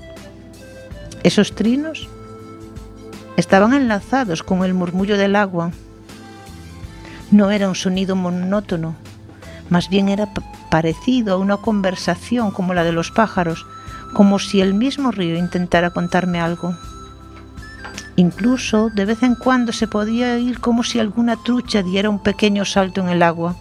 Esos 1.24 1.56
trinos 1.56 2.10
estaban 3.38 3.74
enlazados 3.74 4.44
con 4.44 4.64
el 4.64 4.74
murmullo 4.74 5.18
del 5.18 5.36
agua. 5.36 5.72
No 7.32 7.50
era 7.50 7.68
un 7.68 7.76
sonido 7.76 8.16
monótono, 8.16 8.96
más 9.70 9.90
bien 9.90 10.10
era 10.10 10.28
parecido 10.72 11.36
a 11.36 11.38
una 11.38 11.58
conversación 11.58 12.50
como 12.50 12.74
la 12.74 12.84
de 12.84 12.94
los 12.94 13.12
pájaros, 13.12 13.68
como 14.16 14.40
si 14.40 14.62
el 14.62 14.74
mismo 14.74 15.12
río 15.12 15.38
intentara 15.38 15.92
contarme 15.92 16.42
algo. 16.42 16.76
Incluso 18.16 18.90
de 18.90 19.06
vez 19.06 19.22
en 19.22 19.36
cuando 19.36 19.72
se 19.72 19.88
podía 19.88 20.34
oír 20.34 20.60
como 20.60 20.84
si 20.84 21.00
alguna 21.00 21.36
trucha 21.38 21.84
diera 21.84 22.10
un 22.10 22.18
pequeño 22.18 22.66
salto 22.66 23.02
en 23.02 23.10
el 23.10 23.22
agua, 23.22 23.56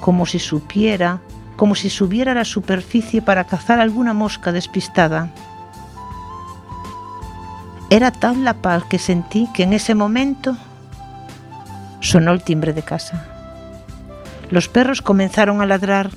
como 0.00 0.24
si 0.24 0.38
supiera 0.38 1.20
como 1.58 1.74
si 1.74 1.90
subiera 1.90 2.30
a 2.32 2.34
la 2.36 2.44
superficie 2.44 3.20
para 3.20 3.42
cazar 3.42 3.80
alguna 3.80 4.14
mosca 4.14 4.52
despistada. 4.52 5.32
Era 7.90 8.12
tal 8.12 8.44
la 8.44 8.54
paz 8.54 8.84
que 8.84 9.00
sentí 9.00 9.48
que 9.52 9.64
en 9.64 9.72
ese 9.72 9.96
momento 9.96 10.56
sonó 11.98 12.30
el 12.30 12.44
timbre 12.44 12.72
de 12.72 12.82
casa. 12.82 13.37
Los 14.50 14.68
perros 14.68 15.02
comenzaron 15.02 15.60
a 15.60 15.66
ladrar 15.66 16.10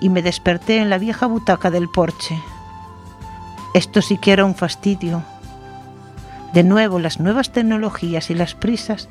y 0.00 0.08
me 0.08 0.22
desperté 0.22 0.78
en 0.78 0.90
la 0.90 0.98
vieja 0.98 1.26
butaca 1.26 1.70
del 1.70 1.88
porche. 1.88 2.38
Esto 3.74 4.02
sí 4.02 4.18
que 4.18 4.32
era 4.32 4.44
un 4.44 4.54
fastidio. 4.54 5.22
De 6.52 6.64
nuevo, 6.64 6.98
las 6.98 7.20
nuevas 7.20 7.52
tecnologías 7.52 8.30
y 8.30 8.34
las 8.34 8.54
prisas 8.54 9.08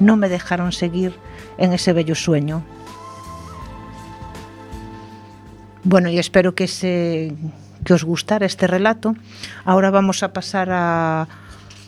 no 0.00 0.16
me 0.16 0.28
dejaron 0.28 0.72
seguir 0.72 1.14
en 1.58 1.72
ese 1.72 1.92
bello 1.92 2.14
sueño. 2.14 2.62
Bueno, 5.84 6.08
y 6.08 6.18
espero 6.18 6.54
que, 6.54 6.66
se, 6.66 7.34
que 7.84 7.94
os 7.94 8.04
gustara 8.04 8.46
este 8.46 8.66
relato. 8.66 9.14
Ahora 9.64 9.90
vamos 9.90 10.22
a 10.22 10.32
pasar 10.32 10.68
a, 10.70 11.28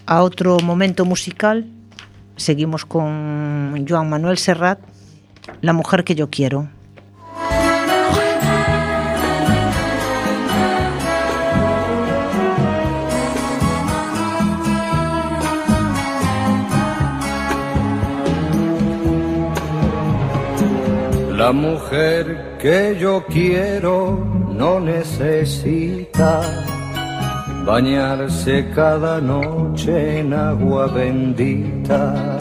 a 0.07 0.23
otro 0.23 0.59
momento 0.61 1.05
musical. 1.05 1.67
Seguimos 2.37 2.85
con 2.85 3.85
Joan 3.89 4.09
Manuel 4.09 4.39
Serrat, 4.39 4.81
La 5.61 5.73
mujer 5.73 6.05
que 6.05 6.15
yo 6.15 6.31
quiero. 6.31 6.69
La 21.37 21.53
mujer 21.53 22.59
que 22.59 22.97
yo 23.01 23.25
quiero 23.27 24.25
no 24.53 24.79
necesita 24.79 26.41
bañarse 27.65 28.71
cada 28.75 29.21
noche 29.21 30.21
en 30.21 30.35
agua 30.35 30.87
bendita. 30.89 32.40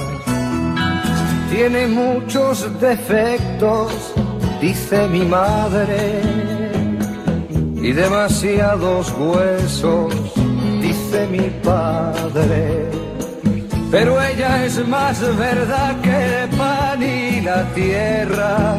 Tiene 1.49 1.87
muchos 1.87 2.79
defectos, 2.79 4.13
dice 4.61 5.07
mi 5.07 5.25
madre, 5.25 6.21
y 7.75 7.91
demasiados 7.91 9.11
huesos, 9.17 10.13
dice 10.81 11.27
mi 11.27 11.49
padre. 11.63 12.89
Pero 13.91 14.21
ella 14.21 14.63
es 14.65 14.87
más 14.87 15.19
verdad 15.37 15.99
que 16.01 16.43
el 16.43 16.49
pan 16.49 17.01
y 17.01 17.41
la 17.41 17.63
tierra. 17.73 18.75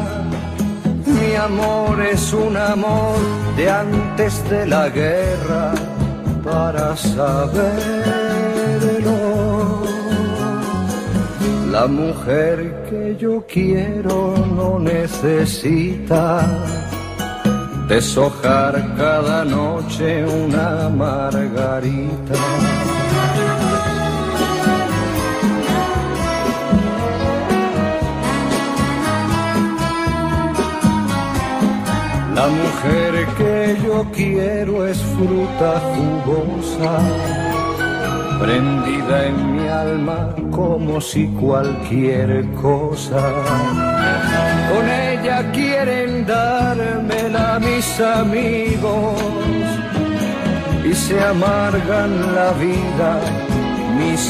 Mi 1.05 1.35
amor 1.35 2.01
es 2.01 2.31
un 2.31 2.55
amor 2.55 3.17
de 3.57 3.69
antes 3.69 4.49
de 4.49 4.65
la 4.67 4.87
guerra 4.87 5.73
para 6.43 6.95
saberlo. 6.95 8.20
La 11.71 11.87
mujer 11.87 12.85
que 12.89 13.15
yo 13.17 13.45
quiero 13.47 14.35
no 14.57 14.77
necesita 14.77 16.45
deshojar 17.87 18.73
cada 18.97 19.45
noche 19.45 20.25
una 20.25 20.89
margarita. 20.89 22.35
La 32.35 32.47
mujer 32.47 33.27
que 33.37 33.77
yo 33.85 34.05
quiero 34.13 34.85
es 34.87 34.97
fruta 34.97 35.79
jugosa, 35.93 36.91
prendida 38.41 39.27
en 39.27 39.55
mi 39.55 39.67
alma 39.67 40.35
como 40.49 40.99
si 40.99 41.27
cualquier 41.27 42.45
cosa. 42.61 43.21
Con 44.71 44.89
ella 44.89 45.51
quieren 45.51 46.25
dármela 46.25 47.59
mis 47.59 47.99
amigos 47.99 49.21
y 50.83 50.93
se 50.93 51.23
amargan 51.23 52.35
la 52.35 52.51
vida 52.53 53.19
mis 53.99 54.23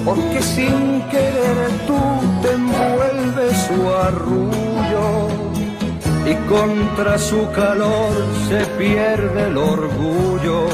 porque 0.03 0.41
sin 0.41 1.01
querer 1.13 1.69
tú 1.87 1.99
te 2.41 2.51
envuelves 2.61 3.55
su 3.67 3.79
arrullo 4.07 5.07
y 6.25 6.33
contra 6.49 7.17
su 7.17 7.49
calor 7.51 8.11
se 8.49 8.65
pierde 8.77 9.47
el 9.47 9.57
orgullo 9.57 10.67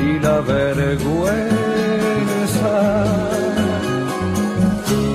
y 0.00 0.18
la 0.18 0.40
vergüenza. 0.40 1.58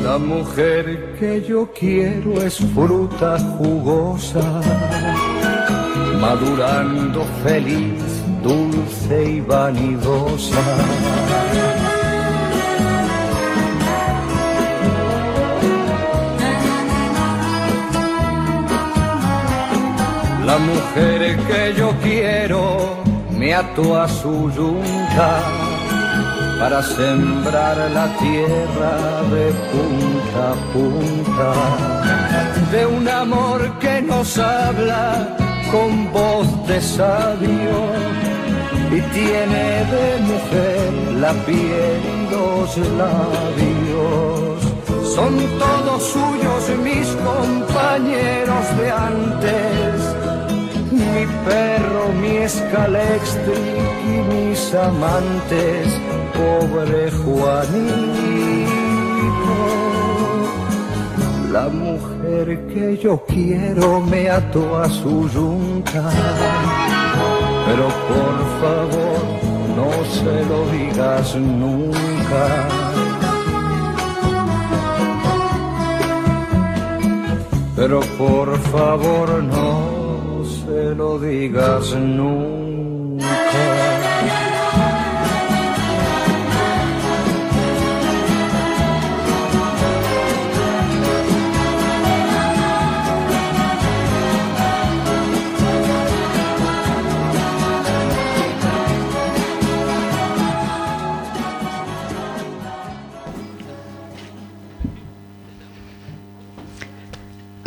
La 0.03 0.17
mujer 0.17 1.15
que 1.19 1.41
yo 1.41 1.69
quiero 1.73 2.41
es 2.41 2.57
fruta 2.73 3.39
jugosa, 3.57 4.61
madurando 6.19 7.25
feliz, 7.43 8.03
dulce 8.43 9.23
y 9.37 9.41
vanidosa. 9.41 10.61
La 20.45 20.57
mujer 20.59 21.37
que 21.47 21.73
yo 21.75 21.91
quiero 22.03 23.02
me 23.43 23.53
ató 23.53 23.99
a 23.99 24.07
su 24.07 24.49
yunta 24.51 25.29
para 26.61 26.81
sembrar 26.81 27.77
la 27.91 28.07
tierra 28.23 28.95
de 29.33 29.45
punta 29.71 30.41
a 30.51 30.55
punta. 30.73 31.49
De 32.71 32.85
un 32.85 33.05
amor 33.05 33.59
que 33.79 34.01
nos 34.01 34.37
habla 34.37 35.35
con 35.73 35.89
voz 36.13 36.47
de 36.69 36.79
sabio 36.79 37.77
y 38.97 38.99
tiene 39.17 39.65
de 39.93 40.07
mujer 40.31 40.91
la 41.23 41.33
piel 41.47 41.99
y 42.13 42.31
los 42.33 42.77
labios. 43.01 44.57
Son 45.15 45.33
todos 45.63 46.01
suyos 46.15 46.61
mis 46.87 47.07
compañeros 47.29 48.65
de 48.79 48.87
antes 49.11 50.32
mi 51.13 51.25
perro, 51.45 52.11
mi 52.21 52.37
escalextric 52.37 53.57
y 54.13 54.17
mis 54.33 54.73
amantes, 54.73 55.87
pobre 56.37 57.11
Juanito. 57.11 58.43
La 61.51 61.69
mujer 61.69 62.67
que 62.73 62.97
yo 62.97 63.23
quiero 63.27 64.01
me 64.01 64.29
ató 64.29 64.77
a 64.77 64.89
su 64.89 65.29
yunta, 65.29 66.09
pero 67.67 67.87
por 68.11 68.35
favor 68.61 69.21
no 69.77 69.89
se 70.17 70.35
lo 70.49 70.59
digas 70.71 71.35
nunca. 71.35 72.45
Pero 77.75 77.99
por 78.17 78.57
favor 78.59 79.43
no 79.43 79.92
lo 80.93 81.19
digas 81.19 81.93
nunca. 81.95 83.82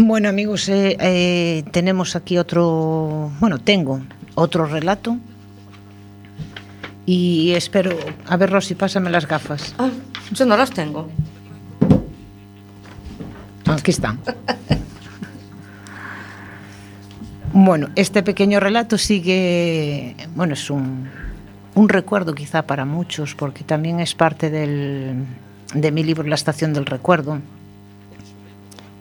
Bueno, 0.09 0.29
amigos, 0.29 0.69
eh, 0.69 0.97
eh, 1.01 1.65
tenemos 1.73 2.15
aquí 2.15 2.39
otro, 2.39 3.33
bueno, 3.41 3.59
tengo 3.59 4.03
otro 4.37 4.65
relato 4.65 5.17
y 7.05 7.51
espero, 7.57 7.91
a 8.25 8.37
ver 8.37 8.51
Rosy, 8.51 8.77
pásame 8.77 9.11
las 9.11 9.27
gafas. 9.27 9.75
Ah, 9.79 9.91
yo 10.31 10.47
no 10.47 10.57
las 10.57 10.71
tengo. 10.71 11.09
Aquí 13.67 13.91
están. 13.91 14.21
Bueno, 17.53 17.89
este 17.97 18.23
pequeño 18.23 18.61
relato 18.61 18.99
sigue, 18.99 20.15
bueno, 20.37 20.55
es 20.55 20.71
un, 20.71 21.09
un 21.75 21.89
recuerdo 21.89 22.33
quizá 22.33 22.63
para 22.63 22.85
muchos, 22.85 23.35
porque 23.35 23.65
también 23.65 23.99
es 23.99 24.15
parte 24.15 24.51
del, 24.51 25.25
de 25.75 25.91
mi 25.91 26.05
libro 26.05 26.29
La 26.29 26.37
estación 26.37 26.73
del 26.75 26.87
recuerdo 26.87 27.41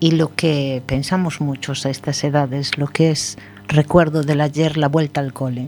y 0.06 0.12
lo 0.12 0.36
que 0.36 0.84
pensamos 0.86 1.42
muchos 1.42 1.84
a 1.88 1.90
estas 1.90 2.24
edades, 2.24 2.78
lo 2.78 2.86
que 2.86 3.10
es 3.10 3.40
recuerdo 3.68 4.22
del 4.22 4.40
ayer, 4.40 4.78
la 4.78 4.88
vuelta 4.88 5.20
al 5.20 5.34
cole. 5.34 5.68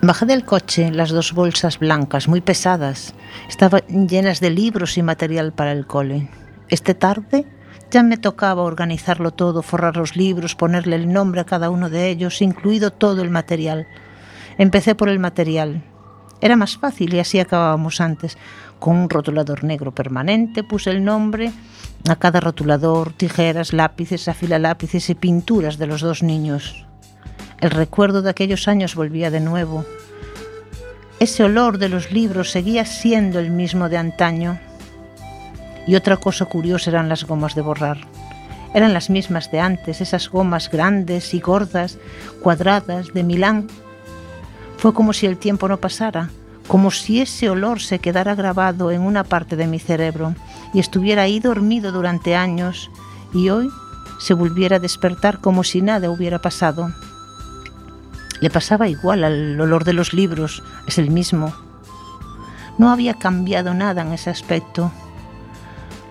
Bajé 0.00 0.24
del 0.24 0.46
coche 0.46 0.90
las 0.90 1.10
dos 1.10 1.34
bolsas 1.34 1.78
blancas, 1.78 2.26
muy 2.26 2.40
pesadas. 2.40 3.12
Estaban 3.50 3.82
llenas 4.08 4.40
de 4.40 4.48
libros 4.48 4.96
y 4.96 5.02
material 5.02 5.52
para 5.52 5.72
el 5.72 5.86
cole. 5.86 6.30
Esta 6.70 6.94
tarde 6.94 7.44
ya 7.90 8.02
me 8.02 8.16
tocaba 8.16 8.62
organizarlo 8.62 9.30
todo, 9.30 9.60
forrar 9.60 9.94
los 9.94 10.16
libros, 10.16 10.54
ponerle 10.54 10.96
el 10.96 11.12
nombre 11.12 11.42
a 11.42 11.44
cada 11.44 11.68
uno 11.68 11.90
de 11.90 12.08
ellos, 12.08 12.40
incluido 12.40 12.92
todo 12.92 13.20
el 13.20 13.28
material. 13.28 13.86
Empecé 14.56 14.94
por 14.94 15.10
el 15.10 15.18
material. 15.18 15.82
Era 16.40 16.56
más 16.56 16.78
fácil 16.78 17.12
y 17.12 17.18
así 17.18 17.38
acabábamos 17.38 18.00
antes. 18.00 18.38
Con 18.80 18.96
un 18.96 19.10
rotulador 19.10 19.62
negro 19.62 19.94
permanente 19.94 20.64
puse 20.64 20.90
el 20.90 21.04
nombre 21.04 21.52
a 22.08 22.16
cada 22.16 22.40
rotulador, 22.40 23.12
tijeras, 23.12 23.74
lápices, 23.74 24.26
afila 24.26 24.58
lápices 24.58 25.10
y 25.10 25.14
pinturas 25.14 25.76
de 25.76 25.86
los 25.86 26.00
dos 26.00 26.22
niños. 26.22 26.86
El 27.60 27.70
recuerdo 27.70 28.22
de 28.22 28.30
aquellos 28.30 28.68
años 28.68 28.94
volvía 28.94 29.30
de 29.30 29.40
nuevo. 29.40 29.84
Ese 31.18 31.44
olor 31.44 31.76
de 31.76 31.90
los 31.90 32.10
libros 32.10 32.50
seguía 32.50 32.86
siendo 32.86 33.38
el 33.38 33.50
mismo 33.50 33.90
de 33.90 33.98
antaño. 33.98 34.58
Y 35.86 35.94
otra 35.94 36.16
cosa 36.16 36.46
curiosa 36.46 36.88
eran 36.88 37.10
las 37.10 37.24
gomas 37.24 37.54
de 37.54 37.60
borrar. 37.60 37.98
Eran 38.72 38.94
las 38.94 39.10
mismas 39.10 39.50
de 39.50 39.60
antes, 39.60 40.00
esas 40.00 40.30
gomas 40.30 40.70
grandes 40.70 41.34
y 41.34 41.40
gordas, 41.40 41.98
cuadradas, 42.42 43.12
de 43.12 43.24
Milán. 43.24 43.66
Fue 44.78 44.94
como 44.94 45.12
si 45.12 45.26
el 45.26 45.36
tiempo 45.36 45.68
no 45.68 45.76
pasara, 45.76 46.30
como 46.70 46.92
si 46.92 47.20
ese 47.20 47.50
olor 47.50 47.80
se 47.80 47.98
quedara 47.98 48.36
grabado 48.36 48.92
en 48.92 49.00
una 49.00 49.24
parte 49.24 49.56
de 49.56 49.66
mi 49.66 49.80
cerebro 49.80 50.36
y 50.72 50.78
estuviera 50.78 51.22
ahí 51.22 51.40
dormido 51.40 51.90
durante 51.90 52.36
años 52.36 52.92
y 53.34 53.48
hoy 53.48 53.68
se 54.20 54.34
volviera 54.34 54.76
a 54.76 54.78
despertar 54.78 55.40
como 55.40 55.64
si 55.64 55.82
nada 55.82 56.10
hubiera 56.10 56.38
pasado. 56.38 56.92
Le 58.40 58.50
pasaba 58.50 58.86
igual 58.86 59.24
al 59.24 59.60
olor 59.60 59.82
de 59.82 59.94
los 59.94 60.12
libros, 60.12 60.62
es 60.86 60.98
el 60.98 61.10
mismo. 61.10 61.52
No 62.78 62.92
había 62.92 63.14
cambiado 63.14 63.74
nada 63.74 64.02
en 64.02 64.12
ese 64.12 64.30
aspecto. 64.30 64.92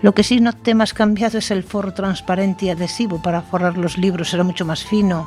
Lo 0.02 0.12
que 0.12 0.24
sí 0.24 0.42
noté 0.42 0.74
más 0.74 0.92
cambiado 0.92 1.38
es 1.38 1.50
el 1.50 1.62
forro 1.64 1.94
transparente 1.94 2.66
y 2.66 2.68
adhesivo 2.68 3.22
para 3.22 3.40
forrar 3.40 3.78
los 3.78 3.96
libros, 3.96 4.34
era 4.34 4.44
mucho 4.44 4.66
más 4.66 4.84
fino. 4.84 5.26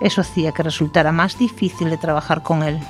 Eso 0.00 0.22
hacía 0.22 0.52
que 0.52 0.62
resultara 0.62 1.12
más 1.12 1.38
difícil 1.38 1.90
de 1.90 1.98
trabajar 1.98 2.42
con 2.42 2.62
él. 2.62 2.80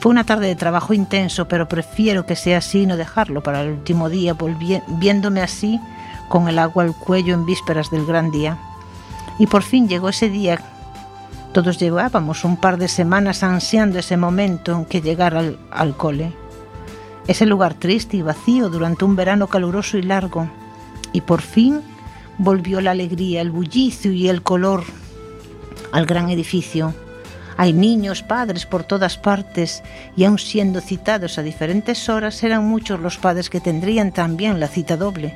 Fue 0.00 0.10
una 0.10 0.24
tarde 0.24 0.48
de 0.48 0.56
trabajo 0.56 0.94
intenso, 0.94 1.46
pero 1.46 1.68
prefiero 1.68 2.26
que 2.26 2.34
sea 2.34 2.58
así 2.58 2.82
y 2.82 2.86
no 2.86 2.96
dejarlo 2.96 3.42
para 3.42 3.62
el 3.62 3.70
último 3.70 4.08
día, 4.08 4.34
viéndome 4.88 5.42
así 5.42 5.78
con 6.28 6.48
el 6.48 6.58
agua 6.58 6.84
al 6.84 6.94
cuello 6.94 7.34
en 7.34 7.46
vísperas 7.46 7.90
del 7.90 8.06
gran 8.06 8.30
día. 8.30 8.58
Y 9.38 9.46
por 9.46 9.62
fin 9.62 9.88
llegó 9.88 10.08
ese 10.08 10.28
día 10.28 10.58
todos 11.52 11.78
llevábamos 11.78 12.44
un 12.44 12.56
par 12.56 12.78
de 12.78 12.86
semanas 12.86 13.42
ansiando 13.42 13.98
ese 13.98 14.16
momento 14.16 14.72
en 14.72 14.84
que 14.84 15.00
llegara 15.00 15.40
al, 15.40 15.58
al 15.72 15.96
cole. 15.96 16.32
Ese 17.26 17.44
lugar 17.44 17.74
triste 17.74 18.16
y 18.16 18.22
vacío 18.22 18.68
durante 18.68 19.04
un 19.04 19.16
verano 19.16 19.48
caluroso 19.48 19.98
y 19.98 20.02
largo. 20.02 20.48
Y 21.12 21.22
por 21.22 21.40
fin 21.40 21.80
volvió 22.38 22.80
la 22.80 22.92
alegría, 22.92 23.40
el 23.40 23.50
bullicio 23.50 24.12
y 24.12 24.28
el 24.28 24.42
color 24.42 24.84
al 25.90 26.06
gran 26.06 26.30
edificio. 26.30 26.94
Hay 27.60 27.74
niños, 27.74 28.22
padres 28.22 28.64
por 28.64 28.84
todas 28.84 29.18
partes 29.18 29.82
y 30.16 30.24
aun 30.24 30.38
siendo 30.38 30.80
citados 30.80 31.36
a 31.36 31.42
diferentes 31.42 32.08
horas 32.08 32.42
eran 32.42 32.64
muchos 32.64 33.00
los 33.00 33.18
padres 33.18 33.50
que 33.50 33.60
tendrían 33.60 34.12
también 34.12 34.60
la 34.60 34.66
cita 34.66 34.96
doble. 34.96 35.34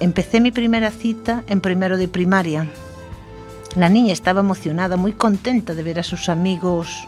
Empecé 0.00 0.40
mi 0.40 0.50
primera 0.50 0.90
cita 0.90 1.42
en 1.46 1.60
primero 1.60 1.98
de 1.98 2.08
primaria 2.08 2.66
la 3.76 3.88
niña 3.88 4.12
estaba 4.12 4.40
emocionada, 4.40 4.96
muy 4.96 5.12
contenta 5.12 5.74
de 5.74 5.82
ver 5.82 6.00
a 6.00 6.02
sus 6.02 6.28
amigos 6.28 7.06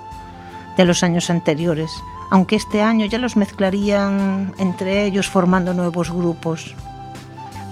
de 0.76 0.84
los 0.84 1.02
años 1.02 1.30
anteriores, 1.30 1.90
aunque 2.30 2.56
este 2.56 2.82
año 2.82 3.06
ya 3.06 3.18
los 3.18 3.36
mezclarían 3.36 4.54
entre 4.58 5.04
ellos 5.04 5.26
formando 5.26 5.72
nuevos 5.74 6.12
grupos. 6.12 6.74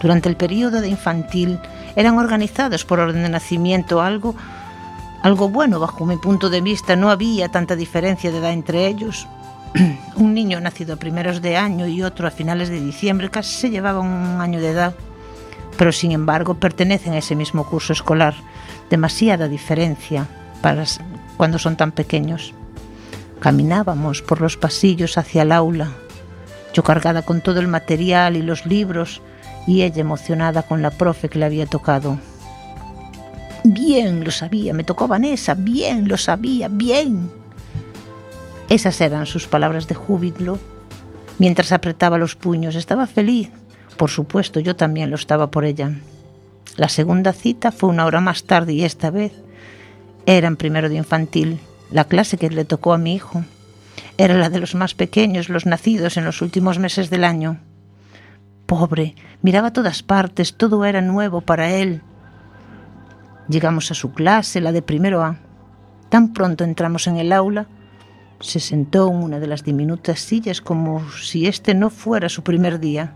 Durante 0.01 0.29
el 0.29 0.37
periodo 0.37 0.81
de 0.81 0.89
infantil 0.89 1.61
eran 1.97 2.19
organizados 2.19 2.85
por 2.85 2.99
orden 2.99 3.23
de 3.23 3.29
nacimiento, 3.29 4.01
algo, 4.01 4.35
algo 5.23 5.49
bueno 5.49 5.81
bajo 5.81 6.07
mi 6.07 6.17
punto 6.17 6.51
de 6.51 6.61
vista, 6.61 6.97
no 6.97 7.11
había 7.11 7.49
tanta 7.49 7.77
diferencia 7.77 8.31
de 8.31 8.39
edad 8.39 8.53
entre 8.53 8.87
ellos. 8.87 9.27
un 10.17 10.35
niño 10.35 10.61
nacido 10.61 10.95
a 10.95 10.99
primeros 10.99 11.43
de 11.43 11.57
año 11.57 11.87
y 11.87 12.03
otro 12.03 12.27
a 12.27 12.31
finales 12.31 12.69
de 12.69 12.81
diciembre 12.81 13.31
casi 13.31 13.55
se 13.55 13.71
llevaban 13.71 14.07
un 14.07 14.41
año 14.41 14.61
de 14.61 14.71
edad, 14.71 14.95
pero 15.77 15.93
sin 15.93 16.13
embargo 16.13 16.55
pertenecen 16.55 17.13
a 17.13 17.19
ese 17.19 17.35
mismo 17.35 17.65
curso 17.67 17.93
escolar 17.93 18.35
demasiada 18.91 19.49
diferencia 19.49 20.27
para 20.63 20.85
cuando 21.37 21.59
son 21.59 21.77
tan 21.77 21.93
pequeños. 21.93 22.55
Caminábamos 23.41 24.23
por 24.23 24.41
los 24.41 24.57
pasillos 24.57 25.19
hacia 25.19 25.43
el 25.43 25.53
aula, 25.53 25.89
yo 26.73 26.83
cargada 26.83 27.23
con 27.23 27.41
todo 27.41 27.61
el 27.61 27.69
material 27.69 28.37
y 28.37 28.43
los 28.43 28.67
libros 28.67 29.21
y 29.67 29.83
ella 29.83 30.01
emocionada 30.01 30.63
con 30.63 30.83
la 30.83 30.91
profe 30.91 31.29
que 31.29 31.39
le 31.39 31.45
había 31.45 31.67
tocado. 31.67 32.19
Bien, 33.71 34.25
lo 34.25 34.31
sabía, 34.31 34.73
me 34.73 34.83
tocó 34.83 35.07
Vanessa, 35.09 35.53
bien, 35.53 36.09
lo 36.09 36.17
sabía, 36.17 36.69
bien. 36.69 37.31
Esas 38.71 38.99
eran 39.03 39.27
sus 39.27 39.47
palabras 39.47 39.87
de 39.87 39.95
júbilo. 39.95 40.59
Mientras 41.39 41.73
apretaba 41.73 42.17
los 42.17 42.35
puños, 42.35 42.77
estaba 42.77 43.07
feliz. 43.07 43.51
Por 43.99 44.09
supuesto, 44.09 44.59
yo 44.59 44.75
también 44.75 45.11
lo 45.11 45.17
estaba 45.17 45.51
por 45.51 45.67
ella. 45.67 45.93
La 46.79 46.89
segunda 46.89 47.35
cita 47.35 47.71
fue 47.71 47.91
una 47.91 48.07
hora 48.07 48.23
más 48.23 48.45
tarde 48.45 48.73
y 48.73 48.85
esta 48.85 49.11
vez 49.11 49.33
era 50.25 50.49
en 50.49 50.57
primero 50.57 50.89
de 50.89 50.97
infantil, 50.97 51.61
la 51.91 52.05
clase 52.05 52.39
que 52.39 52.49
le 52.49 52.65
tocó 52.65 52.95
a 52.95 52.99
mi 52.99 53.15
hijo. 53.15 53.45
Era 54.17 54.33
la 54.33 54.49
de 54.49 54.61
los 54.61 54.77
más 54.77 54.95
pequeños, 54.95 55.51
los 55.51 55.67
nacidos 55.67 56.17
en 56.17 56.25
los 56.25 56.41
últimos 56.41 56.79
meses 56.79 57.11
del 57.11 57.23
año. 57.23 57.61
Pobre, 58.65 59.15
miraba 59.43 59.69
a 59.69 59.73
todas 59.75 60.03
partes, 60.03 60.55
todo 60.55 60.87
era 60.87 61.03
nuevo 61.03 61.43
para 61.43 61.71
él. 61.71 62.01
Llegamos 63.49 63.91
a 63.91 63.95
su 63.95 64.13
clase, 64.13 64.61
la 64.61 64.73
de 64.73 64.83
primero 64.83 65.23
A. 65.23 65.39
Tan 66.11 66.33
pronto 66.33 66.65
entramos 66.65 67.07
en 67.07 67.17
el 67.17 67.33
aula, 67.33 67.67
se 68.41 68.61
sentó 68.61 69.09
en 69.09 69.17
una 69.17 69.41
de 69.41 69.47
las 69.47 69.65
diminutas 69.65 70.21
sillas 70.21 70.61
como 70.61 71.11
si 71.11 71.47
este 71.47 71.75
no 71.75 71.91
fuera 71.91 72.29
su 72.29 72.43
primer 72.43 72.79
día. 72.79 73.15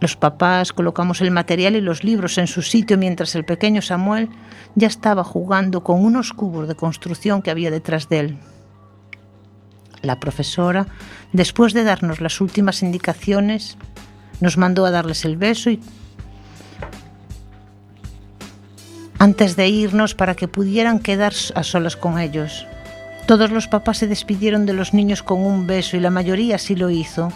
Los 0.00 0.16
papás 0.16 0.72
colocamos 0.72 1.20
el 1.20 1.32
material 1.32 1.74
y 1.74 1.80
los 1.80 2.04
libros 2.04 2.38
en 2.38 2.46
su 2.46 2.62
sitio 2.62 2.96
mientras 2.96 3.34
el 3.34 3.44
pequeño 3.44 3.82
Samuel 3.82 4.28
ya 4.76 4.86
estaba 4.86 5.24
jugando 5.24 5.82
con 5.82 6.04
unos 6.04 6.32
cubos 6.32 6.68
de 6.68 6.76
construcción 6.76 7.42
que 7.42 7.50
había 7.50 7.70
detrás 7.72 8.08
de 8.08 8.20
él. 8.20 8.38
La 10.02 10.20
profesora, 10.20 10.86
después 11.32 11.72
de 11.72 11.82
darnos 11.82 12.20
las 12.20 12.40
últimas 12.40 12.84
indicaciones, 12.84 13.76
nos 14.40 14.56
mandó 14.56 14.86
a 14.86 14.92
darles 14.92 15.24
el 15.24 15.36
beso 15.36 15.70
y 15.70 15.80
antes 19.18 19.56
de 19.56 19.68
irnos 19.68 20.14
para 20.14 20.34
que 20.34 20.48
pudieran 20.48 21.00
quedar 21.00 21.32
a 21.54 21.62
solas 21.62 21.96
con 21.96 22.18
ellos. 22.18 22.66
Todos 23.26 23.50
los 23.50 23.68
papás 23.68 23.98
se 23.98 24.06
despidieron 24.06 24.64
de 24.64 24.72
los 24.72 24.94
niños 24.94 25.22
con 25.22 25.44
un 25.44 25.66
beso 25.66 25.96
y 25.96 26.00
la 26.00 26.10
mayoría 26.10 26.58
sí 26.58 26.74
lo 26.74 26.88
hizo, 26.88 27.32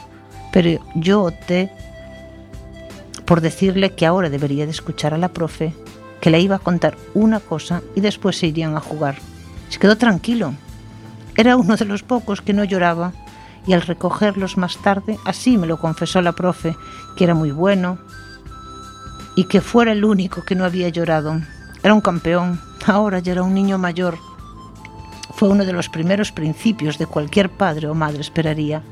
pero 0.53 0.81
yo 0.95 1.25
opté 1.25 1.71
por 3.25 3.41
decirle 3.41 3.91
que 3.91 4.07
ahora 4.07 4.31
debería 4.31 4.65
de 4.65 4.71
escuchar 4.71 5.15
a 5.15 5.19
la 5.19 5.29
profe, 5.29 5.75
que 6.21 6.31
le 6.31 6.41
iba 6.41 6.57
a 6.57 6.61
contar 6.61 6.97
una 7.15 7.41
cosa 7.41 7.83
y 7.95 8.01
después 8.01 8.39
se 8.39 8.47
irían 8.47 8.77
a 8.77 8.81
jugar. 8.81 9.17
Se 9.69 9.79
quedó 9.79 9.97
tranquilo. 9.97 10.55
Era 11.37 11.57
uno 11.57 11.77
de 11.77 11.85
los 11.85 12.03
pocos 12.03 12.43
que 12.43 12.53
no 12.53 12.65
lloraba 12.65 13.13
y 13.67 13.73
al 13.73 13.83
recogerlos 13.83 14.57
más 14.57 14.77
tarde, 14.79 15.19
así 15.25 15.57
me 15.57 15.67
lo 15.67 15.79
confesó 15.79 16.21
la 16.21 16.33
profe, 16.33 16.77
que 17.17 17.25
era 17.25 17.35
muy 17.35 17.51
bueno 17.51 17.99
y 19.35 19.45
que 19.45 19.61
fuera 19.61 19.93
el 19.93 20.05
único 20.05 20.43
que 20.43 20.55
no 20.55 20.65
había 20.65 20.89
llorado. 20.89 21.41
Era 21.83 21.95
un 21.95 22.01
campeón, 22.01 22.61
ahora 22.87 23.19
ya 23.19 23.33
era 23.33 23.43
un 23.43 23.55
niño 23.55 23.79
mayor. 23.79 24.19
Fue 25.35 25.49
uno 25.49 25.65
de 25.65 25.73
los 25.73 25.89
primeros 25.89 26.33
principios 26.33 26.99
de 26.99 27.07
cualquier 27.07 27.51
padre 27.51 27.89
o 27.89 27.95
madre 27.95 28.21
esperaría. 28.21 28.83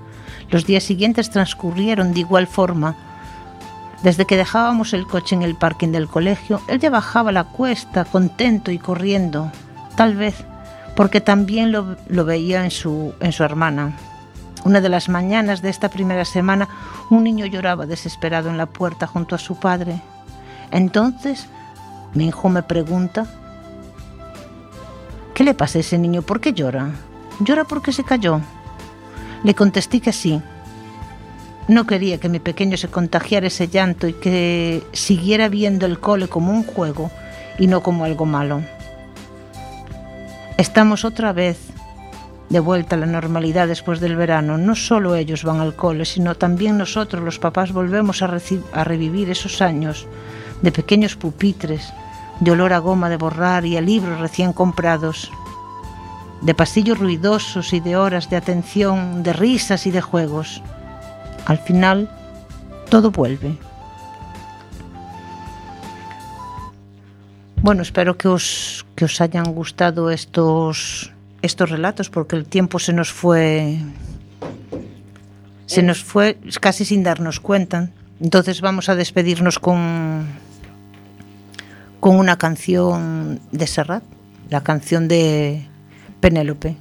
Los 0.51 0.66
días 0.66 0.84
siguientes 0.84 1.30
transcurrieron 1.30 2.12
de 2.12 2.20
igual 2.20 2.47
forma, 2.47 2.97
desde 4.03 4.24
que 4.24 4.38
dejábamos 4.38 4.95
el 4.95 5.07
coche 5.07 5.36
en 5.36 5.43
el 5.43 5.57
parking 5.57 5.88
del 5.88 6.09
colegio, 6.09 6.62
él 6.68 6.80
ya 6.80 6.88
bajaba 6.88 7.32
la 7.32 7.45
cuesta, 7.45 8.07
contento 8.07 8.70
y 8.70 8.78
corriendo, 8.78 9.53
tal 9.95 10.16
vez 10.16 10.45
porque 10.97 11.20
también 11.20 11.72
lo, 11.72 12.24
veía 12.24 12.64
en 12.64 12.70
su, 12.70 13.14
en 13.20 13.32
su 13.32 13.45
hermana. 13.45 13.97
Una 14.64 14.80
de 14.80 14.88
las 14.88 15.09
mañanas 15.09 15.62
de 15.62 15.70
esta 15.70 15.88
primera 15.88 16.24
semana, 16.24 16.68
un 17.09 17.24
niño 17.24 17.47
lloraba 17.47 17.86
desesperado 17.86 18.51
en 18.51 18.59
la 18.59 18.66
puerta 18.66 19.07
junto 19.07 19.34
a 19.34 19.38
su 19.38 19.57
padre. 19.59 20.03
Entonces, 20.70 21.47
mi 22.15 22.29
hijo 22.29 22.49
me 22.49 22.63
pregunta, 22.63 23.27
¿qué 25.35 25.45
le 25.45 25.55
pasa 25.55 25.79
a 25.79 25.81
ese 25.81 25.99
niño? 25.99 26.23
¿Por 26.23 26.41
qué 26.41 26.53
llora? 26.53 26.91
¿Llora 27.41 27.65
porque 27.65 27.93
se 27.93 28.05
cayó? 28.05 28.41
Le 29.45 29.55
contesté 29.55 30.01
que 30.01 30.13
sí, 30.13 30.43
No 31.69 31.87
quería 31.87 32.19
que 32.19 32.29
mi 32.29 32.41
pequeño 32.41 32.77
se 32.77 32.89
contagiara 32.89 33.47
ese 33.47 33.69
llanto 33.69 34.09
y 34.09 34.15
que 34.15 34.83
siguiera 34.93 35.49
viendo 35.49 35.87
el 35.87 36.01
cole 36.01 36.27
como 36.27 36.51
un 36.51 36.65
juego 36.65 37.11
y 37.59 37.69
no 37.69 37.81
como 37.81 38.05
algo 38.05 38.27
malo. 38.27 38.63
Estamos 40.59 41.05
otra 41.05 41.33
vez 41.33 41.59
de 42.49 42.59
vuelta 42.59 42.97
a 42.97 42.99
la 42.99 43.07
normalidad 43.07 43.69
después 43.69 44.01
del 44.01 44.17
verano. 44.17 44.59
No 44.59 44.75
solo 44.75 45.15
ellos 45.15 45.45
van 45.45 45.61
al 45.61 45.77
cole, 45.77 46.05
sino 46.05 46.35
también 46.35 46.77
nosotros, 46.77 47.23
los 47.23 47.39
papás, 47.39 47.73
volvemos 47.73 48.21
a, 48.23 48.37
a 48.73 48.85
revivir 48.85 49.31
esos 49.31 49.63
años 49.63 50.09
de 50.61 50.73
pequeños 50.73 51.15
pupitres, 51.15 51.93
de 52.41 52.51
olor 52.51 52.72
a 52.72 52.78
goma 52.78 53.09
de 53.09 53.16
borrar 53.16 53.64
y 53.66 53.76
a 53.76 53.80
libros 53.80 54.18
recién 54.18 54.53
comprados, 54.53 55.30
de 56.41 56.55
pasillos 56.55 56.99
ruidosos 56.99 57.72
y 57.72 57.80
de 57.80 57.97
horas 57.97 58.30
de 58.30 58.36
atención, 58.36 59.22
de 59.22 59.32
risas 59.32 59.86
y 59.86 59.91
de 59.91 60.01
juegos. 60.01 60.62
Al 61.47 61.59
final, 61.59 62.11
todo 62.88 63.11
vuelve. 63.11 63.57
Bueno, 67.62 67.82
espero 67.82 68.16
que 68.16 68.28
os, 68.28 68.86
que 68.97 69.05
os 69.05 69.20
hayan 69.20 69.53
gustado 69.53 70.11
estos, 70.11 71.12
estos 71.43 71.68
relatos 71.68 72.09
porque 72.09 72.36
el 72.36 72.47
tiempo 72.47 72.78
se 72.78 72.95
nos 72.95 73.12
fue 73.12 73.78
se 75.66 75.82
nos 75.82 76.03
fue 76.03 76.36
casi 76.61 76.84
sin 76.84 77.05
darnos 77.05 77.38
cuenta. 77.38 77.91
Entonces 78.20 78.61
vamos 78.61 78.88
a 78.88 78.97
despedirnos 78.97 79.61
con 79.61 80.26
con 82.01 82.16
una 82.16 82.38
canción 82.38 83.40
de 83.53 83.66
Serrat, 83.66 84.03
la 84.48 84.62
canción 84.62 85.07
de 85.07 85.68
Penélope. 86.20 86.76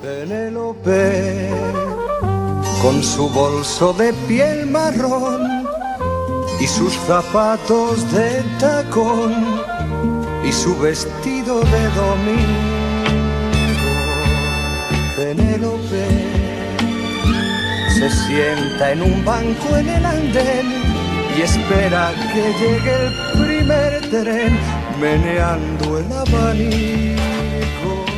Penélope, 0.00 1.50
con 2.82 3.02
su 3.02 3.28
bolso 3.28 3.92
de 3.92 4.12
piel 4.26 4.66
marrón 4.66 5.66
y 6.60 6.66
sus 6.66 6.94
zapatos 7.06 8.10
de 8.12 8.42
tacón 8.58 9.62
y 10.46 10.52
su 10.52 10.76
vestido 10.78 11.60
de 11.60 11.84
domingo. 11.90 12.74
Penélope 15.16 16.06
se 17.98 18.10
sienta 18.10 18.92
en 18.92 19.02
un 19.02 19.24
banco 19.24 19.76
en 19.76 19.88
el 19.88 20.04
andén 20.04 21.03
y 21.36 21.42
espera 21.42 22.12
que 22.32 22.44
llegue 22.60 22.94
el 23.06 23.12
primer 23.44 23.90
tren 24.10 24.52
meneando 25.00 25.98
el 25.98 26.12
abanico. 26.12 28.13